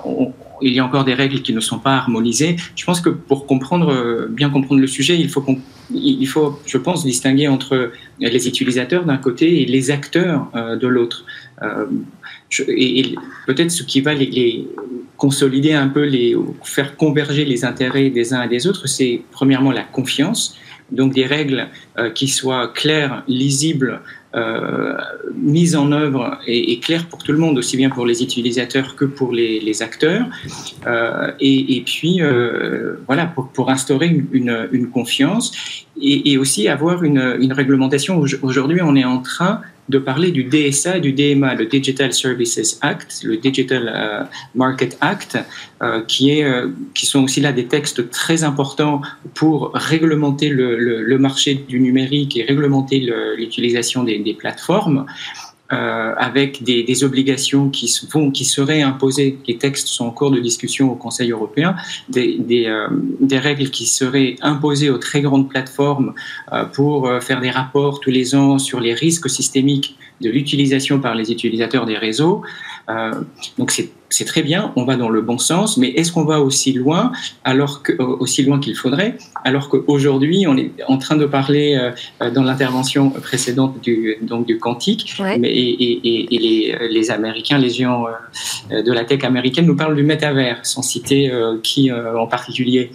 il 0.63 0.73
y 0.73 0.79
a 0.79 0.85
encore 0.85 1.05
des 1.05 1.13
règles 1.13 1.43
qui 1.43 1.53
ne 1.53 1.61
sont 1.61 1.79
pas 1.79 1.97
harmonisées. 1.97 2.57
Je 2.77 2.85
pense 2.85 3.01
que 3.03 3.11
pour 3.11 3.47
comprendre, 3.47 3.93
euh, 3.93 4.27
bien 4.31 4.49
comprendre 4.49 4.81
le 4.81 4.87
sujet, 4.87 5.19
il 5.19 5.29
faut, 5.29 5.45
il 5.93 6.27
faut, 6.27 6.59
je 6.65 6.79
pense, 6.79 7.05
distinguer 7.05 7.47
entre 7.49 7.93
les 8.21 8.49
utilisateurs 8.49 9.05
d'un 9.05 9.19
côté 9.19 9.63
et 9.63 9.67
les 9.67 9.91
acteurs 9.91 10.49
euh, 10.55 10.77
de 10.77 10.87
l'autre. 10.87 11.27
et, 12.69 13.15
peut-être 13.47 13.71
ce 13.71 13.83
qui 13.83 14.01
va 14.01 14.15
les, 14.15 14.67
consolider 15.19 15.75
un 15.75 15.89
peu, 15.89 16.05
les, 16.05 16.35
faire 16.65 16.97
converger 16.97 17.45
les 17.45 17.65
intérêts 17.67 18.09
des 18.09 18.33
uns 18.33 18.43
et 18.43 18.49
des 18.49 18.67
autres, 18.67 18.89
c'est 18.89 19.23
premièrement 19.31 19.73
la 19.73 19.85
confiance 19.85 20.57
donc 20.91 21.15
des 21.15 21.25
règles 21.25 21.69
qui 22.15 22.29
soient 22.29 22.69
claires, 22.69 23.23
lisibles, 23.27 24.03
euh, 24.35 24.97
mise 25.35 25.77
en 25.77 25.93
œuvre 25.93 26.39
et, 26.47 26.79
claire 26.81 27.07
pour 27.07 27.23
tout 27.23 27.33
le 27.33 27.39
monde, 27.39 27.59
aussi 27.59 27.77
bien 27.77 27.91
pour 27.91 28.07
les 28.07 28.23
utilisateurs 28.23 28.97
que 28.97 29.05
pour 29.05 29.33
les, 29.33 29.83
acteurs. 29.83 30.27
Euh, 30.87 31.33
et, 31.41 31.83
puis, 31.85 32.23
euh, 32.23 32.97
voilà, 33.07 33.27
pour, 33.27 33.49
pour 33.49 33.69
instaurer 33.69 34.25
une, 34.33 34.69
une, 34.73 34.89
confiance 34.89 35.53
et, 36.01 36.39
aussi 36.39 36.69
avoir 36.69 37.05
une, 37.05 37.37
une 37.41 37.53
réglementation. 37.53 38.25
Aujourd'hui, 38.43 38.81
on 38.83 38.97
est 38.97 39.05
en 39.05 39.19
train 39.19 39.61
de 39.93 39.99
parler 39.99 40.31
du 40.33 40.45
DSA 40.45 40.99
du 40.99 41.13
DMA, 41.13 41.55
le 41.55 41.67
Digital 41.67 42.13
Services 42.13 42.79
Act, 42.81 43.21
le 43.23 43.37
Digital 43.37 43.85
euh, 43.95 44.25
Market 44.55 44.97
Act, 45.01 45.39
euh, 45.83 46.01
euh, 46.23 46.71
qui 46.95 47.07
sont 47.07 47.23
aussi 47.23 47.41
là 47.41 47.53
des 47.53 47.67
textes 47.67 48.11
très 48.11 48.43
importants 48.43 49.03
pour 49.35 49.71
réglementer 49.75 50.49
le, 50.49 51.19
marché 51.19 51.55
du 51.55 51.79
numérique 51.79 52.37
et 52.39 52.43
réglementer 52.43 52.99
l'utilisation 53.37 54.03
des, 54.03 54.37
plateformes. 54.43 55.05
Euh, 55.73 56.15
avec 56.19 56.63
des, 56.63 56.83
des, 56.83 57.03
obligations 57.03 57.71
qui, 57.71 57.91
vont, 58.13 58.31
qui 58.31 58.45
seraient 58.45 58.83
imposées, 58.83 59.39
les 59.47 59.57
textes 59.57 59.89
sont 59.89 60.05
en 60.05 60.11
cours 60.11 60.31
de 60.31 60.39
discussion 60.39 60.93
au 60.93 60.97
Conseil 60.97 61.31
européen, 61.31 61.75
des, 62.11 62.37
des, 62.39 62.67
euh, 62.67 62.89
des 63.21 63.39
règles 63.39 63.71
qui 63.71 63.87
seraient 63.87 64.37
imposées 64.43 64.91
aux 64.91 64.99
très 64.99 65.23
grandes 65.23 65.49
plateformes 65.49 66.13
euh, 66.53 66.65
pour 66.65 67.11
faire 67.23 67.41
des 67.41 67.51
rapports 67.51 68.01
tous 68.01 68.11
les 68.11 68.35
ans 68.35 68.59
sur 68.59 68.81
les 68.81 68.93
risques 68.93 69.31
systémiques 69.31 69.97
de 70.21 70.29
l'utilisation 70.29 71.01
par 71.01 71.15
les 71.15 71.33
utilisateurs 71.33 71.87
des 71.87 71.97
réseaux. 71.97 72.43
Euh, 72.89 73.13
donc 73.59 73.71
c'est 73.71 74.25
très 74.25 74.43
bien, 74.43 74.73
on 74.77 74.85
va 74.85 74.97
dans 74.97 75.09
le 75.09 75.23
bon 75.23 75.39
sens, 75.39 75.77
mais 75.77 75.89
est-ce 75.89 76.13
qu'on 76.13 76.25
va 76.25 76.41
aussi 76.41 76.73
loin, 76.73 77.13
alors 77.45 77.83
que, 77.83 77.93
aussi 78.03 78.43
loin 78.43 78.61
qu'il 78.61 78.75
faudrait, 78.75 79.17
alors 79.45 79.69
qu'aujourd'hui 79.69 80.47
on 80.47 80.57
est 80.57 80.73
en 80.87 80.99
train 80.99 81.17
de 81.17 81.25
parler 81.25 81.93
euh, 82.21 82.31
dans 82.31 82.43
l'intervention 82.43 83.11
précédente 83.11 83.81
du, 83.81 84.17
donc 84.23 84.47
du 84.47 84.59
quantique, 84.59 85.15
mais, 85.39 85.49
et, 85.49 86.35
et, 86.35 86.39
les, 86.39 86.89
les, 86.91 87.11
Américains, 87.11 87.59
les 87.59 87.71
géants 87.71 88.07
euh, 88.71 88.83
de 88.83 88.93
la 88.93 89.05
tech 89.05 89.25
américaine 89.25 89.67
nous 89.67 89.77
parlent 89.77 89.97
du 89.97 90.03
métavers, 90.03 90.65
sans 90.65 90.83
citer 90.83 91.33
qui 91.63 91.91
en 91.93 92.27
particulier 92.27 92.91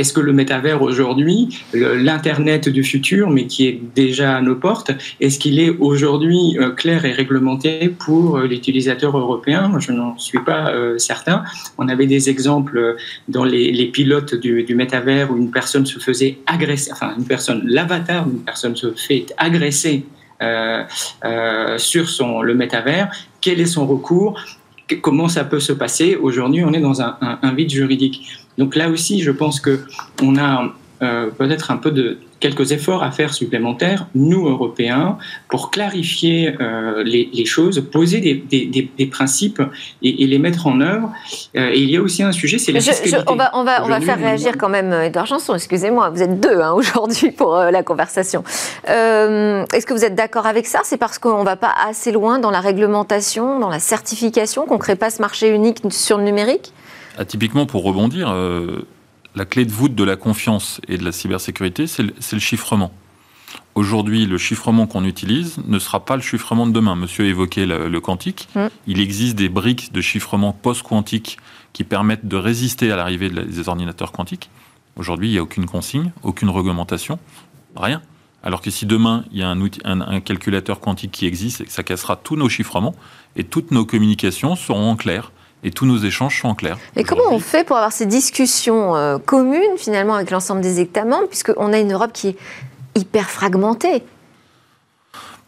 est-ce 0.00 0.14
que 0.14 0.20
le 0.20 0.32
métavers 0.32 0.80
aujourd'hui, 0.82 1.62
l'Internet 1.74 2.68
du 2.68 2.82
futur, 2.82 3.28
mais 3.28 3.46
qui 3.46 3.66
est 3.66 3.80
déjà 3.94 4.36
à 4.36 4.40
nos 4.40 4.56
portes, 4.56 4.90
est-ce 5.20 5.38
qu'il 5.38 5.60
est 5.60 5.70
aujourd'hui 5.78 6.56
euh, 6.58 6.70
clair 6.70 7.04
et 7.04 7.12
réglementé 7.12 7.88
pour 7.90 8.38
euh, 8.38 8.46
l'utilisateur 8.46 9.16
européen? 9.16 9.72
Je 9.78 9.92
n'en 9.92 10.16
suis 10.16 10.38
pas 10.38 10.70
euh, 10.70 10.96
certain. 10.96 11.44
On 11.76 11.88
avait 11.88 12.06
des 12.06 12.30
exemples 12.30 12.96
dans 13.28 13.44
les, 13.44 13.90
pilotes 13.92 14.34
du, 14.34 14.74
métavers 14.74 15.30
où 15.30 15.36
une 15.36 15.50
personne 15.50 15.84
se 15.84 15.98
faisait 15.98 16.38
agresser, 16.46 16.92
enfin 16.92 17.14
une 17.18 17.26
personne, 17.26 17.62
l'avatar 17.66 18.24
d'une 18.24 18.40
personne 18.40 18.76
se 18.76 18.92
fait 18.92 19.26
agresser 19.36 20.04
sur 21.76 22.08
son, 22.08 22.40
le 22.40 22.54
métavers. 22.54 23.10
Quel 23.42 23.60
est 23.60 23.66
son 23.66 23.86
recours? 23.86 24.40
Comment 24.96 25.28
ça 25.28 25.44
peut 25.44 25.60
se 25.60 25.72
passer 25.72 26.16
Aujourd'hui, 26.16 26.64
on 26.64 26.72
est 26.72 26.80
dans 26.80 27.00
un, 27.00 27.54
vide 27.54 27.70
juridique. 27.70 28.22
Donc 28.58 28.76
là 28.76 28.88
aussi, 28.90 29.22
je 29.22 29.30
pense 29.30 29.60
que 29.60 29.80
on 30.22 30.36
a 30.36 30.72
euh, 31.02 31.30
peut-être 31.30 31.70
un 31.70 31.76
peu 31.76 31.90
de 31.90 32.18
quelques 32.40 32.72
efforts 32.72 33.02
à 33.02 33.10
faire 33.10 33.34
supplémentaires, 33.34 34.06
nous 34.14 34.48
Européens, 34.48 35.18
pour 35.48 35.70
clarifier 35.70 36.56
euh, 36.60 37.02
les, 37.04 37.44
choses, 37.44 37.82
poser 37.90 38.20
des, 38.20 39.06
principes 39.06 39.62
et, 40.02 40.26
les 40.26 40.38
mettre 40.38 40.66
en 40.66 40.80
œuvre. 40.80 41.12
Euh, 41.56 41.70
et 41.72 41.80
il 41.80 41.90
y 41.90 41.96
a 41.96 42.02
aussi 42.02 42.22
un 42.22 42.32
sujet, 42.32 42.58
c'est 42.58 42.72
la 42.72 42.80
fiscalité. 42.80 43.18
on 43.28 43.36
va, 43.36 43.50
on 43.54 43.64
va, 43.64 43.84
on 43.84 43.88
va 43.88 44.00
faire 44.00 44.18
réagir 44.18 44.56
quand 44.58 44.68
même 44.68 44.92
Edouard 44.92 45.26
Janson, 45.26 45.54
excusez-moi, 45.54 46.10
vous 46.10 46.22
êtes 46.22 46.40
deux 46.40 46.60
hein, 46.60 46.72
aujourd'hui 46.76 47.30
pour 47.30 47.56
la 47.56 47.82
conversation. 47.82 48.42
Est-ce 48.86 49.86
que 49.86 49.94
vous 49.94 50.04
êtes 50.04 50.14
d'accord 50.14 50.46
avec 50.46 50.66
ça? 50.66 50.80
C'est 50.84 50.98
parce 50.98 51.18
qu'on 51.18 51.40
ne 51.40 51.44
va 51.44 51.56
pas 51.56 51.74
assez 51.88 52.12
loin 52.12 52.38
dans 52.38 52.50
la 52.50 52.60
réglementation, 52.60 53.58
dans 53.58 53.70
la 53.70 53.80
certification, 53.80 54.66
qu'on 54.66 54.74
ne 54.74 54.80
crée 54.80 54.96
pas 54.96 55.10
ce 55.10 55.20
marché 55.20 55.48
unique 55.48 55.80
sur 55.90 56.18
le 56.18 56.24
numérique? 56.24 56.72
Ah, 57.18 57.24
typiquement, 57.24 57.66
pour 57.66 57.82
rebondir, 57.82 58.30
euh, 58.30 58.86
la 59.34 59.44
clé 59.44 59.64
de 59.64 59.72
voûte 59.72 59.94
de 59.94 60.04
la 60.04 60.16
confiance 60.16 60.80
et 60.88 60.98
de 60.98 61.04
la 61.04 61.12
cybersécurité, 61.12 61.86
c'est 61.86 62.02
le, 62.02 62.38
chiffrement. 62.38 62.92
Aujourd'hui, 63.74 64.26
le 64.26 64.38
chiffrement 64.38 64.86
qu'on 64.86 65.04
utilise 65.04 65.58
ne 65.66 65.78
sera 65.78 66.04
pas 66.04 66.16
le 66.16 66.22
chiffrement 66.22 66.66
de 66.66 66.72
demain. 66.72 66.96
Monsieur 66.96 67.26
évoquait 67.26 67.66
le, 67.66 67.88
le 67.88 68.00
quantique. 68.00 68.48
Mm. 68.54 68.66
Il 68.86 69.00
existe 69.00 69.36
des 69.36 69.48
briques 69.48 69.92
de 69.92 70.00
chiffrement 70.00 70.52
post-quantique 70.52 71.38
qui 71.72 71.84
permettent 71.84 72.26
de 72.26 72.36
résister 72.36 72.90
à 72.90 72.96
l'arrivée 72.96 73.30
des 73.30 73.68
ordinateurs 73.68 74.12
quantiques. 74.12 74.50
Aujourd'hui, 74.96 75.28
il 75.28 75.32
n'y 75.32 75.38
a 75.38 75.42
aucune 75.42 75.66
consigne, 75.66 76.12
aucune 76.22 76.50
réglementation, 76.50 77.18
rien. 77.76 78.02
Alors 78.42 78.60
que 78.60 78.70
si 78.70 78.86
demain, 78.86 79.24
il 79.30 79.38
y 79.38 79.42
a 79.42 79.48
un, 79.48 79.60
un, 79.84 80.20
calculateur 80.20 80.80
quantique 80.80 81.12
qui 81.12 81.26
existe, 81.26 81.68
ça 81.68 81.82
cassera 81.82 82.16
tous 82.16 82.36
nos 82.36 82.48
chiffrements 82.48 82.94
et 83.36 83.44
toutes 83.44 83.70
nos 83.70 83.84
communications 83.84 84.56
seront 84.56 84.90
en 84.90 84.96
clair 84.96 85.30
et 85.62 85.70
tous 85.70 85.86
nos 85.86 85.98
échanges 85.98 86.40
sont 86.40 86.48
en 86.48 86.54
clair. 86.54 86.78
Et 86.96 87.04
comment 87.04 87.30
on 87.30 87.38
fait 87.38 87.64
pour 87.64 87.76
avoir 87.76 87.92
ces 87.92 88.06
discussions 88.06 88.96
euh, 88.96 89.18
communes 89.18 89.76
finalement 89.76 90.14
avec 90.14 90.30
l'ensemble 90.30 90.60
des 90.60 90.80
États 90.80 91.04
membres, 91.04 91.28
puisqu'on 91.28 91.72
a 91.72 91.78
une 91.78 91.92
Europe 91.92 92.12
qui 92.12 92.28
est 92.28 92.36
hyper 92.96 93.30
fragmentée 93.30 94.02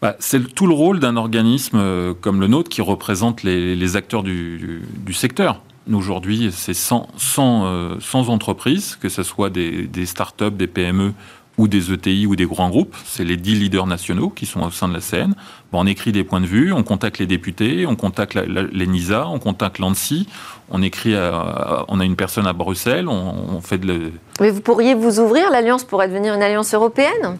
bah, 0.00 0.16
c'est 0.18 0.52
tout 0.52 0.66
le 0.66 0.74
rôle 0.74 0.98
d'un 0.98 1.14
organisme 1.16 1.78
euh, 1.78 2.12
comme 2.12 2.40
le 2.40 2.48
nôtre 2.48 2.68
qui 2.68 2.82
représente 2.82 3.44
les, 3.44 3.94
acteurs 3.94 4.24
du, 4.24 4.82
secteur. 5.12 5.60
Aujourd'hui, 5.92 6.50
c'est 6.52 6.74
100, 6.74 7.06
euh, 7.38 7.94
entreprises, 8.12 8.98
que 9.00 9.08
ce 9.08 9.22
soit 9.22 9.48
des, 9.48 9.86
des 9.86 10.04
start-up, 10.04 10.56
des 10.56 10.66
PME 10.66 11.12
ou 11.58 11.68
des 11.68 11.92
ETI 11.92 12.26
ou 12.26 12.36
des 12.36 12.46
grands 12.46 12.70
groupes, 12.70 12.96
c'est 13.04 13.24
les 13.24 13.36
dix 13.36 13.54
leaders 13.54 13.86
nationaux 13.86 14.30
qui 14.30 14.46
sont 14.46 14.60
au 14.60 14.70
sein 14.70 14.88
de 14.88 14.94
la 14.94 15.00
CN. 15.00 15.34
on 15.72 15.86
écrit 15.86 16.12
des 16.12 16.24
points 16.24 16.40
de 16.40 16.46
vue, 16.46 16.72
on 16.72 16.82
contacte 16.82 17.18
les 17.18 17.26
députés, 17.26 17.86
on 17.86 17.96
contacte 17.96 18.34
les 18.34 18.86
NISA, 18.86 19.28
on 19.28 19.38
contacte 19.38 19.78
l'ANSI, 19.78 20.26
on 20.70 20.82
écrit, 20.82 21.14
on 21.14 22.00
a 22.00 22.04
une 22.04 22.16
personne 22.16 22.46
à 22.46 22.52
Bruxelles, 22.52 23.08
on, 23.08 23.60
fait 23.60 23.78
de. 23.78 24.12
Mais 24.40 24.50
vous 24.50 24.60
pourriez 24.60 24.94
vous 24.94 25.20
ouvrir, 25.20 25.50
l'alliance 25.50 25.84
pourrait 25.84 26.08
devenir 26.08 26.34
une 26.34 26.42
alliance 26.42 26.72
européenne? 26.72 27.36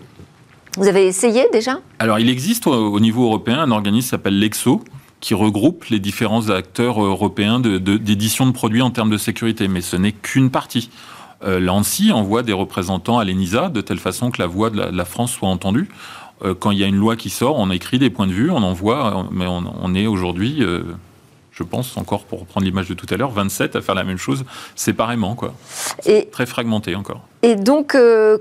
Vous 0.77 0.89
avez 0.89 1.07
essayé 1.07 1.47
déjà? 1.53 1.81
Alors 1.99 2.19
il 2.19 2.31
existe 2.31 2.67
au, 2.67 3.01
niveau 3.01 3.25
européen 3.25 3.61
un 3.61 3.71
organisme 3.71 4.07
qui 4.07 4.11
s'appelle 4.11 4.39
l'EXO, 4.39 4.83
qui 5.21 5.35
regroupe 5.35 5.85
les 5.87 6.01
différents 6.01 6.51
acteurs 6.51 7.03
européens 7.03 7.61
d'édition 7.61 8.45
de, 8.45 8.51
de 8.51 8.55
produits 8.55 8.83
en 8.83 8.91
termes 8.91 9.11
de 9.11 9.19
sécurité, 9.19 9.69
mais 9.69 9.81
ce 9.81 9.97
n'est 9.97 10.13
qu'une 10.13 10.51
partie. 10.51 10.91
Euh, 11.45 11.61
L'ANSI 11.61 12.13
envoie 12.13 12.43
des 12.43 12.53
représentants 12.53 13.19
à 13.19 13.25
l'ENISA 13.25 13.69
de 13.69 13.81
telle 13.81 13.99
façon 13.99 14.31
que 14.31 14.41
la 14.41 14.47
voix 14.47 14.71
de 14.71 14.81
la, 14.81 15.05
France 15.05 15.33
soit 15.33 15.49
entendue. 15.49 15.89
Euh, 16.45 16.55
quand 16.55 16.71
il 16.71 16.79
y 16.79 16.85
a 16.85 16.87
une 16.87 16.97
loi 16.97 17.17
qui 17.17 17.31
sort, 17.31 17.59
on 17.59 17.71
écrit 17.71 17.99
des 17.99 18.11
points 18.11 18.27
de 18.27 18.33
vue, 18.33 18.51
on 18.51 18.63
envoie, 18.63 19.27
mais 19.31 19.47
on, 19.47 19.95
est 19.95 20.07
aujourd'hui, 20.07 20.59
euh, 20.61 20.83
je 21.53 21.63
pense 21.63 21.97
encore 21.97 22.25
pour 22.25 22.41
reprendre 22.41 22.65
l'image 22.65 22.89
de 22.89 22.95
tout 22.95 23.07
à 23.11 23.17
l'heure, 23.17 23.31
27 23.31 23.77
à 23.77 23.81
faire 23.81 23.95
la 23.95 24.05
même 24.05 24.19
chose 24.19 24.45
séparément, 24.75 25.35
quoi. 25.35 25.55
Et, 26.07 26.29
très 26.31 26.47
fragmenté 26.47 26.95
encore. 26.95 27.21
Et 27.43 27.57
donc, 27.57 27.97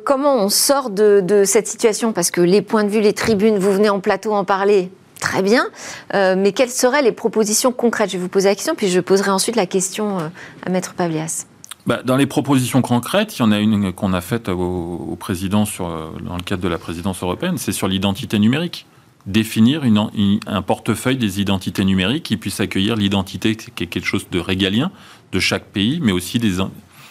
comment 0.05 0.35
on 0.35 0.49
sort 0.49 0.89
de, 0.89 1.21
de, 1.21 1.43
cette 1.43 1.67
situation? 1.67 2.13
Parce 2.13 2.31
que 2.31 2.41
les 2.41 2.61
points 2.61 2.83
de 2.83 2.89
vue, 2.89 3.01
les 3.01 3.13
tribunes, 3.13 3.57
vous 3.57 3.71
venez 3.71 3.89
en 3.89 3.99
plateau 3.99 4.33
en 4.33 4.45
parler, 4.45 4.91
très 5.19 5.41
bien. 5.41 5.65
mais 6.13 6.51
quelles 6.53 6.69
seraient 6.69 7.01
les 7.01 7.11
propositions 7.11 7.71
concrètes? 7.71 8.11
Je 8.11 8.17
vais 8.17 8.23
vous 8.23 8.29
poser 8.29 8.49
la 8.49 8.55
question, 8.55 8.75
puis 8.75 8.89
je 8.89 8.99
poserai 8.99 9.31
ensuite 9.31 9.55
la 9.55 9.65
question 9.65 10.17
à 10.65 10.69
Maître 10.69 10.93
Pavlias. 10.93 11.45
Bah, 11.87 12.01
dans 12.03 12.15
les 12.15 12.27
propositions 12.27 12.81
concrètes, 12.81 13.37
il 13.37 13.41
y 13.41 13.45
en 13.45 13.51
a 13.51 13.59
une 13.59 13.91
qu'on 13.91 14.13
a 14.13 14.21
faite 14.21 14.49
au, 14.49 15.17
président 15.19 15.65
sur, 15.65 15.85
dans 16.23 16.37
le 16.37 16.43
cadre 16.43 16.61
de 16.61 16.67
la 16.67 16.77
présidence 16.77 17.23
européenne, 17.23 17.57
c'est 17.57 17.71
sur 17.71 17.87
l'identité 17.87 18.37
numérique. 18.39 18.85
Définir 19.25 19.83
une, 19.83 20.39
un 20.47 20.61
portefeuille 20.61 21.17
des 21.17 21.41
identités 21.41 21.85
numériques 21.85 22.23
qui 22.23 22.37
puisse 22.37 22.59
accueillir 22.59 22.95
l'identité 22.95 23.55
qui 23.55 23.83
est 23.83 23.87
quelque 23.87 24.05
chose 24.05 24.27
de 24.31 24.39
régalien 24.39 24.91
de 25.31 25.39
chaque 25.39 25.65
pays, 25.65 25.99
mais 26.01 26.11
aussi 26.11 26.39
des... 26.39 26.57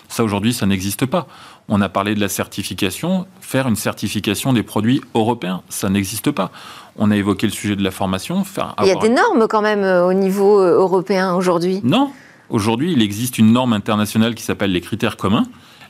Ça, 0.09 0.25
aujourd'hui, 0.25 0.53
ça 0.53 0.67
n'existe 0.67 1.07
pas. 1.07 1.29
On 1.69 1.81
a 1.81 1.89
parlé 1.89 2.17
de 2.17 2.21
la 2.21 2.29
certification. 2.29 3.27
Faire 3.41 3.69
une 3.69 3.77
certification 3.77 4.53
des 4.53 4.65
produits 4.65 5.01
européens, 5.15 5.63
ça 5.69 5.89
n'existe 5.89 6.33
pas. 6.33 6.51
On 6.97 7.13
a 7.13 7.17
évoqué 7.17 7.47
le 7.47 7.53
sujet 7.53 7.77
de 7.77 7.85
la 7.85 7.93
formation. 7.93 8.43
Faire, 8.43 8.75
Il 8.83 8.89
y 8.89 8.91
a 8.91 8.97
des 8.97 9.09
normes 9.09 9.47
quand 9.49 9.63
même 9.63 9.85
euh, 9.85 10.05
au 10.05 10.13
niveau 10.13 10.61
euh, 10.61 10.75
européen 10.75 11.35
aujourd'hui. 11.35 11.81
Non, 11.85 12.11
Aujourd'hui, 12.51 12.93
il 12.93 13.01
existe 13.01 13.39
une 13.39 13.53
norme 13.53 13.73
internationale 13.73 14.35
qui 14.35 14.43
s'appelle 14.43 14.73
les 14.73 14.81
critères 14.81 15.17
communs. 15.17 15.45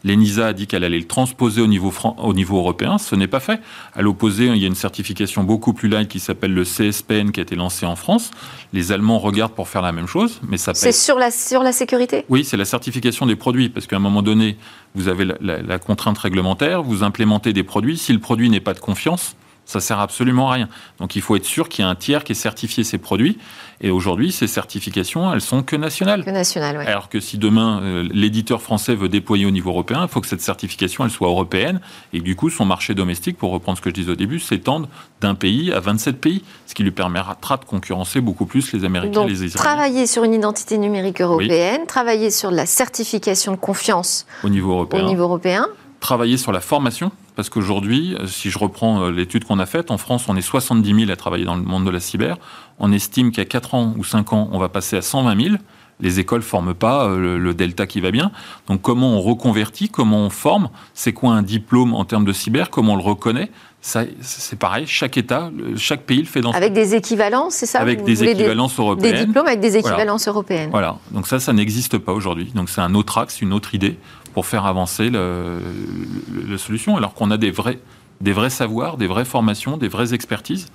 L'ENISA 0.05 0.49
a 0.49 0.53
dit 0.53 0.67
qu'elle 0.67 0.85
allait 0.85 0.99
le 0.99 1.07
transposer 1.07 1.61
au 1.61 1.67
niveau, 1.67 1.93
au 2.19 2.33
niveau 2.33 2.59
européen. 2.59 2.99
Ce 2.99 3.15
n'est 3.15 3.27
pas 3.27 3.41
fait. 3.41 3.61
À 3.95 4.03
l'opposé, 4.03 4.47
il 4.47 4.57
y 4.57 4.65
a 4.65 4.67
une 4.67 4.75
certification 4.75 5.45
beaucoup 5.45 5.73
plus 5.73 5.89
light 5.89 6.09
qui 6.09 6.21
s'appelle 6.21 6.55
le 6.55 6.65
CSPN 6.65 7.33
qui 7.33 7.41
a 7.41 7.43
été 7.43 7.55
lancé 7.55 7.85
en 7.85 7.97
France. 7.97 8.31
Les 8.73 8.93
Allemands 8.93 9.19
regardent 9.19 9.53
pour 9.53 9.69
faire 9.69 9.83
la 9.83 9.93
même 9.93 10.07
chose, 10.07 10.41
mais 10.49 10.57
ça 10.57 10.73
C'est 10.75 10.93
sur 10.93 11.19
la, 11.19 11.31
sur 11.31 11.63
la 11.63 11.73
sécurité? 11.73 12.25
Oui, 12.29 12.45
c'est 12.45 12.57
la 12.57 12.65
certification 12.65 13.27
des 13.27 13.37
produits, 13.37 13.69
parce 13.69 13.87
qu'à 13.87 13.97
un 13.97 14.01
moment 14.01 14.23
donné, 14.23 14.57
vous 14.95 15.09
avez 15.09 15.27
la 15.41 15.79
contrainte 15.79 16.19
réglementaire, 16.19 16.83
vous 16.83 17.03
implémentez 17.03 17.53
des 17.53 17.63
produits. 17.63 17.99
Si 17.99 18.13
le 18.13 18.21
produit 18.21 18.49
n'est 18.49 18.61
pas 18.61 18.75
de 18.75 18.81
confiance, 18.81 19.37
ça 19.71 19.79
sert 19.79 20.01
absolument 20.01 20.51
à 20.51 20.55
rien. 20.55 20.69
Donc 20.99 21.15
il 21.15 21.23
faut 21.23 21.37
être 21.37 21.45
sûr 21.45 21.69
qu'il 21.69 21.85
y 21.85 21.87
a 21.87 21.91
un 21.91 21.95
tiers 21.95 22.25
qui 22.25 22.33
ait 22.33 22.35
certifié 22.35 22.83
ces 22.83 22.99
produits. 22.99 23.39
Et 23.83 23.91
aujourd'hui, 23.91 24.31
ces 24.33 24.47
certifications, 24.47 25.33
elles 25.33 25.41
sont 25.41 25.63
que 25.63 25.77
nationales. 25.77 26.25
Que 26.25 26.31
nationales, 26.31 26.77
oui. 26.79 26.85
Alors 26.87 27.09
que 27.09 27.21
si 27.21 27.39
demain 27.39 27.81
euh, 27.83 28.09
l'éditeur 28.13 28.61
français 28.61 28.95
veut 28.95 29.09
déployer 29.09 29.47
au 29.47 29.51
niveau 29.51 29.71
européen, 29.71 30.03
il 30.03 30.09
faut 30.09 30.21
que 30.21 30.27
cette 30.27 30.43
certification 30.43 31.05
elle 31.05 31.11
soit 31.11 31.29
européenne 31.29 31.81
et 32.13 32.21
du 32.21 32.37
coup 32.37 32.51
son 32.51 32.65
marché 32.65 32.95
domestique, 32.95 33.39
pour 33.39 33.53
reprendre 33.53 33.79
ce 33.79 33.83
que 33.83 33.91
je 33.91 33.95
disais 33.95 34.11
au 34.11 34.17
début, 34.17 34.41
s'étende 34.41 34.89
d'un 35.21 35.35
pays 35.35 35.73
à 35.73 35.81
27 35.81 36.21
pays, 36.21 36.43
ce 36.67 36.75
qui 36.75 36.83
lui 36.83 36.91
permettra 36.91 37.57
de 37.57 37.65
concurrencer 37.65 38.21
beaucoup 38.21 38.47
plus 38.47 38.73
les 38.73 38.85
Américains 38.85 39.23
et 39.23 39.29
les 39.29 39.45
Israéliens. 39.45 39.77
Travailler 39.77 40.07
sur 40.07 40.25
une 40.25 40.35
identité 40.35 40.77
numérique 40.79 41.21
européenne, 41.21 41.87
travailler 41.87 42.31
sur 42.31 42.51
la 42.51 42.67
certification 42.67 43.53
de 43.53 43.57
confiance 43.57 44.27
au 44.43 44.49
niveau 44.49 44.73
européen. 44.73 45.05
Au 45.05 45.09
niveau 45.09 45.23
européen 45.23 45.69
travailler 46.01 46.37
sur 46.37 46.51
la 46.51 46.61
formation, 46.61 47.13
parce 47.37 47.49
qu'aujourd'hui, 47.49 48.17
euh, 48.19 48.27
si 48.27 48.51
je 48.51 48.59
reprends 48.59 49.03
euh, 49.03 49.11
l'étude 49.11 49.45
qu'on 49.45 49.59
a 49.59 49.67
faite, 49.67 49.91
en 49.91 49.99
France, 49.99 50.25
on 50.29 50.37
est 50.37 50.41
70 50.41 50.95
000 51.01 51.11
à 51.11 51.17
travailler 51.17 51.45
dans 51.45 51.55
le 51.55 51.63
monde 51.63 51.85
de 51.85 51.91
la 51.91 52.01
cyber. 52.01 52.39
On 52.79 52.91
estime 52.91 53.31
qu'à 53.31 53.45
4 53.45 53.75
ans 53.75 53.95
ou 53.97 54.05
5 54.05 54.33
ans, 54.33 54.49
on 54.53 54.59
va 54.59 54.69
passer 54.69 54.97
à 54.97 55.03
120 55.03 55.43
000. 55.43 55.57
Les 56.01 56.19
écoles 56.19 56.41
ne 56.41 56.45
forment 56.45 56.75
pas 56.75 57.05
euh, 57.05 57.39
le, 57.39 57.55
delta 57.55 57.87
qui 57.87 58.01
va 58.01 58.11
bien. 58.11 58.33
Donc 58.67 58.81
comment 58.81 59.15
on 59.15 59.21
reconvertit, 59.21 59.91
comment 59.91 60.19
on 60.19 60.31
forme, 60.31 60.71
c'est 60.95 61.13
quoi 61.13 61.33
un 61.35 61.43
diplôme 61.43 61.95
en 61.95 62.05
termes 62.05 62.25
de 62.25 62.33
cyber, 62.33 62.71
comment 62.71 62.95
on 62.95 62.97
le 62.97 63.03
reconnaît 63.03 63.51
c'est 63.83 64.59
pareil, 64.59 64.87
chaque 64.87 65.17
État, 65.17 65.51
chaque 65.77 66.03
pays 66.03 66.19
le 66.19 66.27
fait 66.27 66.43
dans 66.43 66.53
Avec 66.53 66.75
des 66.75 66.95
équivalences, 66.95 67.55
c'est 67.55 67.65
ça 67.65 67.81
Avec 67.81 68.05
des 68.05 68.23
équivalences 68.23 68.79
européennes. 68.79 69.13
Des 69.13 69.25
diplômes 69.25 69.47
avec 69.47 69.61
des 69.61 69.79
équivalences 69.79 70.29
européennes. 70.29 70.69
Voilà, 70.71 70.99
donc 71.13 71.27
ça, 71.27 71.41
ça 71.41 71.55
n'existe 71.55 71.97
pas 71.97 72.13
aujourd'hui. 72.13 72.53
Donc 72.55 72.69
c'est 72.69 72.83
un 72.83 72.95
autre 72.95 73.17
axe, 73.17 73.41
une 73.41 73.55
autre 73.55 73.75
idée 73.75 73.97
pour 74.33 74.47
faire 74.47 74.67
avancer 74.67 75.11
la 75.11 76.59
solution, 76.59 76.97
alors 76.97 77.15
qu'on 77.15 77.31
a 77.31 77.37
des 77.37 77.51
vrais, 77.51 77.79
des 78.21 78.33
vrais 78.33 78.51
savoirs, 78.51 78.97
des 78.97 79.07
vraies 79.07 79.25
formations, 79.25 79.77
des 79.77 79.89
vraies 79.89 80.15
expertises. 80.15 80.69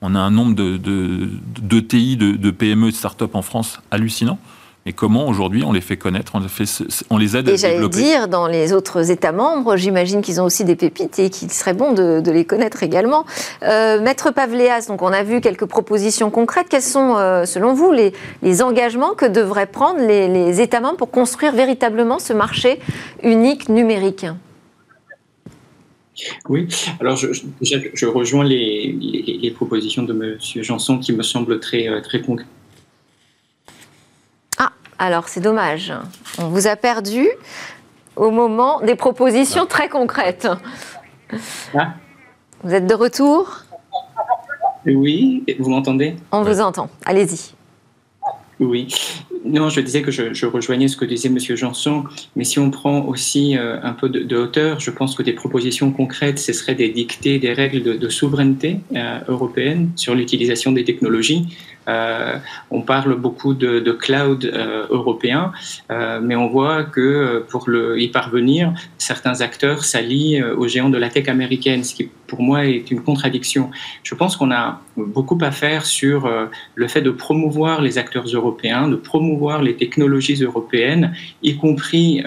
On 0.00 0.14
a 0.14 0.18
un 0.18 0.30
nombre 0.30 0.54
de, 0.54 0.76
de, 0.76 1.80
TI, 1.80 2.16
de, 2.16 2.32
de 2.32 2.50
PME, 2.50 2.90
de 2.90 2.94
start-up 2.94 3.34
en 3.34 3.42
France 3.42 3.80
hallucinant. 3.90 4.38
Et 4.86 4.92
comment 4.94 5.28
aujourd'hui 5.28 5.64
on 5.64 5.72
les 5.72 5.82
fait 5.82 5.98
connaître, 5.98 6.32
on 6.34 6.40
les, 6.40 6.48
fait, 6.48 6.64
on 7.10 7.18
les 7.18 7.36
aide 7.36 7.48
à 7.48 7.58
se 7.58 7.66
développer. 7.66 7.96
dire, 7.96 8.28
dans 8.28 8.46
les 8.46 8.72
autres 8.72 9.10
États 9.10 9.32
membres, 9.32 9.76
j'imagine 9.76 10.22
qu'ils 10.22 10.40
ont 10.40 10.44
aussi 10.44 10.64
des 10.64 10.76
pépites 10.76 11.18
et 11.18 11.28
qu'il 11.28 11.52
serait 11.52 11.74
bon 11.74 11.92
de, 11.92 12.30
les 12.30 12.44
connaître 12.46 12.82
également. 12.82 13.26
Euh, 13.64 14.00
Maître 14.00 14.30
Pavléas, 14.32 14.86
donc 14.88 15.02
on 15.02 15.12
a 15.12 15.22
vu 15.22 15.42
quelques 15.42 15.66
propositions 15.66 16.30
concrètes. 16.30 16.68
Quels 16.70 16.80
sont, 16.80 17.16
euh, 17.18 17.44
selon 17.44 17.74
vous, 17.74 17.92
les, 17.92 18.14
les, 18.42 18.62
engagements 18.62 19.14
que 19.14 19.26
devraient 19.26 19.66
prendre 19.66 20.00
les, 20.00 20.26
les, 20.28 20.60
États 20.62 20.80
membres 20.80 20.96
pour 20.96 21.10
construire 21.10 21.52
véritablement 21.52 22.18
ce 22.18 22.32
marché 22.32 22.80
unique 23.22 23.68
numérique? 23.68 24.26
Oui, 26.48 26.66
alors 27.00 27.16
je, 27.16 27.28
je, 27.60 28.06
rejoins 28.06 28.44
les, 28.44 28.96
les, 29.42 29.50
propositions 29.50 30.02
de 30.02 30.12
M. 30.12 30.38
Janson 30.64 30.98
qui 30.98 31.12
me 31.12 31.22
semblent 31.22 31.60
très, 31.60 31.88
euh, 31.88 32.00
très 32.00 32.22
concrètes 32.22 32.48
alors 34.98 35.28
c'est 35.28 35.40
dommage. 35.40 35.92
On 36.38 36.48
vous 36.48 36.66
a 36.66 36.76
perdu 36.76 37.28
au 38.16 38.30
moment 38.30 38.80
des 38.80 38.94
propositions 38.96 39.66
très 39.66 39.88
concrètes. 39.88 40.48
Ah. 41.74 41.94
Vous 42.64 42.74
êtes 42.74 42.86
de 42.86 42.94
retour? 42.94 43.62
Oui, 44.86 45.44
vous 45.58 45.70
m'entendez? 45.70 46.16
On 46.32 46.42
vous 46.42 46.60
entend. 46.60 46.88
Allez-y. 47.04 47.54
Oui. 48.60 48.94
Non, 49.48 49.70
je 49.70 49.80
disais 49.80 50.02
que 50.02 50.10
je, 50.10 50.46
rejoignais 50.46 50.88
ce 50.88 50.96
que 50.96 51.06
disait 51.06 51.28
M. 51.28 51.38
Janson, 51.38 52.04
mais 52.36 52.44
si 52.44 52.58
on 52.58 52.70
prend 52.70 53.06
aussi 53.06 53.56
euh, 53.56 53.78
un 53.82 53.92
peu 53.92 54.10
de, 54.10 54.36
hauteur, 54.36 54.78
je 54.78 54.90
pense 54.90 55.14
que 55.14 55.22
des 55.22 55.32
propositions 55.32 55.90
concrètes, 55.90 56.38
ce 56.38 56.52
serait 56.52 56.74
des 56.74 56.90
dictées, 56.90 57.38
des 57.38 57.54
règles 57.54 57.98
de, 57.98 58.08
souveraineté 58.10 58.80
euh, 58.94 59.20
européenne 59.26 59.90
sur 59.96 60.14
l'utilisation 60.14 60.72
des 60.72 60.84
technologies. 60.84 61.46
Euh, 61.88 62.36
on 62.70 62.82
parle 62.82 63.14
beaucoup 63.14 63.54
de, 63.54 63.80
cloud 63.92 64.44
européen, 64.90 65.52
mais 65.88 66.36
on 66.36 66.48
voit 66.48 66.84
que 66.84 67.42
pour 67.48 67.66
y 67.70 68.08
parvenir, 68.08 68.74
certains 68.98 69.40
acteurs 69.40 69.84
s'allient 69.84 70.42
aux 70.42 70.68
géants 70.68 70.90
de 70.90 70.98
la 70.98 71.08
tech 71.08 71.28
américaine, 71.28 71.84
ce 71.84 71.94
qui 71.94 72.10
pour 72.26 72.42
moi 72.42 72.66
est 72.66 72.90
une 72.90 73.02
contradiction. 73.02 73.70
Je 74.02 74.14
pense 74.14 74.36
qu'on 74.36 74.50
a 74.50 74.82
beaucoup 74.96 75.38
à 75.40 75.50
faire 75.50 75.86
sur 75.86 76.30
le 76.74 76.88
fait 76.88 77.00
de 77.00 77.10
promouvoir 77.10 77.80
les 77.80 77.96
acteurs 77.96 78.26
européens, 78.26 78.88
de 78.88 78.96
promouvoir 78.96 79.37
les 79.62 79.76
technologies 79.76 80.42
européennes, 80.42 81.14
y 81.42 81.56
compris 81.56 82.22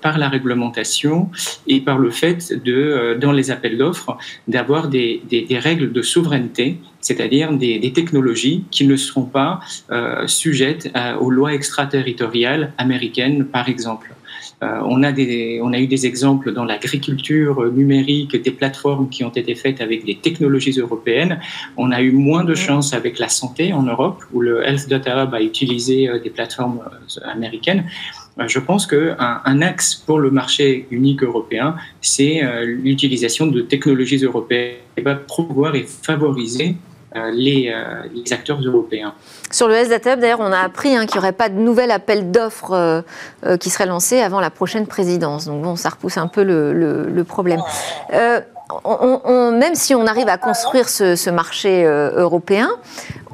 par 0.00 0.18
la 0.18 0.28
réglementation 0.28 1.30
et 1.66 1.80
par 1.80 1.98
le 1.98 2.10
fait 2.10 2.52
de, 2.64 3.16
dans 3.20 3.32
les 3.32 3.50
appels 3.50 3.78
d'offres, 3.78 4.16
d'avoir 4.48 4.88
des, 4.88 5.22
règles 5.60 5.92
de 5.92 6.02
souveraineté 6.02 6.78
c'est-à-dire 7.04 7.52
des, 7.52 7.92
technologies 7.92 8.64
qui 8.70 8.86
ne 8.86 8.96
seront 8.96 9.26
pas 9.26 9.60
euh, 9.90 10.26
sujettes 10.26 10.90
euh, 10.96 11.16
aux 11.16 11.30
lois 11.30 11.52
extraterritoriales 11.52 12.72
américaines, 12.78 13.44
par 13.44 13.68
exemple. 13.68 14.13
Euh, 14.64 14.80
on, 14.84 15.02
a 15.02 15.12
des, 15.12 15.60
on 15.62 15.72
a 15.72 15.78
eu 15.78 15.86
des 15.86 16.06
exemples 16.06 16.52
dans 16.52 16.64
l'agriculture 16.64 17.70
numérique, 17.72 18.40
des 18.40 18.50
plateformes 18.50 19.08
qui 19.08 19.22
ont 19.24 19.30
été 19.30 19.54
faites 19.54 19.80
avec 19.80 20.04
des 20.04 20.16
technologies 20.16 20.78
européennes. 20.78 21.40
On 21.76 21.90
a 21.92 22.00
eu 22.00 22.12
moins 22.12 22.44
de 22.44 22.54
chance 22.54 22.94
avec 22.94 23.18
la 23.18 23.28
santé 23.28 23.72
en 23.72 23.82
Europe, 23.82 24.24
où 24.32 24.40
le 24.40 24.62
Health 24.66 24.88
Data 24.88 25.24
Hub 25.24 25.34
a 25.34 25.42
utilisé 25.42 26.08
des 26.22 26.30
plateformes 26.30 26.80
américaines. 27.24 27.84
Je 28.46 28.58
pense 28.58 28.86
qu'un 28.86 29.40
un 29.44 29.62
axe 29.62 29.94
pour 29.94 30.18
le 30.18 30.30
marché 30.30 30.86
unique 30.90 31.22
européen, 31.22 31.76
c'est 32.00 32.42
l'utilisation 32.64 33.46
de 33.46 33.60
technologies 33.60 34.24
européennes 34.24 34.76
qui 34.96 35.02
va 35.02 35.14
promouvoir 35.14 35.74
et 35.76 35.84
favoriser 36.02 36.76
euh, 37.16 37.30
euh, 37.30 38.02
les, 38.12 38.32
acteurs 38.32 38.60
européens. 38.60 39.14
Sur 39.50 39.68
le 39.68 39.74
SDATEB, 39.74 40.18
d'ailleurs, 40.18 40.40
on 40.40 40.50
a 40.50 40.58
appris 40.58 40.96
hein, 40.96 41.06
qu'il 41.06 41.20
n'y 41.20 41.24
aurait 41.24 41.32
pas 41.32 41.48
de 41.48 41.54
nouvel 41.54 41.92
appel 41.92 42.32
d'offres 42.32 43.04
euh, 43.44 43.56
qui 43.56 43.70
serait 43.70 43.86
lancé 43.86 44.20
avant 44.20 44.40
la 44.40 44.50
prochaine 44.50 44.86
présidence. 44.88 45.46
Donc 45.46 45.62
bon, 45.62 45.76
ça 45.76 45.90
repousse 45.90 46.18
un 46.18 46.26
peu 46.26 46.42
le, 46.42 47.24
problème. 47.24 47.60
même 48.10 49.74
si 49.74 49.94
on 49.94 50.06
arrive 50.06 50.28
à 50.28 50.38
construire 50.38 50.88
ce 50.88 51.30
marché 51.30 51.84
européen, 51.84 52.68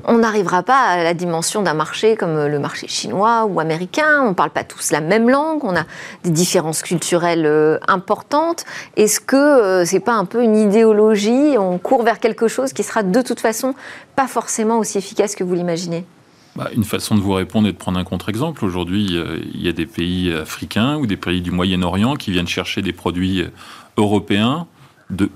on 0.04 0.18
n'arrivera 0.18 0.62
pas 0.62 0.80
à 0.80 1.02
la 1.02 1.14
dimension 1.14 1.62
d'un 1.62 1.74
marché 1.74 2.16
comme 2.16 2.46
le 2.46 2.58
marché 2.58 2.88
chinois 2.88 3.44
ou 3.44 3.60
américain. 3.60 4.22
On 4.22 4.30
ne 4.30 4.34
parle 4.34 4.50
pas 4.50 4.64
tous 4.64 4.90
la 4.90 5.00
même 5.00 5.28
langue, 5.28 5.64
on 5.64 5.76
a 5.76 5.84
des 6.24 6.30
différences 6.30 6.82
culturelles 6.82 7.46
euh, 7.46 7.78
importantes. 7.88 8.64
Est-ce 8.96 9.20
que 9.20 9.36
euh, 9.36 9.84
c'est 9.84 10.00
pas 10.00 10.14
un 10.14 10.24
peu 10.24 10.42
une 10.42 10.56
idéologie? 10.56 11.56
On 11.58 11.78
court 11.78 12.02
vers 12.02 12.20
quelque 12.20 12.48
chose 12.48 12.72
qui 12.72 12.82
sera 12.82 13.02
de 13.02 13.22
toute 13.22 13.40
façon 13.40 13.74
pas 14.16 14.26
forcément 14.26 14.78
aussi 14.78 14.98
efficace 14.98 15.34
que 15.34 15.44
vous 15.44 15.54
l'imaginez? 15.54 16.04
Bah, 16.56 16.68
une 16.74 16.84
façon 16.84 17.14
de 17.14 17.20
vous 17.20 17.32
répondre 17.32 17.68
est 17.68 17.72
de 17.72 17.76
prendre 17.76 17.98
un 17.98 18.04
contre-exemple. 18.04 18.64
Aujourd'hui, 18.64 19.16
euh, 19.16 19.38
il 19.54 19.62
y 19.62 19.68
a 19.68 19.72
des 19.72 19.86
pays 19.86 20.32
africains 20.32 20.96
ou 20.96 21.06
des 21.06 21.16
pays 21.16 21.40
du 21.40 21.50
Moyen-Orient 21.50 22.16
qui 22.16 22.32
viennent 22.32 22.48
chercher 22.48 22.82
des 22.82 22.92
produits 22.92 23.44
européens 23.96 24.66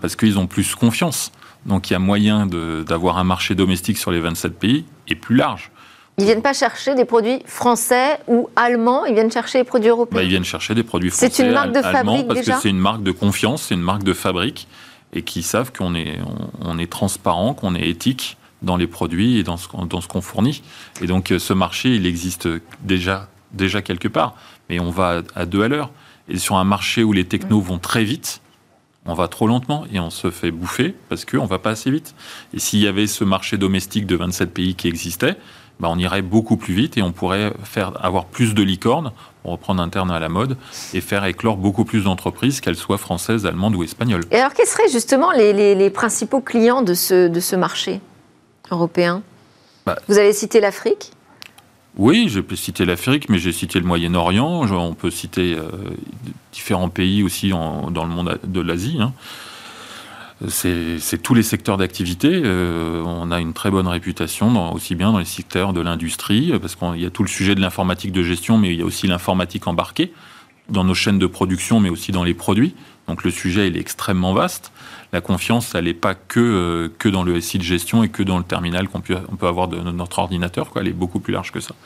parce 0.00 0.16
qu'ils 0.16 0.38
ont 0.38 0.46
plus 0.46 0.74
confiance. 0.74 1.33
Donc 1.66 1.90
il 1.90 1.94
y 1.94 1.96
a 1.96 1.98
moyen 1.98 2.46
d'avoir 2.46 3.18
un 3.18 3.24
marché 3.24 3.55
domestique 3.55 3.98
sur 3.98 4.11
les 4.11 4.20
27 4.20 4.59
pays 4.59 4.85
et 5.09 5.14
plus 5.14 5.37
large. 5.37 5.70
Ils 6.18 6.27
viennent 6.27 6.42
pas 6.42 6.53
chercher 6.53 6.94
des 6.94 7.05
produits 7.05 7.42
français 7.44 8.20
ou 8.29 8.48
allemands, 8.55 9.05
ils 9.05 9.14
viennent 9.14 9.33
chercher 9.33 9.59
des 9.59 9.64
produits 9.64 9.88
européens. 9.88 10.18
Bah, 10.18 10.22
ils 10.22 10.29
viennent 10.29 10.44
chercher 10.44 10.74
des 10.74 10.85
produits 10.85 11.11
français, 11.11 11.31
C'est 11.33 11.44
une 11.44 11.53
marque 11.53 11.72
de 11.72 11.83
fabrique 11.83 12.29
parce 12.29 12.40
que 12.40 12.53
c'est 12.61 12.70
une 12.70 12.79
marque 12.79 13.03
de 13.03 13.11
confiance, 13.11 13.62
c'est 13.62 13.74
une 13.74 13.83
marque 13.83 14.05
de 14.05 14.12
fabrique 14.12 14.68
et 15.12 15.22
qui 15.22 15.42
savent 15.42 15.72
qu'on 15.72 15.94
est, 15.94 16.18
on, 16.61 16.79
est 16.79 16.90
transparent, 16.90 17.55
qu'on 17.55 17.74
est 17.74 17.88
éthique 17.88 18.37
dans 18.62 18.77
les 18.77 18.87
produits 18.87 19.38
et 19.38 19.42
dans 19.42 19.57
ce, 19.57 19.68
dans 19.88 20.00
ce 20.00 20.09
qu'on 20.09 20.20
fournit. 20.20 20.62
Et 21.00 21.07
donc 21.07 21.33
ce 21.37 21.53
marché, 21.53 21.94
il 21.96 22.07
existe 22.07 22.48
déjà, 22.83 23.29
déjà 23.53 23.83
quelque 23.83 24.09
part, 24.09 24.35
mais 24.68 24.79
on 24.79 24.90
va 24.90 25.22
à 25.35 25.46
deux 25.46 25.62
à 25.62 25.68
l'heure. 25.68 25.90
Et 26.29 26.38
sur 26.38 26.57
un 26.57 26.64
marché 26.64 27.03
où 27.03 27.12
les 27.12 27.24
technos 27.24 27.61
vont 27.61 27.79
très 27.79 28.05
vite, 28.05 28.40
on 29.07 29.14
va 29.14 29.29
trop 29.29 29.47
lentement 29.47 29.85
et 29.93 30.01
on 30.01 30.11
se 30.11 30.31
fait 30.31 30.51
bouffer 30.51 30.95
parce 31.09 31.25
qu'on 31.25 31.43
ne 31.43 31.49
va 31.49 31.59
pas 31.59 31.71
assez 31.71 31.90
vite. 31.90 32.14
Et 32.55 32.59
s'il 32.59 32.81
y 32.81 32.87
avait 32.87 33.07
ce 33.07 33.25
marché 33.25 33.59
domestique 33.59 34.07
de 34.07 34.17
27 34.17 34.53
pays 34.53 34.75
qui 34.75 34.88
existait, 34.88 35.37
bah 35.81 35.88
on 35.90 35.99
irait 35.99 36.23
beaucoup 36.23 36.57
plus 36.57 36.75
vite 36.75 36.97
et 36.97 37.03
on 37.03 37.12
pourrait 37.12 37.53
faire 37.64 37.93
avoir 38.05 38.27
plus 38.27 38.55
de 38.55 38.62
licornes, 38.62 39.12
pour 39.43 39.53
reprendre 39.53 39.83
un 39.83 39.88
terme 39.88 40.11
à 40.11 40.21
la 40.21 40.29
mode, 40.29 40.57
et 40.95 41.01
faire 41.01 41.25
éclore 41.25 41.57
beaucoup 41.57 41.85
plus 41.85 42.05
d'entreprises, 42.05 42.61
qu'elles 42.61 42.77
soient 42.77 42.99
françaises, 42.99 43.45
allemandes 43.45 43.75
ou 43.75 43.83
espagnoles. 43.83 44.23
Et 44.31 44.37
alors, 44.37 44.55
quels 44.55 44.67
seraient 44.67 44.88
justement 44.88 45.33
les, 45.33 45.90
principaux 45.90 46.40
clients 46.40 46.83
de 46.83 46.95
ce, 46.95 47.29
de 47.29 47.40
ce 47.40 47.57
marché 47.57 48.01
européen? 48.71 49.23
Bah 49.85 49.97
Vous 50.09 50.19
avez 50.19 50.33
cité 50.33 50.61
l'Afrique 50.61 51.13
Oui, 51.96 52.28
j'ai 52.28 52.42
cité 52.57 52.85
l'Afrique, 52.85 53.28
mais 53.28 53.38
j'ai 53.38 53.52
cité 53.52 53.78
le 53.78 53.87
Moyen-Orient. 53.87 54.66
On 54.72 54.94
peut 54.94 55.11
citer 55.11 55.57
différents 56.52 56.88
pays 56.88 57.22
aussi 57.22 57.50
dans 57.50 58.04
le 58.04 58.11
monde 58.11 58.38
de 58.42 58.61
l'Asie. 58.61 58.98
Hein 59.00 59.12
c'est 60.48 61.22
tous 61.22 61.35
les 61.35 61.42
secteurs 61.42 61.76
d'activité. 61.76 62.42
Euh, 62.44 63.02
on 63.04 63.30
a 63.30 63.40
une 63.40 63.52
très 63.52 63.70
bonne 63.70 63.87
réputation, 63.87 64.72
aussi 64.72 64.94
bien 64.94 65.12
dans 65.12 65.18
les 65.18 65.24
secteurs 65.24 65.72
de 65.72 65.80
l'industrie, 65.80 66.52
parce 66.61 66.74
qu'il 66.74 67.00
y 67.00 67.07
a 67.07 67.11
tout 67.11 67.22
le 67.22 67.28
sujet 67.28 67.54
de 67.54 67.61
l'informatique 67.61 68.12
de 68.12 68.22
gestion, 68.22 68.59
mais 68.59 68.72
il 68.72 68.78
y 68.78 68.83
a 68.83 68.85
aussi 68.85 69.07
l'informatique 69.07 69.66
embarquée 69.66 70.12
dans 70.68 70.85
nos 70.85 70.94
chaînes 70.94 71.18
de 71.18 71.26
production, 71.26 71.80
mais 71.80 71.88
aussi 71.88 72.11
dans 72.11 72.24
les 72.24 72.35
produits. 72.35 72.74
Donc 73.07 73.22
le 73.22 73.30
sujet, 73.30 73.68
est 73.68 73.76
extrêmement 73.76 74.33
vaste. 74.33 74.72
La 75.14 75.20
confiance, 75.20 75.77
elle 75.77 75.85
n'est 75.85 75.94
pas 75.94 76.16
que, 76.16 76.40
euh, 76.40 76.88
que 76.98 77.09
dans 77.09 77.22
le 77.22 77.40
SI 77.40 77.59
de 77.59 77.62
gestion 77.62 78.03
et 78.03 78.09
que 78.09 78.24
dans 78.24 78.37
le 78.37 78.42
terminal 78.42 78.88
qu'on 78.88 79.00
peut, 79.00 79.16
avoir 79.46 79.68
de 79.68 79.79
notre 79.79 80.18
ordinateur. 80.18 80.68
Elle 80.74 80.88
est 80.88 80.92
beaucoup 80.92 81.20
plus 81.20 81.33
large 81.33 81.53
que 81.53 81.61
ça. 81.61 81.77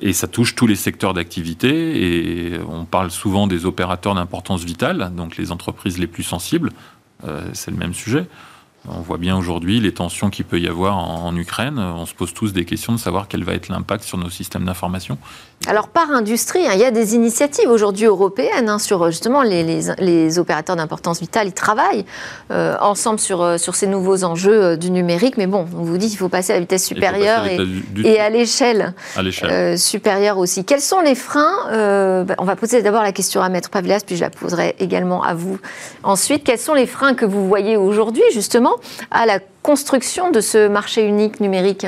Et 0.00 0.14
ça 0.14 0.26
touche 0.26 0.54
tous 0.54 0.66
les 0.66 0.74
secteurs 0.74 1.12
d'activité. 1.12 2.54
Et 2.54 2.58
on 2.66 2.86
parle 2.86 3.10
souvent 3.10 3.46
des 3.46 3.66
opérateurs 3.66 4.14
d'importance 4.14 4.64
vitale, 4.64 5.12
donc 5.14 5.36
les 5.36 5.52
entreprises 5.52 5.98
les 5.98 6.06
plus 6.06 6.22
sensibles. 6.22 6.72
Euh, 7.24 7.46
c'est 7.52 7.70
le 7.70 7.76
même 7.76 7.92
sujet. 7.92 8.26
On 8.88 9.00
voit 9.00 9.18
bien 9.18 9.36
aujourd'hui 9.36 9.78
les 9.78 9.92
tensions 9.92 10.30
qu'il 10.30 10.46
peut 10.46 10.60
y 10.60 10.66
avoir 10.66 10.96
en, 10.96 11.36
Ukraine. 11.36 11.78
On 11.78 12.06
se 12.06 12.14
pose 12.14 12.32
tous 12.32 12.54
des 12.54 12.64
questions 12.64 12.94
de 12.94 12.98
savoir 12.98 13.28
quel 13.28 13.44
va 13.44 13.52
être 13.52 13.68
l'impact 13.68 14.04
sur 14.04 14.16
nos 14.16 14.30
systèmes 14.30 14.64
d'information. 14.64 15.18
Alors 15.68 15.88
par 15.88 16.12
industrie, 16.12 16.64
hein, 16.66 16.72
il 16.74 16.80
y 16.80 16.84
a 16.84 16.92
des 16.92 17.16
initiatives 17.16 17.68
aujourd'hui 17.68 18.04
européennes 18.04 18.68
hein, 18.68 18.78
sur 18.78 19.10
justement 19.10 19.42
les, 19.42 20.38
opérateurs 20.38 20.76
d'importance 20.76 21.20
vitale. 21.20 21.48
Ils 21.48 21.52
travaillent 21.52 22.04
euh, 22.52 22.76
ensemble 22.80 23.18
sur, 23.18 23.42
euh, 23.42 23.58
sur 23.58 23.74
ces 23.74 23.88
nouveaux 23.88 24.22
enjeux 24.22 24.62
euh, 24.62 24.76
du 24.76 24.92
numérique. 24.92 25.36
Mais 25.36 25.48
bon, 25.48 25.66
on 25.76 25.82
vous 25.82 25.98
dit 25.98 26.08
qu'il 26.08 26.18
faut 26.18 26.28
passer 26.28 26.52
à 26.52 26.56
la 26.56 26.60
vitesse 26.60 26.86
supérieure 26.86 27.46
et, 27.46 28.20
à 28.20 28.30
l'échelle 28.30 28.94
supérieure 29.76 30.38
aussi. 30.38 30.64
Quels 30.64 30.80
sont 30.80 31.00
les 31.00 31.16
freins 31.16 32.24
bah, 32.24 32.34
On 32.38 32.44
va 32.44 32.54
poser 32.54 32.82
d'abord 32.82 33.02
la 33.02 33.12
question 33.12 33.42
à 33.42 33.48
Maître 33.48 33.70
Pavlias, 33.70 34.02
puis 34.06 34.16
je 34.16 34.20
la 34.20 34.30
poserai 34.30 34.76
également 34.78 35.24
à 35.24 35.34
vous 35.34 35.58
ensuite. 36.04 36.44
Quels 36.44 36.58
sont 36.58 36.74
les 36.74 36.86
freins 36.86 37.14
que 37.14 37.24
vous 37.24 37.48
voyez 37.48 37.76
aujourd'hui 37.76 38.22
justement 38.32 38.76
à 39.10 39.26
la 39.26 39.40
construction 39.62 40.30
de 40.30 40.40
ce 40.40 40.68
marché 40.68 41.02
unique 41.02 41.40
numérique? 41.40 41.86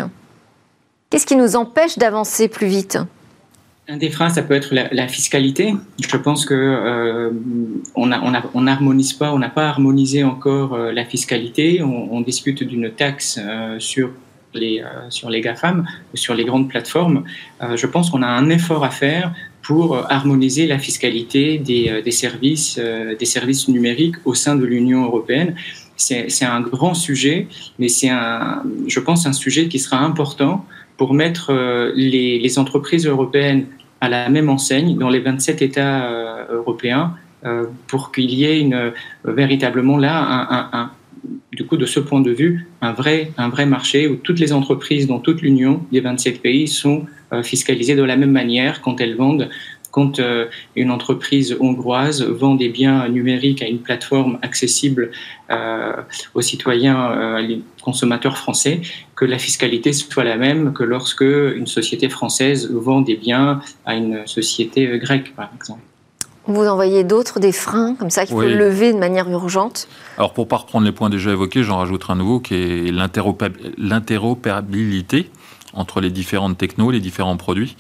Qu'est-ce 1.11 1.26
qui 1.26 1.37
nous 1.37 1.54
empêche 1.54 1.96
d'avancer 1.96 2.48
plus 2.48 2.66
vite? 2.66 2.98
Un 3.90 3.96
des 3.96 4.11
freins, 4.11 4.29
ça 4.29 4.42
peut 4.42 4.55
être 4.55 4.74
la, 4.74 5.09
fiscalité. 5.09 5.74
Je 5.98 6.16
pense 6.18 6.44
que 6.44 6.55
euh, 6.55 7.31
on 7.94 8.07
n'harmonise 8.61 9.14
pas, 9.14 9.33
on 9.33 9.38
n'a 9.38 9.48
pas 9.48 9.66
harmonisé 9.66 10.24
encore 10.24 10.74
euh, 10.74 10.92
la 10.92 11.07
fiscalité. 11.07 11.83
On, 11.83 12.20
discute 12.20 12.62
d'une 12.62 12.90
taxe 12.90 13.40
euh, 13.42 13.79
sur 13.79 14.11
les 14.53 14.83
sur 15.09 15.31
les 15.31 15.40
GAFAM, 15.40 15.87
sur 16.14 16.35
les 16.35 16.44
grandes 16.44 16.68
plateformes. 16.68 17.22
je 17.61 17.87
pense 17.87 18.11
qu'on 18.11 18.22
a 18.22 18.27
un 18.27 18.48
effort 18.48 18.83
à 18.83 18.90
faire 18.90 19.33
pour 19.62 19.96
harmoniser 20.11 20.66
la 20.66 20.79
fiscalité 20.79 21.59
des, 21.59 22.03
des 22.03 22.11
services 22.11 22.79
des 22.79 23.27
services 23.27 23.68
numériques 23.68 24.16
au 24.24 24.35
sein 24.35 24.57
de 24.57 24.64
l'Union 24.64 25.05
européenne 25.05 25.55
c'est 25.98 26.44
un 26.44 26.61
grand 26.61 26.94
sujet, 26.94 27.48
mais 27.79 27.88
c'est 27.88 28.09
un, 28.09 28.62
je 28.87 29.01
pense, 29.01 29.27
un 29.27 29.33
sujet 29.33 29.68
qui 29.68 29.79
sera 29.79 29.98
important 29.98 30.64
pour 30.98 31.14
mettre 31.14 31.51
euh, 31.51 31.92
les, 31.94 32.59
entreprises 32.59 33.07
européennes 33.07 33.66
à 34.00 34.08
la 34.08 34.28
même 34.28 34.48
enseigne 34.48 34.96
dans 34.96 35.08
les 35.08 35.20
27 35.20 35.62
États 35.62 36.04
euh, 36.06 36.44
européens 36.50 37.14
euh, 37.44 37.64
pour 37.87 38.12
qu'il 38.12 38.32
y 38.32 38.44
ait 38.44 38.61
une, 38.61 38.92
véritablement 39.24 39.96
là, 39.96 40.70
un, 40.72 40.90
du 41.52 41.66
coup, 41.66 41.76
de 41.76 41.87
ce 41.87 42.00
point 42.00 42.20
de 42.20 42.30
vue, 42.30 42.68
un 42.80 42.92
vrai, 42.92 43.32
un 43.37 43.48
vrai 43.48 43.66
marché 43.66 44.08
où 44.08 44.16
toutes 44.16 44.38
les 44.38 44.52
entreprises 44.52 45.06
dans 45.06 45.18
toute 45.18 45.42
l'Union 45.42 45.82
des 45.92 46.00
27 46.00 46.40
pays 46.40 46.68
sont 46.68 47.06
fiscalisées 47.42 47.94
de 47.94 48.02
la 48.02 48.16
même 48.16 48.30
manière 48.30 48.80
quand 48.80 49.00
elles 49.00 49.16
vendent 49.16 49.50
quand 49.98 50.20
euh, 50.20 50.46
une 50.76 50.92
entreprise 50.92 51.56
hongroise 51.58 52.22
vend 52.22 52.54
des 52.54 52.68
biens 52.68 53.08
numériques 53.08 53.62
à 53.62 53.66
une 53.66 53.80
plateforme 53.80 54.38
accessible 54.42 55.11
euh, 55.50 55.92
aux 56.34 56.40
citoyens, 56.40 57.11
euh, 57.11 57.56
consommateurs 57.82 58.38
français, 58.38 58.80
que 59.16 59.24
la 59.24 59.40
fiscalité 59.40 59.92
soit 59.92 60.22
la 60.22 60.37
même 60.37 60.72
que 60.72 60.84
lorsque 60.84 61.22
une 61.22 61.66
société 61.66 62.08
française 62.08 62.70
vend 62.70 63.00
des 63.00 63.16
biens 63.16 63.61
à 63.87 63.96
une 63.96 64.24
société 64.28 64.87
grecque, 65.00 65.34
par 65.34 65.50
exemple. 65.56 65.80
Vous 66.46 66.68
en 66.68 66.76
voyez 66.76 67.02
d'autres, 67.02 67.40
des 67.40 67.50
freins 67.50 67.96
comme 67.96 68.11
ça 68.11 68.24
qu'il 68.24 68.37
faut 68.37 68.42
lever 68.42 68.92
de 68.92 68.98
manière 68.98 69.28
urgente? 69.28 69.88
Alors 70.16 70.32
pour 70.32 70.44
ne 70.44 70.48
pas 70.48 70.58
reprendre 70.58 70.87
les 70.87 70.92
points 70.92 71.11
déjà 71.11 71.32
évoqués, 71.32 71.64
j'en 71.64 71.78
rajouterai 71.78 72.12
un 72.12 72.16
nouveau 72.16 72.38
qui 72.38 72.54
est 72.54 72.92
l'interopérabilité 72.92 75.28
entre 75.74 76.00
les 76.00 76.11
différentes 76.11 76.56
technos, 76.56 76.92
les 76.92 77.00
différents 77.00 77.37
produits. 77.37 77.76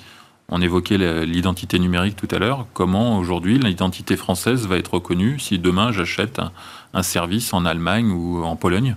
On 0.50 0.62
évoquait 0.62 0.96
l'identité 1.26 1.78
numérique 1.78 2.16
tout 2.16 2.28
à 2.34 2.38
l'heure. 2.38 2.64
Comment 2.72 3.18
aujourd'hui 3.18 3.58
l'identité 3.58 4.16
française 4.16 4.66
va 4.66 4.78
être 4.78 4.94
reconnue 4.94 5.38
si 5.38 5.58
demain 5.58 5.92
j'achète 5.92 6.40
un, 6.94 7.02
service 7.02 7.52
en 7.52 7.66
Allemagne 7.66 8.10
ou 8.10 8.42
en 8.42 8.56
Pologne? 8.56 8.96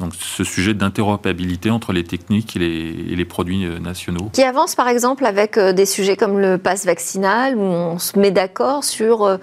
Donc 0.00 0.12
ce 0.14 0.44
sujet 0.44 0.74
d'interopérabilité 0.74 1.70
entre 1.70 1.94
les 1.94 2.04
techniques 2.04 2.56
et 2.56 3.16
les, 3.16 3.24
produits 3.24 3.64
euh, 3.64 3.78
nationaux. 3.78 4.28
Qui 4.34 4.42
avance 4.42 4.74
par 4.74 4.88
exemple 4.88 5.24
avec 5.24 5.56
euh, 5.56 5.72
des 5.72 5.86
sujets 5.86 6.16
comme 6.16 6.38
le 6.38 6.58
pass 6.58 6.84
vaccinal, 6.84 7.56
où 7.56 7.62
on 7.62 7.98
se 7.98 8.18
met 8.18 8.30
d'accord 8.30 8.84
sur 8.84 9.22
euh, 9.22 9.38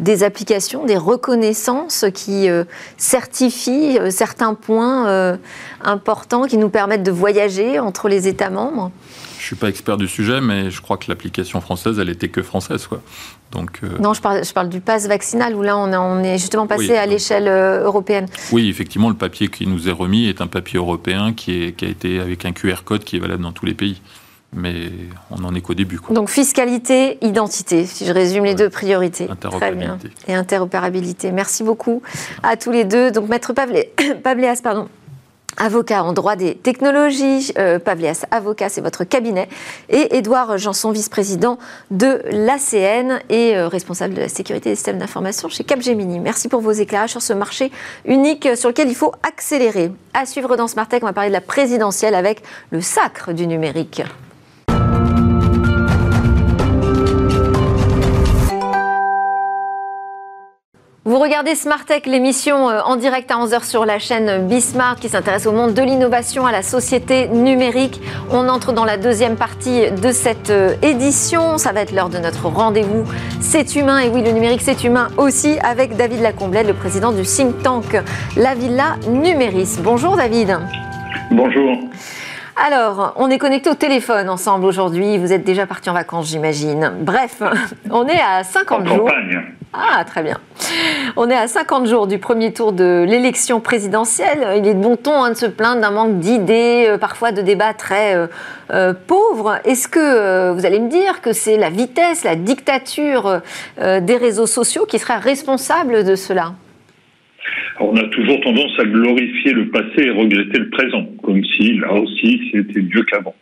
des 0.00 0.22
applications, 0.22 0.86
des 0.86 0.96
reconnaissances 0.96 2.06
qui 2.14 2.48
certifient 2.96 3.98
certains 4.10 4.54
points 4.54 5.38
importants 5.82 6.46
qui 6.46 6.56
nous 6.56 6.70
permettent 6.70 7.02
de 7.02 7.10
voyager 7.10 7.78
entre 7.78 8.08
les 8.08 8.26
États 8.26 8.50
membres 8.50 8.90
je 9.44 9.48
suis 9.48 9.56
pas 9.56 9.68
expert 9.68 9.98
du 9.98 10.08
sujet, 10.08 10.40
mais 10.40 10.70
je 10.70 10.80
crois 10.80 10.96
que 10.96 11.04
l'application 11.08 11.60
française, 11.60 11.98
elle 11.98 12.08
était 12.08 12.28
que 12.28 12.42
française, 12.42 12.86
quoi. 12.86 13.02
Donc, 13.52 13.80
euh, 13.84 13.98
Non, 14.00 14.14
je 14.14 14.22
parle, 14.22 14.42
je 14.42 14.52
parle 14.54 14.70
du 14.70 14.80
pass 14.80 15.06
vaccinal 15.06 15.54
où 15.54 15.60
là, 15.60 15.76
on, 15.76 15.92
on 15.92 16.24
est 16.24 16.38
justement 16.38 16.66
passé 16.66 16.96
à 16.96 17.04
l'échelle 17.04 17.46
euh, 17.46 17.84
européenne. 17.84 18.26
Oui, 18.52 18.70
effectivement, 18.70 19.10
le 19.10 19.14
papier 19.14 19.48
qui 19.48 19.66
nous 19.66 19.86
est 19.86 19.92
remis 19.92 20.28
est 20.28 20.40
un 20.40 20.46
papier 20.46 20.78
européen 20.78 21.34
qui, 21.34 21.62
est, 21.62 21.72
qui 21.72 21.84
a 21.84 21.88
été 21.88 22.20
avec 22.20 22.46
un 22.46 22.52
QR 22.52 22.84
code 22.86 23.04
qui 23.04 23.16
est 23.16 23.20
valable 23.20 23.42
dans 23.42 23.52
tous 23.52 23.66
les 23.66 23.74
pays 23.74 24.00
mais 24.56 24.92
on 25.32 25.40
n'en 25.40 25.52
est 25.52 25.60
qu'au 25.60 25.74
début. 25.74 25.98
Quoi. 25.98 26.14
Donc 26.14 26.30
fiscalité, 26.30 27.18
identité, 27.22 27.86
si 27.86 28.06
je 28.06 28.12
résume 28.12 28.44
les 28.44 28.54
deux 28.54 28.70
priorités. 28.70 29.28
Interopérabilité. 29.28 30.10
Et 30.28 30.34
interopérabilité. 30.34 31.32
Merci 31.32 31.64
beaucoup 31.64 32.02
à 32.44 32.56
tous 32.56 32.70
les 32.70 32.84
deux. 32.84 33.10
Donc 33.10 33.28
Maître 33.28 33.52
Pavléas, 34.22 34.60
pardon, 34.62 34.88
avocat 35.56 36.02
en 36.02 36.12
droit 36.12 36.36
des 36.36 36.54
technologies, 36.54 37.52
euh, 37.58 37.78
Pavlias 37.78 38.24
avocat, 38.30 38.68
c'est 38.68 38.80
votre 38.80 39.04
cabinet, 39.04 39.48
et 39.88 40.16
Édouard 40.16 40.58
Janson, 40.58 40.90
vice-président 40.90 41.58
de 41.90 42.22
l'ACN 42.30 43.20
et 43.28 43.56
euh, 43.56 43.68
responsable 43.68 44.14
de 44.14 44.20
la 44.20 44.28
sécurité 44.28 44.70
des 44.70 44.76
systèmes 44.76 44.98
d'information 44.98 45.48
chez 45.48 45.64
Capgemini. 45.64 46.20
Merci 46.20 46.48
pour 46.48 46.60
vos 46.60 46.72
éclairages 46.72 47.10
sur 47.10 47.22
ce 47.22 47.32
marché 47.32 47.70
unique 48.04 48.48
sur 48.56 48.68
lequel 48.68 48.88
il 48.88 48.96
faut 48.96 49.12
accélérer. 49.22 49.92
À 50.12 50.26
suivre 50.26 50.56
dans 50.56 50.68
Smart 50.68 50.88
Tech, 50.88 51.02
on 51.02 51.06
va 51.06 51.12
parler 51.12 51.30
de 51.30 51.34
la 51.34 51.40
présidentielle 51.40 52.14
avec 52.14 52.42
le 52.70 52.80
sacre 52.80 53.32
du 53.32 53.46
numérique. 53.46 54.02
Vous 61.06 61.18
regardez 61.18 61.54
Smart 61.54 61.84
Tech, 61.84 62.06
l'émission 62.06 62.70
euh, 62.70 62.80
en 62.80 62.96
direct 62.96 63.30
à 63.30 63.34
11h 63.34 63.68
sur 63.68 63.84
la 63.84 63.98
chaîne 63.98 64.48
Bismart 64.48 64.96
qui 64.96 65.10
s'intéresse 65.10 65.44
au 65.44 65.52
monde 65.52 65.74
de 65.74 65.82
l'innovation, 65.82 66.46
à 66.46 66.52
la 66.52 66.62
société 66.62 67.28
numérique. 67.28 68.00
On 68.30 68.48
entre 68.48 68.72
dans 68.72 68.86
la 68.86 68.96
deuxième 68.96 69.36
partie 69.36 69.90
de 69.90 70.12
cette 70.12 70.48
euh, 70.48 70.76
édition. 70.80 71.58
Ça 71.58 71.72
va 71.72 71.82
être 71.82 71.92
l'heure 71.92 72.08
de 72.08 72.16
notre 72.16 72.46
rendez-vous. 72.46 73.04
C'est 73.42 73.76
humain, 73.76 73.98
et 73.98 74.08
oui, 74.08 74.22
le 74.22 74.30
numérique, 74.30 74.62
c'est 74.62 74.82
humain 74.82 75.08
aussi, 75.18 75.58
avec 75.62 75.94
David 75.94 76.22
Lacomblette, 76.22 76.68
le 76.68 76.72
président 76.72 77.12
du 77.12 77.20
think 77.24 77.62
tank 77.62 78.02
La 78.38 78.54
Villa 78.54 78.96
Numéris. 79.06 79.76
Bonjour 79.82 80.16
David. 80.16 80.58
Bonjour. 81.30 81.80
Alors, 82.56 83.12
on 83.16 83.28
est 83.28 83.38
connecté 83.38 83.68
au 83.68 83.74
téléphone 83.74 84.30
ensemble 84.30 84.64
aujourd'hui. 84.64 85.18
Vous 85.18 85.34
êtes 85.34 85.44
déjà 85.44 85.66
parti 85.66 85.90
en 85.90 85.92
vacances, 85.92 86.28
j'imagine. 86.28 86.94
Bref, 87.00 87.42
on 87.90 88.06
est 88.06 88.22
à 88.22 88.42
50 88.42 88.88
jours. 88.88 89.10
Ah, 89.76 90.04
très 90.04 90.22
bien. 90.22 90.38
On 91.16 91.28
est 91.28 91.34
à 91.34 91.48
50 91.48 91.88
jours 91.88 92.06
du 92.06 92.18
premier 92.18 92.52
tour 92.52 92.72
de 92.72 93.04
l'élection 93.08 93.60
présidentielle. 93.60 94.46
Il 94.56 94.68
est 94.68 94.74
de 94.74 94.80
bon 94.80 94.94
ton 94.94 95.24
hein, 95.24 95.30
de 95.30 95.36
se 95.36 95.46
plaindre 95.46 95.80
d'un 95.80 95.90
manque 95.90 96.20
d'idées, 96.20 96.86
euh, 96.88 96.96
parfois 96.96 97.32
de 97.32 97.42
débats 97.42 97.74
très 97.74 98.14
euh, 98.14 98.28
euh, 98.70 98.94
pauvres. 98.94 99.58
Est-ce 99.64 99.88
que 99.88 100.52
vous 100.52 100.64
allez 100.64 100.78
me 100.78 100.88
dire 100.88 101.20
que 101.20 101.32
c'est 101.32 101.56
la 101.56 101.70
vitesse, 101.70 102.22
la 102.22 102.36
dictature 102.36 103.40
des 103.80 104.16
réseaux 104.16 104.46
sociaux 104.46 104.86
qui 104.86 105.00
serait 105.00 105.18
responsable 105.18 106.04
de 106.04 106.14
cela? 106.14 106.54
On 107.80 107.96
a 107.96 108.04
toujours 108.04 108.40
tendance 108.42 108.78
à 108.78 108.84
glorifier 108.84 109.52
le 109.52 109.68
passé 109.70 110.04
et 110.04 110.10
regretter 110.10 110.58
le 110.58 110.70
présent, 110.70 111.04
comme 111.24 111.42
si 111.44 111.78
là 111.78 111.92
aussi 111.94 112.40
c'était 112.52 112.80
mieux 112.80 113.02
qu'avant. 113.10 113.34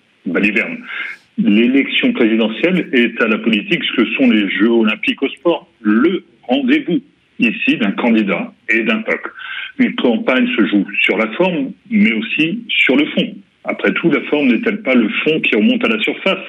L'élection 1.38 2.12
présidentielle 2.12 2.88
est 2.92 3.20
à 3.22 3.26
la 3.26 3.38
politique 3.38 3.82
ce 3.84 4.02
que 4.02 4.10
sont 4.16 4.30
les 4.30 4.48
Jeux 4.50 4.70
olympiques 4.70 5.22
au 5.22 5.28
sport, 5.28 5.68
le 5.80 6.24
rendez-vous 6.42 7.00
ici 7.38 7.76
d'un 7.78 7.92
candidat 7.92 8.52
et 8.68 8.82
d'un 8.82 8.98
peuple. 8.98 9.32
Une 9.78 9.94
campagne 9.94 10.46
se 10.56 10.66
joue 10.66 10.86
sur 11.00 11.16
la 11.16 11.30
forme, 11.32 11.72
mais 11.90 12.12
aussi 12.12 12.64
sur 12.68 12.96
le 12.96 13.06
fond. 13.06 13.34
Après 13.64 13.92
tout, 13.94 14.10
la 14.10 14.20
forme 14.22 14.48
n'est-elle 14.48 14.82
pas 14.82 14.94
le 14.94 15.08
fond 15.24 15.40
qui 15.40 15.56
remonte 15.56 15.84
à 15.84 15.88
la 15.88 16.02
surface 16.02 16.44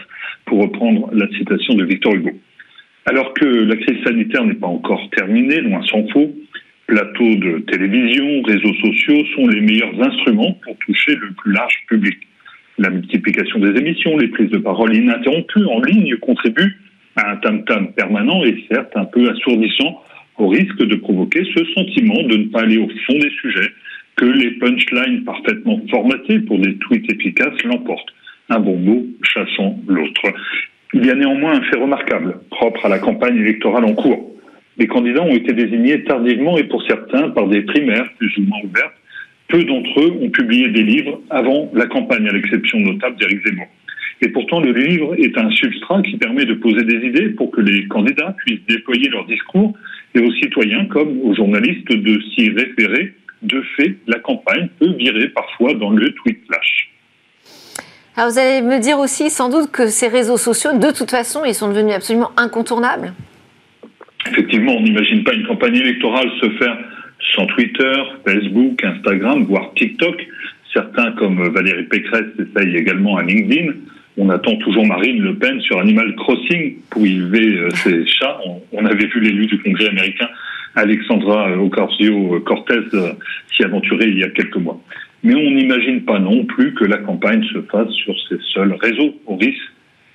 pour 0.46 0.62
reprendre 0.62 1.10
la 1.14 1.28
citation 1.30 1.76
de 1.76 1.86
Victor 1.86 2.16
Hugo. 2.16 2.32
Alors 3.06 3.34
que 3.34 3.46
la 3.46 3.76
crise 3.78 4.04
sanitaire 4.04 4.44
n'est 4.44 4.54
pas 4.54 4.68
encore 4.68 5.10
terminée, 5.12 5.62
loin 5.62 5.82
s'en 5.84 6.08
faut, 6.10 6.34
plateaux 6.88 7.36
de 7.36 7.60
télévision, 7.72 8.42
réseaux 8.44 8.74
sociaux 8.82 9.26
sont 9.36 9.48
les 9.48 9.62
meilleurs 9.62 10.02
instruments 10.02 10.58
pour 10.64 10.78
toucher 10.80 11.16
le 11.16 11.32
plus 11.32 11.54
large 11.54 11.76
public. 11.88 12.18
La 12.78 12.90
multiplication 12.90 13.60
des 13.60 13.80
émissions, 13.80 14.18
les 14.18 14.30
prises 14.30 14.50
de 14.50 14.58
parole 14.58 14.96
ininterrompues 14.96 15.66
en 15.66 15.82
ligne 15.82 16.16
contribuent 16.18 16.76
à 17.16 17.32
un 17.32 17.36
tam-tam 17.38 17.94
permanent 17.94 18.44
et 18.44 18.66
certes 18.72 18.92
un 18.96 19.06
peu 19.06 19.30
assourdissant 19.30 20.02
au 20.38 20.48
risque 20.48 20.84
de 20.84 20.96
provoquer 20.96 21.44
ce 21.56 21.64
sentiment 21.76 22.24
de 22.24 22.38
ne 22.38 22.46
pas 22.46 22.62
aller 22.62 22.78
au 22.78 22.88
fond 23.06 23.20
des 23.20 23.30
sujets, 23.42 23.70
que 24.16 24.26
les 24.26 24.52
punchlines 24.52 25.24
parfaitement 25.24 25.80
formatées 25.90 26.40
pour 26.40 26.58
des 26.60 26.76
tweets 26.78 27.12
efficaces 27.12 27.64
l'emportent. 27.64 28.14
Un 28.50 28.60
bon 28.60 28.78
mot 28.78 29.06
chassant 29.22 29.80
l'autre. 29.88 30.34
Il 30.94 31.06
y 31.06 31.10
a 31.10 31.16
néanmoins 31.16 31.54
un 31.54 31.62
fait 31.64 31.80
remarquable, 31.80 32.40
propre 32.50 32.86
à 32.86 32.90
la 32.90 33.00
campagne 33.00 33.38
électorale 33.38 33.86
en 33.86 33.94
cours. 33.94 34.32
Les 34.78 34.88
candidats 34.88 35.22
ont 35.22 35.36
été 35.36 35.54
désignés 35.54 36.04
tardivement 36.04 36.58
et 36.58 36.64
pour 36.64 36.84
certains 36.84 37.30
par 37.30 37.48
des 37.48 37.62
primaires 37.62 38.10
plus 38.18 38.36
ou 38.38 38.42
moins 38.42 38.60
ouvertes. 38.64 38.94
Peu 39.54 39.64
d'entre 39.66 40.00
eux 40.02 40.18
ont 40.20 40.32
publié 40.32 40.70
des 40.70 40.82
livres 40.82 41.22
avant 41.30 41.70
la 41.76 41.86
campagne, 41.86 42.28
à 42.28 42.32
l'exception 42.32 42.80
notable 42.80 43.18
d'Éric 43.18 43.46
Zemmour. 43.46 43.68
Et 44.22 44.30
pourtant, 44.30 44.60
le 44.60 44.72
livre 44.72 45.14
est 45.20 45.38
un 45.38 45.52
substrat 45.52 46.02
qui 46.02 46.18
permet 46.18 46.44
de 46.46 46.56
poser 46.56 46.84
des 46.84 47.06
idées 47.08 47.30
pour 47.30 47.52
que 47.52 47.62
les 47.62 47.88
candidats 47.88 48.36
puissent 48.40 48.66
déployer 48.68 49.10
leur 49.10 49.28
discours 49.28 49.76
et 50.16 50.22
aux 50.22 50.32
citoyens 50.42 50.86
comme 50.86 51.22
aux 51.22 51.36
journalistes 51.36 51.88
de 51.88 52.20
s'y 52.32 52.50
référer. 52.50 53.14
De 53.44 53.62
fait, 53.78 53.96
la 54.08 54.18
campagne 54.18 54.70
peut 54.80 54.96
virer 54.98 55.28
parfois 55.30 55.76
dans 55.76 55.92
le 55.92 56.12
tweet 56.14 56.40
flash. 56.48 56.90
Alors 58.18 58.32
vous 58.32 58.40
allez 58.40 58.64
me 58.64 58.80
dire 58.80 58.98
aussi 58.98 59.30
sans 59.30 59.50
doute 59.50 59.70
que 59.70 59.86
ces 59.86 60.08
réseaux 60.08 60.38
sociaux, 60.38 60.72
de 60.80 60.92
toute 60.92 61.12
façon, 61.12 61.46
ils 61.46 61.54
sont 61.54 61.70
devenus 61.70 61.94
absolument 61.94 62.32
incontournables. 62.38 63.14
Effectivement, 64.32 64.78
on 64.78 64.82
n'imagine 64.82 65.24
pas 65.24 65.34
une 65.34 65.46
campagne 65.46 65.76
électorale 65.76 66.32
se 66.42 66.50
faire 66.58 66.76
sans 67.36 67.46
Twitter, 67.48 67.94
Facebook, 68.26 68.84
Instagram, 68.84 69.44
voire 69.44 69.74
TikTok. 69.76 70.16
Certains, 70.74 71.12
comme 71.14 71.50
Valérie 71.50 71.84
Pécresse, 71.84 72.26
essayent 72.40 72.76
également 72.76 73.18
à 73.18 73.24
LinkedIn. 73.24 73.74
On 74.18 74.30
attend 74.30 74.56
toujours 74.58 74.86
Marine 74.86 75.22
Le 75.22 75.36
Pen 75.36 75.60
sur 75.62 75.80
Animal 75.80 76.16
Crossing 76.16 76.76
pour 76.92 77.06
y 77.06 77.14
élever 77.16 77.58
euh, 77.58 77.70
ses 77.84 78.06
chats. 78.06 78.40
On, 78.72 78.86
avait 78.86 79.08
vu 79.08 79.20
l'élu 79.20 79.48
du 79.48 79.60
Congrès 79.60 79.88
américain, 79.88 80.30
Alexandra 80.76 81.58
Ocasio-Cortez, 81.58 82.82
euh, 82.94 83.14
s'y 83.56 83.64
aventurer 83.64 84.08
il 84.08 84.20
y 84.20 84.24
a 84.24 84.30
quelques 84.30 84.58
mois. 84.58 84.80
Mais 85.24 85.36
on 85.36 85.52
n'imagine 85.52 86.02
pas 86.02 86.20
non 86.20 86.44
plus 86.46 86.74
que 86.74 86.84
la 86.84 86.98
campagne 86.98 87.44
se 87.54 87.62
fasse 87.72 87.92
sur 87.92 88.14
ces 88.28 88.38
seuls 88.54 88.74
réseaux, 88.74 89.16
au 89.26 89.38
risque 89.38 89.62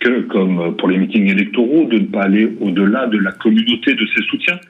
que, 0.00 0.20
comme 0.22 0.76
pour 0.76 0.88
les 0.88 0.98
meetings 0.98 1.30
électoraux, 1.30 1.84
de 1.86 1.98
ne 1.98 2.06
pas 2.06 2.24
aller 2.24 2.48
au-delà 2.60 3.06
de 3.06 3.18
la 3.18 3.32
communauté 3.32 3.94
de 3.94 4.06
ses 4.14 4.22
soutiens. 4.24 4.60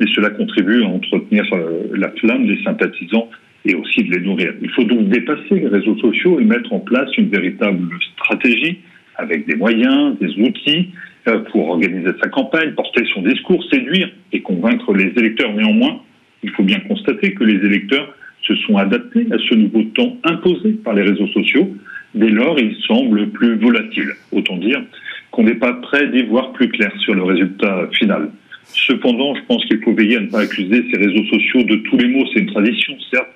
Mais 0.00 0.06
cela 0.14 0.30
contribue 0.30 0.82
à 0.82 0.88
entretenir 0.88 1.44
euh, 1.52 1.88
la 1.94 2.10
flamme 2.12 2.46
des 2.46 2.62
sympathisants 2.62 3.28
et 3.64 3.74
aussi 3.74 4.04
de 4.04 4.14
les 4.14 4.20
nourrir. 4.20 4.52
Il 4.60 4.70
faut 4.70 4.84
donc 4.84 5.08
dépasser 5.08 5.54
les 5.54 5.68
réseaux 5.68 5.96
sociaux 5.98 6.38
et 6.40 6.44
mettre 6.44 6.72
en 6.72 6.80
place 6.80 7.08
une 7.16 7.28
véritable 7.28 7.88
stratégie 8.12 8.78
avec 9.16 9.46
des 9.46 9.54
moyens, 9.54 10.18
des 10.18 10.30
outils 10.40 10.90
euh, 11.28 11.38
pour 11.50 11.70
organiser 11.70 12.10
sa 12.22 12.28
campagne, 12.28 12.72
porter 12.72 13.04
son 13.14 13.22
discours, 13.22 13.64
séduire 13.70 14.10
et 14.32 14.40
convaincre 14.40 14.92
les 14.92 15.12
électeurs. 15.16 15.52
Néanmoins, 15.54 16.00
il 16.42 16.50
faut 16.50 16.64
bien 16.64 16.80
constater 16.80 17.32
que 17.32 17.44
les 17.44 17.64
électeurs 17.64 18.14
se 18.42 18.54
sont 18.56 18.76
adaptés 18.76 19.26
à 19.30 19.38
ce 19.38 19.54
nouveau 19.54 19.82
temps 19.94 20.18
imposé 20.24 20.72
par 20.72 20.94
les 20.94 21.02
réseaux 21.02 21.28
sociaux. 21.28 21.74
Dès 22.14 22.28
lors, 22.28 22.58
ils 22.58 22.76
semblent 22.86 23.28
plus 23.30 23.56
volatiles. 23.56 24.12
Autant 24.32 24.56
dire 24.58 24.82
qu'on 25.30 25.44
n'est 25.44 25.54
pas 25.54 25.72
prêt 25.72 26.08
d'y 26.08 26.22
voir 26.22 26.52
plus 26.52 26.68
clair 26.68 26.92
sur 26.98 27.14
le 27.14 27.22
résultat 27.22 27.88
final. 27.92 28.28
Cependant, 28.74 29.34
je 29.34 29.40
pense 29.42 29.64
qu'il 29.66 29.82
faut 29.82 29.94
veiller 29.94 30.16
à 30.16 30.20
ne 30.20 30.26
pas 30.26 30.40
accuser 30.40 30.84
ces 30.90 30.98
réseaux 30.98 31.24
sociaux 31.24 31.62
de 31.62 31.76
tous 31.76 31.96
les 31.96 32.08
maux. 32.08 32.24
C'est 32.32 32.40
une 32.40 32.52
tradition, 32.52 32.94
certes, 33.10 33.30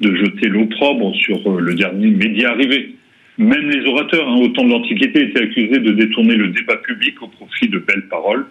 de 0.00 0.14
jeter 0.14 0.48
l'opprobre 0.48 1.14
sur 1.16 1.38
euh, 1.50 1.60
le 1.60 1.74
dernier 1.74 2.08
média 2.08 2.50
arrivé. 2.50 2.94
Même 3.38 3.70
les 3.70 3.84
orateurs, 3.86 4.28
hein, 4.28 4.36
au 4.36 4.48
temps 4.48 4.64
de 4.64 4.70
l'Antiquité, 4.70 5.22
étaient 5.22 5.42
accusés 5.42 5.78
de 5.78 5.92
détourner 5.92 6.34
le 6.34 6.48
débat 6.48 6.76
public 6.76 7.20
au 7.22 7.28
profit 7.28 7.68
de 7.68 7.78
belles 7.78 8.06
paroles. 8.08 8.46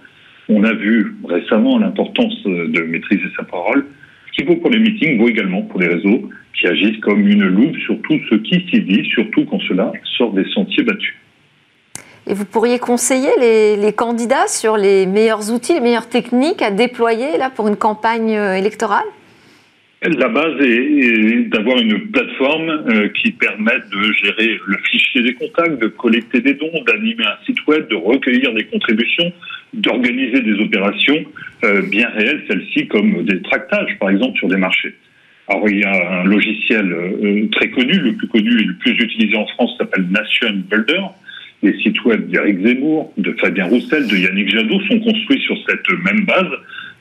On 0.49 0.63
a 0.63 0.73
vu 0.73 1.13
récemment 1.23 1.77
l'importance 1.77 2.35
euh, 2.47 2.67
de 2.67 2.81
maîtriser 2.81 3.29
sa 3.37 3.43
parole. 3.43 3.85
Ce 4.27 4.31
qui 4.41 4.43
vaut 4.47 4.55
pour 4.55 4.71
les 4.71 4.79
meetings 4.79 5.19
vaut 5.19 5.29
également 5.29 5.61
pour 5.61 5.79
les 5.79 5.87
réseaux 5.87 6.29
qui 6.59 6.67
agissent 6.67 6.99
comme 7.01 7.27
une 7.27 7.45
loupe 7.45 7.77
sur 7.77 8.01
tout 8.01 8.19
ce 8.29 8.35
qui 8.35 8.65
s'y 8.69 8.81
dit, 8.81 9.05
surtout 9.05 9.45
quand 9.45 9.61
cela 9.61 9.91
sort 10.17 10.33
des 10.33 10.45
sentiers 10.45 10.83
battus. 10.83 11.15
Et 12.27 12.33
vous 12.33 12.45
pourriez 12.45 12.77
conseiller 12.77 13.31
les, 13.39 13.93
candidats 13.93 14.47
sur 14.47 14.77
les 14.77 15.05
meilleurs 15.05 15.51
outils, 15.51 15.73
les 15.73 15.79
meilleures 15.79 16.09
techniques 16.09 16.61
à 16.61 16.69
déployer 16.69 17.37
là, 17.37 17.49
pour 17.49 17.67
une 17.67 17.75
campagne 17.75 18.35
euh, 18.35 18.53
électorale? 18.53 19.05
La 20.03 20.29
base 20.29 20.55
est, 20.61 21.49
d'avoir 21.49 21.77
une 21.77 22.07
plateforme 22.11 22.69
euh, 22.69 23.09
qui 23.09 23.31
permette 23.31 23.87
de 23.91 24.11
gérer 24.13 24.59
le 24.65 24.77
fichier 24.89 25.21
des 25.21 25.33
contacts, 25.33 25.79
de 25.79 25.87
collecter 25.87 26.41
des 26.41 26.55
dons, 26.55 26.71
d'animer 26.87 27.23
un 27.23 27.45
site 27.45 27.65
web, 27.67 27.87
de 27.87 27.95
recueillir 27.95 28.53
des 28.53 28.65
contributions, 28.65 29.31
d'organiser 29.73 30.41
des 30.41 30.59
opérations 30.59 31.23
euh, 31.63 31.81
bien 31.83 32.09
réelles, 32.09 32.43
celles-ci 32.47 32.87
comme 32.87 33.23
des 33.23 33.41
tractages, 33.41 33.97
par 33.99 34.09
exemple, 34.09 34.37
sur 34.37 34.47
des 34.47 34.57
marchés. 34.57 34.95
Alors 35.47 35.67
il 35.69 35.79
y 35.79 35.83
a 35.83 36.21
un 36.21 36.23
logiciel 36.23 36.95
très 37.51 37.69
connu, 37.71 37.93
le 37.93 38.13
plus 38.13 38.27
connu 38.27 38.51
et 38.61 38.63
le 38.63 38.75
plus 38.75 38.91
utilisé 38.91 39.35
en 39.35 39.45
France 39.47 39.75
s'appelle 39.77 40.05
Nation 40.09 40.63
Builder. 40.69 41.01
Les 41.63 41.77
sites 41.81 42.03
web 42.05 42.27
d'Éric 42.29 42.65
Zemmour, 42.65 43.13
de 43.17 43.33
Fabien 43.39 43.65
Roussel, 43.65 44.07
de 44.07 44.17
Yannick 44.17 44.49
Jadot 44.49 44.81
sont 44.89 44.99
construits 44.99 45.41
sur 45.41 45.55
cette 45.67 45.87
même 46.05 46.25
base 46.25 46.49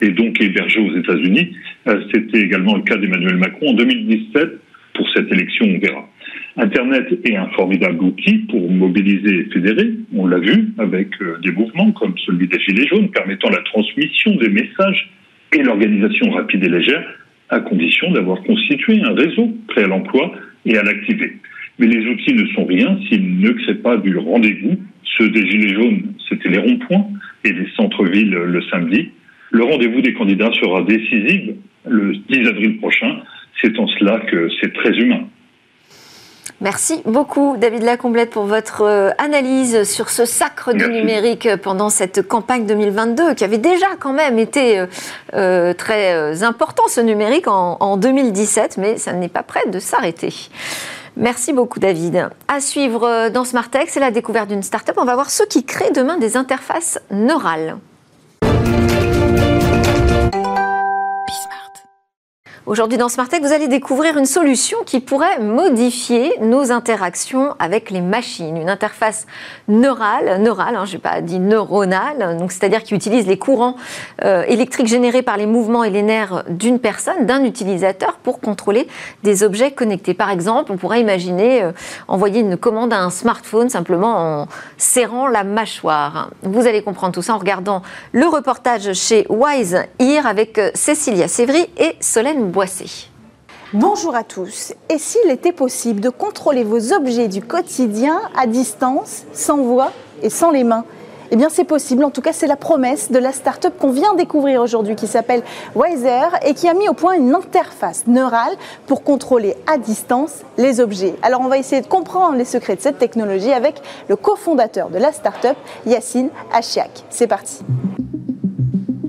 et 0.03 0.11
donc 0.11 0.41
hébergé 0.41 0.81
aux 0.81 0.97
États-Unis. 0.97 1.57
Euh, 1.89 2.01
c'était 2.13 2.41
également 2.41 2.77
le 2.77 2.83
cas 2.83 2.97
d'Emmanuel 2.97 3.37
Macron 3.37 3.71
en 3.71 3.75
2017. 3.75 4.51
Pour 4.95 5.09
cette 5.15 5.33
élection, 5.33 5.67
on 5.67 5.79
verra. 5.79 6.09
Internet 6.57 7.07
est 7.25 7.37
un 7.37 7.49
formidable 7.51 8.03
outil 8.03 8.39
pour 8.51 8.71
mobiliser 8.71 9.41
et 9.41 9.45
fédérer. 9.53 9.93
On 10.15 10.27
l'a 10.27 10.39
vu 10.39 10.73
avec 10.79 11.09
euh, 11.23 11.39
des 11.43 11.53
mouvements 11.53 11.93
comme 11.93 12.15
celui 12.27 12.47
des 12.47 12.59
Gilets 12.61 12.89
jaunes 12.89 13.11
permettant 13.11 13.49
la 13.49 13.63
transmission 13.63 14.35
des 14.37 14.51
messages 14.51 15.11
et 15.53 15.63
l'organisation 15.63 16.31
rapide 16.31 16.65
et 16.65 16.69
légère, 16.69 17.05
à 17.49 17.61
condition 17.61 18.13
d'avoir 18.13 18.43
constitué 18.43 19.01
un 19.03 19.15
réseau 19.15 19.57
prêt 19.69 19.85
à 19.85 19.87
l'emploi 19.87 20.33
et 20.67 20.77
à 20.77 20.83
l'activer. 20.83 21.39
Mais 21.81 21.87
les 21.87 22.07
outils 22.07 22.35
ne 22.35 22.47
sont 22.49 22.67
rien 22.67 22.99
s'ils 23.09 23.41
ne 23.41 23.51
créent 23.53 23.83
pas 23.83 23.97
du 23.97 24.19
rendez-vous. 24.19 24.77
Ceux 25.17 25.31
des 25.31 25.49
Gilets 25.49 25.75
jaunes, 25.75 26.13
c'était 26.29 26.51
les 26.51 26.59
ronds-points 26.59 27.07
et 27.45 27.53
les 27.53 27.67
centres-villes 27.75 28.31
le 28.31 28.63
samedi. 28.71 29.09
Le 29.51 29.65
rendez-vous 29.65 30.03
des 30.03 30.13
candidats 30.13 30.53
sera 30.61 30.83
décisif 30.83 31.55
le 31.87 32.13
10 32.29 32.49
avril 32.49 32.77
prochain. 32.79 33.21
C'est 33.63 33.79
en 33.79 33.87
cela 33.87 34.21
que 34.31 34.51
c'est 34.61 34.75
très 34.75 34.91
humain. 34.91 35.23
Merci 36.61 37.01
beaucoup, 37.07 37.57
David 37.59 37.83
Lacomblette, 37.83 38.29
pour 38.29 38.45
votre 38.45 38.83
euh, 38.83 39.11
analyse 39.17 39.85
sur 39.85 40.11
ce 40.11 40.27
sacre 40.27 40.75
du 40.75 40.87
numérique 40.87 41.49
pendant 41.63 41.89
cette 41.89 42.29
campagne 42.29 42.67
2022, 42.67 43.33
qui 43.33 43.45
avait 43.45 43.57
déjà 43.57 43.87
quand 43.99 44.13
même 44.13 44.39
été 44.39 44.79
euh, 44.79 44.87
euh, 45.33 45.73
très 45.73 46.43
important, 46.43 46.83
ce 46.89 47.01
numérique, 47.01 47.49
en, 47.49 47.79
en 47.81 47.97
2017, 47.97 48.77
mais 48.77 48.99
ça 48.99 49.15
n'est 49.15 49.31
pas 49.31 49.43
prêt 49.43 49.67
de 49.73 49.79
s'arrêter. 49.79 50.35
Merci 51.17 51.53
beaucoup, 51.53 51.81
David. 51.81 52.31
À 52.49 52.61
suivre 52.61 53.29
dans 53.31 53.45
Smartech, 53.45 53.91
c'est 53.91 54.01
la 54.01 54.11
découverte 54.11 54.49
d'une 54.49 54.63
start-up. 54.63 54.97
On 54.99 55.05
va 55.05 55.15
voir 55.15 55.31
ceux 55.31 55.47
qui 55.47 55.65
créent 55.65 55.93
demain 55.93 56.19
des 56.19 56.37
interfaces 56.37 57.01
neurales. 57.11 57.79
Aujourd'hui 62.71 62.99
dans 62.99 63.09
Smartech, 63.09 63.43
vous 63.43 63.53
allez 63.53 63.67
découvrir 63.67 64.17
une 64.17 64.27
solution 64.27 64.79
qui 64.87 65.01
pourrait 65.01 65.41
modifier 65.41 66.33
nos 66.41 66.71
interactions 66.71 67.57
avec 67.59 67.91
les 67.91 68.01
machines. 68.01 68.57
Une 68.57 68.71
interface 68.71 69.27
neurale, 69.67 70.41
neurale, 70.41 70.77
hein, 70.77 70.85
je 70.85 70.93
n'ai 70.93 71.01
pas 71.01 71.21
dit 71.21 71.41
neuronale, 71.41 72.39
c'est-à-dire 72.49 72.85
qui 72.85 72.95
utilise 72.95 73.27
les 73.27 73.41
courants 73.41 73.75
euh, 74.23 74.45
électriques 74.47 74.87
générés 74.87 75.23
par 75.23 75.37
les 75.37 75.47
mouvements 75.47 75.83
et 75.83 75.91
les 75.91 76.03
nerfs 76.03 76.45
d'une 76.49 76.79
personne, 76.79 77.27
d'un 77.27 77.43
utilisateur, 77.43 78.19
pour 78.23 78.39
contrôler 78.39 78.87
des 79.25 79.43
objets 79.43 79.73
connectés. 79.73 80.15
Par 80.15 80.31
exemple, 80.31 80.71
on 80.71 80.77
pourrait 80.77 81.01
imaginer 81.01 81.65
euh, 81.65 81.73
envoyer 82.07 82.39
une 82.39 82.57
commande 82.57 82.93
à 82.93 83.01
un 83.01 83.11
smartphone 83.11 83.69
simplement 83.69 84.43
en 84.43 84.47
serrant 84.77 85.27
la 85.27 85.43
mâchoire. 85.43 86.31
Vous 86.45 86.69
allez 86.69 86.85
comprendre 86.85 87.15
tout 87.15 87.23
ça 87.23 87.35
en 87.35 87.39
regardant 87.39 87.83
le 88.13 88.29
reportage 88.29 88.93
chez 88.93 89.27
Wise 89.29 89.83
Ear 89.99 90.25
avec 90.25 90.57
euh, 90.59 90.71
Cécilia 90.75 91.27
Sévry 91.27 91.69
et 91.77 91.97
Solène 91.99 92.53
Boissé. 92.61 93.09
Bonjour 93.73 94.15
à 94.15 94.23
tous. 94.23 94.75
Et 94.91 94.99
s'il 94.99 95.31
était 95.31 95.51
possible 95.51 96.03
de 96.03 96.11
contrôler 96.11 96.63
vos 96.63 96.93
objets 96.93 97.27
du 97.27 97.41
quotidien 97.41 98.21
à 98.37 98.47
distance, 98.47 99.23
sans 99.33 99.57
voix 99.63 99.93
et 100.23 100.29
sans 100.29 100.51
les 100.51 100.63
mains? 100.63 100.85
Eh 101.31 101.37
bien, 101.37 101.49
c'est 101.49 101.65
possible. 101.65 102.05
En 102.05 102.11
tout 102.11 102.21
cas, 102.21 102.35
c'est 102.35 102.47
la 102.47 102.57
promesse 102.57 103.11
de 103.11 103.19
la 103.19 103.33
start-up 103.33 103.73
qu'on 103.81 103.93
vient 103.93 104.13
découvrir 104.13 104.61
aujourd'hui 104.61 104.95
qui 104.95 105.07
s'appelle 105.07 105.43
Wiser 105.75 106.29
et 106.45 106.53
qui 106.53 106.69
a 106.69 106.75
mis 106.75 106.87
au 106.91 106.93
point 106.93 107.15
une 107.15 107.35
interface 107.35 108.07
neurale 108.07 108.53
pour 108.87 109.05
contrôler 109.05 109.57
à 109.67 109.79
distance 109.79 110.41
les 110.59 110.81
objets. 110.81 111.15
Alors, 111.23 111.41
on 111.41 111.49
va 111.49 111.57
essayer 111.57 111.81
de 111.81 111.87
comprendre 111.87 112.37
les 112.37 112.45
secrets 112.45 112.77
de 112.77 112.83
cette 112.83 112.99
technologie 112.99 113.55
avec 113.55 113.81
le 114.11 114.17
cofondateur 114.17 114.91
de 114.91 114.99
la 114.99 115.13
start-up, 115.13 115.57
Yacine 115.87 116.29
Achiak. 116.53 117.05
C'est 117.09 117.27
parti. 117.27 117.61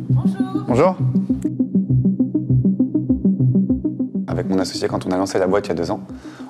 Bonjour. 0.09 0.63
Bonjour. 0.69 0.95
Avec 4.31 4.47
mon 4.47 4.59
associé, 4.59 4.87
quand 4.87 5.05
on 5.05 5.11
a 5.11 5.17
lancé 5.17 5.37
la 5.39 5.47
boîte 5.47 5.67
il 5.67 5.69
y 5.69 5.71
a 5.73 5.75
deux 5.75 5.91
ans, 5.91 5.99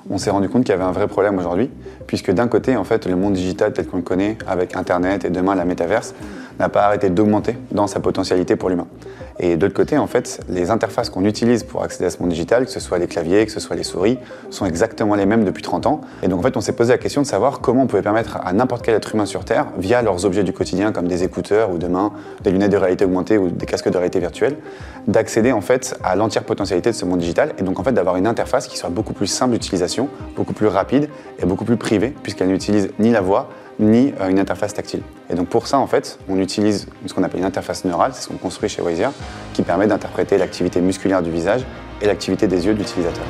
on 0.08 0.16
s'est 0.16 0.30
rendu 0.30 0.48
compte 0.48 0.62
qu'il 0.62 0.70
y 0.70 0.74
avait 0.74 0.84
un 0.84 0.92
vrai 0.92 1.08
problème 1.08 1.36
aujourd'hui, 1.38 1.68
puisque 2.06 2.30
d'un 2.30 2.46
côté, 2.46 2.76
en 2.76 2.84
fait, 2.84 3.06
le 3.06 3.16
monde 3.16 3.32
digital 3.32 3.72
tel 3.72 3.86
qu'on 3.88 3.96
le 3.96 4.04
connaît, 4.04 4.38
avec 4.46 4.76
Internet 4.76 5.24
et 5.24 5.30
demain 5.30 5.56
la 5.56 5.64
métaverse, 5.64 6.14
n'a 6.60 6.68
pas 6.68 6.84
arrêté 6.84 7.10
d'augmenter 7.10 7.56
dans 7.72 7.88
sa 7.88 7.98
potentialité 7.98 8.54
pour 8.54 8.68
l'humain. 8.68 8.86
Et 9.42 9.56
de 9.56 9.66
l'autre 9.66 9.74
côté, 9.74 9.98
en 9.98 10.06
fait, 10.06 10.40
les 10.48 10.70
interfaces 10.70 11.10
qu'on 11.10 11.24
utilise 11.24 11.64
pour 11.64 11.82
accéder 11.82 12.06
à 12.06 12.10
ce 12.10 12.20
monde 12.20 12.30
digital, 12.30 12.64
que 12.64 12.70
ce 12.70 12.78
soit 12.78 12.98
les 12.98 13.08
claviers, 13.08 13.44
que 13.44 13.50
ce 13.50 13.58
soit 13.58 13.74
les 13.74 13.82
souris, 13.82 14.18
sont 14.50 14.66
exactement 14.66 15.16
les 15.16 15.26
mêmes 15.26 15.44
depuis 15.44 15.64
30 15.64 15.86
ans. 15.86 16.00
Et 16.22 16.28
donc, 16.28 16.38
en 16.38 16.42
fait, 16.42 16.56
on 16.56 16.60
s'est 16.60 16.72
posé 16.72 16.92
la 16.92 16.98
question 16.98 17.22
de 17.22 17.26
savoir 17.26 17.60
comment 17.60 17.82
on 17.82 17.86
pouvait 17.88 18.02
permettre 18.02 18.38
à 18.42 18.52
n'importe 18.52 18.84
quel 18.84 18.94
être 18.94 19.12
humain 19.14 19.26
sur 19.26 19.44
Terre, 19.44 19.66
via 19.78 20.00
leurs 20.00 20.24
objets 20.24 20.44
du 20.44 20.52
quotidien, 20.52 20.92
comme 20.92 21.08
des 21.08 21.24
écouteurs 21.24 21.72
ou 21.72 21.78
demain 21.78 22.12
des 22.44 22.52
lunettes 22.52 22.70
de 22.70 22.76
réalité 22.76 23.04
augmentée 23.04 23.36
ou 23.36 23.50
des 23.50 23.66
casques 23.66 23.90
de 23.90 23.96
réalité 23.96 24.20
virtuelle, 24.20 24.56
d'accéder 25.08 25.50
en 25.50 25.60
fait 25.60 25.98
à 26.04 26.14
l'entière 26.14 26.44
potentialité 26.44 26.90
de 26.90 26.94
ce 26.94 27.04
monde 27.04 27.18
digital 27.18 27.52
et 27.58 27.62
donc 27.62 27.80
en 27.80 27.82
fait 27.82 27.92
d'avoir 27.92 28.16
une 28.16 28.28
interface 28.28 28.68
qui 28.68 28.78
soit 28.78 28.90
beaucoup 28.90 29.12
plus 29.12 29.26
simple 29.26 29.54
d'utilisation, 29.54 30.08
beaucoup 30.36 30.52
plus 30.52 30.68
rapide 30.68 31.08
et 31.40 31.46
beaucoup 31.46 31.64
plus 31.64 31.76
privée, 31.76 32.14
puisqu'elle 32.22 32.48
n'utilise 32.48 32.90
ni 33.00 33.10
la 33.10 33.20
voix, 33.20 33.48
ni 33.78 34.12
euh, 34.20 34.28
une 34.28 34.38
interface 34.38 34.74
tactile. 34.74 35.02
Et 35.30 35.34
donc 35.34 35.48
pour 35.48 35.66
ça, 35.66 35.78
en 35.78 35.86
fait, 35.86 36.18
on 36.28 36.38
utilise 36.38 36.86
ce 37.06 37.14
qu'on 37.14 37.22
appelle 37.22 37.40
une 37.40 37.46
interface 37.46 37.84
neurale, 37.84 38.12
c'est 38.14 38.22
ce 38.22 38.28
qu'on 38.28 38.36
construit 38.36 38.68
chez 38.68 38.82
Wazier, 38.82 39.08
qui 39.52 39.62
permet 39.62 39.86
d'interpréter 39.86 40.38
l'activité 40.38 40.80
musculaire 40.80 41.22
du 41.22 41.30
visage 41.30 41.64
et 42.00 42.06
l'activité 42.06 42.46
des 42.46 42.66
yeux 42.66 42.74
de 42.74 42.78
l'utilisateur. 42.78 43.24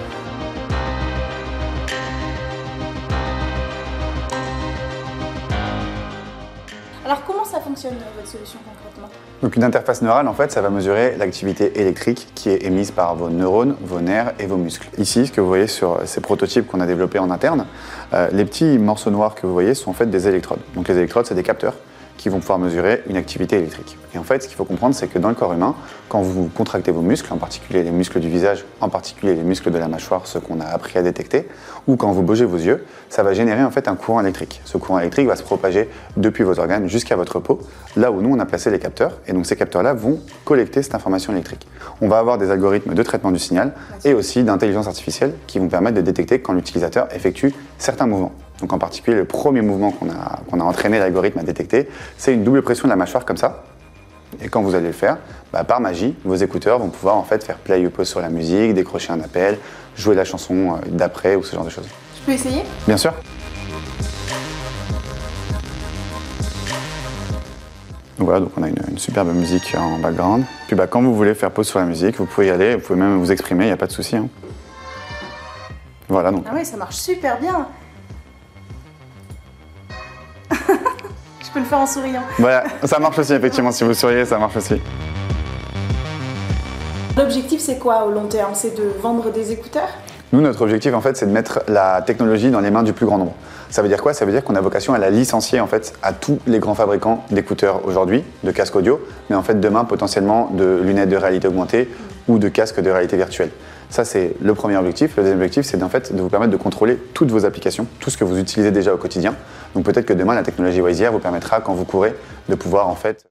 Fonctionne 7.83 7.99
votre 8.16 8.28
solution 8.28 8.59
concrètement 8.64 9.09
donc 9.43 9.57
une 9.57 9.64
interface 9.64 10.03
neurale, 10.03 10.28
en 10.28 10.35
fait, 10.35 10.53
ça 10.53 10.61
va 10.61 10.70
mesurer 10.70 11.16
l'activité 11.16 11.80
électrique 11.80 12.28
qui 12.37 12.49
est 12.49 12.62
émise 12.62 12.93
par 12.93 13.16
vos 13.16 13.28
neurones, 13.28 13.74
vos 13.80 13.99
nerfs 13.99 14.35
et 14.39 14.47
vos 14.47 14.57
muscles. 14.57 14.89
Ici, 14.99 15.26
ce 15.26 15.33
que 15.33 15.41
vous 15.41 15.49
voyez 15.49 15.66
sur 15.66 16.01
ces 16.05 16.20
prototypes 16.20 16.68
qu'on 16.68 16.80
a 16.80 16.87
développés 16.87 17.18
en 17.18 17.28
interne, 17.28 17.66
euh, 18.14 18.28
les 18.30 18.45
petits 18.45 18.78
morceaux 18.78 19.11
noirs 19.11 19.35
que 19.35 19.45
vous 19.45 19.53
voyez 19.53 19.74
sont 19.74 19.91
en 19.91 19.95
fait 19.95 20.07
des 20.07 20.28
électrodes. 20.28 20.61
Donc 20.76 20.87
les 20.87 20.97
électrodes, 20.97 21.26
c'est 21.26 21.35
des 21.35 21.43
capteurs 21.43 21.74
qui 22.22 22.28
vont 22.28 22.38
pouvoir 22.38 22.60
mesurer 22.60 23.02
une 23.08 23.16
activité 23.16 23.56
électrique. 23.56 23.98
Et 24.14 24.18
en 24.18 24.22
fait, 24.22 24.44
ce 24.44 24.46
qu'il 24.46 24.56
faut 24.56 24.64
comprendre, 24.64 24.94
c'est 24.94 25.08
que 25.08 25.18
dans 25.18 25.28
le 25.28 25.34
corps 25.34 25.52
humain, 25.54 25.74
quand 26.08 26.22
vous 26.22 26.48
contractez 26.54 26.92
vos 26.92 27.00
muscles, 27.00 27.32
en 27.32 27.36
particulier 27.36 27.82
les 27.82 27.90
muscles 27.90 28.20
du 28.20 28.28
visage, 28.28 28.64
en 28.80 28.88
particulier 28.88 29.34
les 29.34 29.42
muscles 29.42 29.72
de 29.72 29.78
la 29.78 29.88
mâchoire, 29.88 30.28
ceux 30.28 30.38
qu'on 30.38 30.60
a 30.60 30.66
appris 30.66 30.96
à 31.00 31.02
détecter, 31.02 31.48
ou 31.88 31.96
quand 31.96 32.12
vous 32.12 32.22
bougez 32.22 32.44
vos 32.44 32.58
yeux, 32.58 32.84
ça 33.08 33.24
va 33.24 33.34
générer 33.34 33.64
en 33.64 33.72
fait 33.72 33.88
un 33.88 33.96
courant 33.96 34.20
électrique. 34.20 34.60
Ce 34.64 34.78
courant 34.78 35.00
électrique 35.00 35.26
va 35.26 35.34
se 35.34 35.42
propager 35.42 35.88
depuis 36.16 36.44
vos 36.44 36.60
organes 36.60 36.86
jusqu'à 36.88 37.16
votre 37.16 37.40
peau, 37.40 37.58
là 37.96 38.12
où 38.12 38.22
nous 38.22 38.32
on 38.32 38.38
a 38.38 38.46
placé 38.46 38.70
les 38.70 38.78
capteurs. 38.78 39.18
Et 39.26 39.32
donc 39.32 39.44
ces 39.44 39.56
capteurs-là 39.56 39.92
vont 39.92 40.20
collecter 40.44 40.80
cette 40.84 40.94
information 40.94 41.32
électrique. 41.32 41.66
On 42.00 42.06
va 42.06 42.20
avoir 42.20 42.38
des 42.38 42.52
algorithmes 42.52 42.94
de 42.94 43.02
traitement 43.02 43.32
du 43.32 43.40
signal 43.40 43.72
et 44.04 44.14
aussi 44.14 44.44
d'intelligence 44.44 44.86
artificielle 44.86 45.34
qui 45.48 45.58
vont 45.58 45.66
permettre 45.66 45.96
de 45.96 46.02
détecter 46.02 46.40
quand 46.40 46.52
l'utilisateur 46.52 47.08
effectue 47.12 47.52
certains 47.78 48.06
mouvements. 48.06 48.32
Donc 48.62 48.72
en 48.72 48.78
particulier, 48.78 49.16
le 49.16 49.24
premier 49.24 49.60
mouvement 49.60 49.90
qu'on 49.90 50.08
a, 50.08 50.38
qu'on 50.48 50.60
a 50.60 50.64
entraîné 50.64 50.98
l'algorithme 51.00 51.40
à 51.40 51.42
détecter, 51.42 51.88
c'est 52.16 52.32
une 52.32 52.44
double 52.44 52.62
pression 52.62 52.84
de 52.86 52.90
la 52.90 52.96
mâchoire 52.96 53.24
comme 53.24 53.36
ça. 53.36 53.64
Et 54.40 54.48
quand 54.48 54.62
vous 54.62 54.74
allez 54.76 54.86
le 54.86 54.92
faire, 54.92 55.18
bah, 55.52 55.64
par 55.64 55.80
magie, 55.80 56.14
vos 56.24 56.36
écouteurs 56.36 56.78
vont 56.78 56.88
pouvoir 56.88 57.16
en 57.16 57.24
fait 57.24 57.42
faire 57.44 57.58
play 57.58 57.84
ou 57.84 57.90
pause 57.90 58.08
sur 58.08 58.20
la 58.20 58.30
musique, 58.30 58.72
décrocher 58.72 59.12
un 59.12 59.20
appel, 59.20 59.58
jouer 59.96 60.14
la 60.14 60.24
chanson 60.24 60.54
euh, 60.74 60.88
d'après 60.88 61.34
ou 61.34 61.42
ce 61.42 61.54
genre 61.54 61.64
de 61.64 61.70
choses. 61.70 61.86
Je 62.20 62.26
peux 62.26 62.32
essayer? 62.32 62.62
Bien 62.86 62.96
sûr. 62.96 63.12
Donc 68.18 68.26
voilà, 68.28 68.40
donc 68.40 68.52
on 68.56 68.62
a 68.62 68.68
une, 68.68 68.76
une 68.92 68.98
superbe 68.98 69.34
musique 69.34 69.74
en 69.76 69.98
background. 69.98 70.44
Puis 70.68 70.76
bah, 70.76 70.86
quand 70.86 71.02
vous 71.02 71.14
voulez 71.16 71.34
faire 71.34 71.50
pause 71.50 71.66
sur 71.66 71.80
la 71.80 71.84
musique, 71.86 72.16
vous 72.18 72.26
pouvez 72.26 72.46
y 72.46 72.50
aller, 72.50 72.76
vous 72.76 72.80
pouvez 72.82 72.98
même 73.00 73.18
vous 73.18 73.32
exprimer, 73.32 73.64
il 73.64 73.68
n'y 73.68 73.72
a 73.72 73.76
pas 73.76 73.86
de 73.88 73.92
souci. 73.92 74.16
hein. 74.16 74.28
Voilà, 76.08 76.30
donc 76.30 76.44
Ah 76.48 76.52
oui, 76.54 76.64
ça 76.64 76.76
marche 76.76 76.96
super 76.96 77.40
bien. 77.40 77.66
Faire 81.72 81.80
en 81.80 81.86
souriant. 81.86 82.22
voilà, 82.38 82.64
ça 82.84 82.98
marche 82.98 83.18
aussi 83.18 83.32
effectivement, 83.32 83.72
si 83.72 83.84
vous 83.84 83.94
souriez, 83.94 84.26
ça 84.26 84.38
marche 84.38 84.56
aussi. 84.56 84.80
L'objectif, 87.16 87.60
c'est 87.60 87.78
quoi 87.78 88.04
au 88.04 88.10
long 88.10 88.26
terme? 88.26 88.52
C'est 88.54 88.76
de 88.76 88.84
vendre 89.00 89.30
des 89.30 89.52
écouteurs? 89.52 89.88
Nous, 90.32 90.40
notre 90.40 90.62
objectif, 90.62 90.94
en 90.94 91.00
fait, 91.00 91.16
c'est 91.16 91.26
de 91.26 91.30
mettre 91.30 91.60
la 91.68 92.02
technologie 92.02 92.50
dans 92.50 92.60
les 92.60 92.70
mains 92.70 92.82
du 92.82 92.92
plus 92.92 93.06
grand 93.06 93.18
nombre. 93.18 93.34
Ça 93.68 93.82
veut 93.82 93.88
dire 93.88 94.02
quoi? 94.02 94.14
Ça 94.14 94.24
veut 94.24 94.32
dire 94.32 94.44
qu'on 94.44 94.54
a 94.54 94.60
vocation 94.60 94.94
à 94.94 94.98
la 94.98 95.10
licencier, 95.10 95.60
en 95.60 95.66
fait, 95.66 95.94
à 96.02 96.12
tous 96.12 96.38
les 96.46 96.58
grands 96.58 96.74
fabricants 96.74 97.24
d'écouteurs 97.30 97.86
aujourd'hui, 97.86 98.24
de 98.44 98.50
casques 98.50 98.76
audio, 98.76 99.00
mais 99.28 99.36
en 99.36 99.42
fait, 99.42 99.60
demain, 99.60 99.84
potentiellement, 99.84 100.50
de 100.52 100.80
lunettes 100.82 101.10
de 101.10 101.16
réalité 101.16 101.48
augmentée 101.48 101.90
ou 102.28 102.38
de 102.38 102.48
casques 102.48 102.80
de 102.80 102.90
réalité 102.90 103.16
virtuelle. 103.16 103.50
Ça, 103.90 104.06
c'est 104.06 104.34
le 104.40 104.54
premier 104.54 104.78
objectif. 104.78 105.16
Le 105.16 105.22
deuxième 105.22 105.38
objectif, 105.38 105.66
c'est 105.66 105.82
en 105.82 105.90
fait 105.90 106.14
de 106.14 106.22
vous 106.22 106.30
permettre 106.30 106.52
de 106.52 106.56
contrôler 106.56 106.96
toutes 107.12 107.30
vos 107.30 107.44
applications, 107.44 107.86
tout 108.00 108.08
ce 108.08 108.16
que 108.16 108.24
vous 108.24 108.38
utilisez 108.38 108.70
déjà 108.70 108.94
au 108.94 108.96
quotidien. 108.96 109.34
Donc 109.74 109.84
peut-être 109.84 110.06
que 110.06 110.12
demain, 110.12 110.34
la 110.34 110.42
technologie 110.42 110.80
Wazier 110.80 111.08
vous 111.08 111.18
permettra, 111.18 111.60
quand 111.60 111.74
vous 111.74 111.84
courez, 111.84 112.14
de 112.48 112.54
pouvoir 112.54 112.88
en 112.88 112.94
fait 112.94 113.26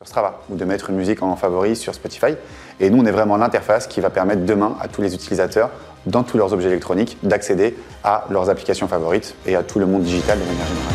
sur 0.00 0.08
Strava 0.08 0.40
ou 0.50 0.56
de 0.56 0.64
mettre 0.64 0.90
une 0.90 0.96
musique 0.96 1.22
en 1.22 1.36
favori 1.36 1.76
sur 1.76 1.94
Spotify. 1.94 2.34
Et 2.80 2.90
nous, 2.90 3.02
on 3.02 3.06
est 3.06 3.12
vraiment 3.12 3.36
l'interface 3.36 3.86
qui 3.86 4.00
va 4.00 4.10
permettre 4.10 4.44
demain 4.44 4.76
à 4.80 4.88
tous 4.88 5.02
les 5.02 5.14
utilisateurs, 5.14 5.70
dans 6.06 6.22
tous 6.22 6.38
leurs 6.38 6.52
objets 6.52 6.68
électroniques, 6.68 7.18
d'accéder 7.22 7.76
à 8.02 8.24
leurs 8.30 8.50
applications 8.50 8.88
favorites 8.88 9.34
et 9.46 9.54
à 9.54 9.62
tout 9.62 9.78
le 9.78 9.86
monde 9.86 10.02
digital 10.02 10.38
de 10.38 10.44
manière 10.44 10.66
générale. 10.66 10.94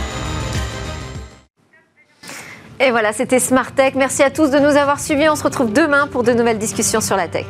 Et 2.80 2.92
voilà, 2.92 3.12
c'était 3.12 3.40
Smart 3.40 3.72
Tech. 3.72 3.94
Merci 3.96 4.22
à 4.22 4.30
tous 4.30 4.52
de 4.52 4.60
nous 4.60 4.76
avoir 4.78 5.00
suivis. 5.00 5.30
On 5.30 5.36
se 5.36 5.44
retrouve 5.44 5.74
demain 5.74 6.08
pour 6.08 6.24
de 6.24 6.34
nouvelles 6.34 6.60
discussions 6.60 7.02
sur 7.02 7.16
la 7.16 7.28
tech. 7.28 7.48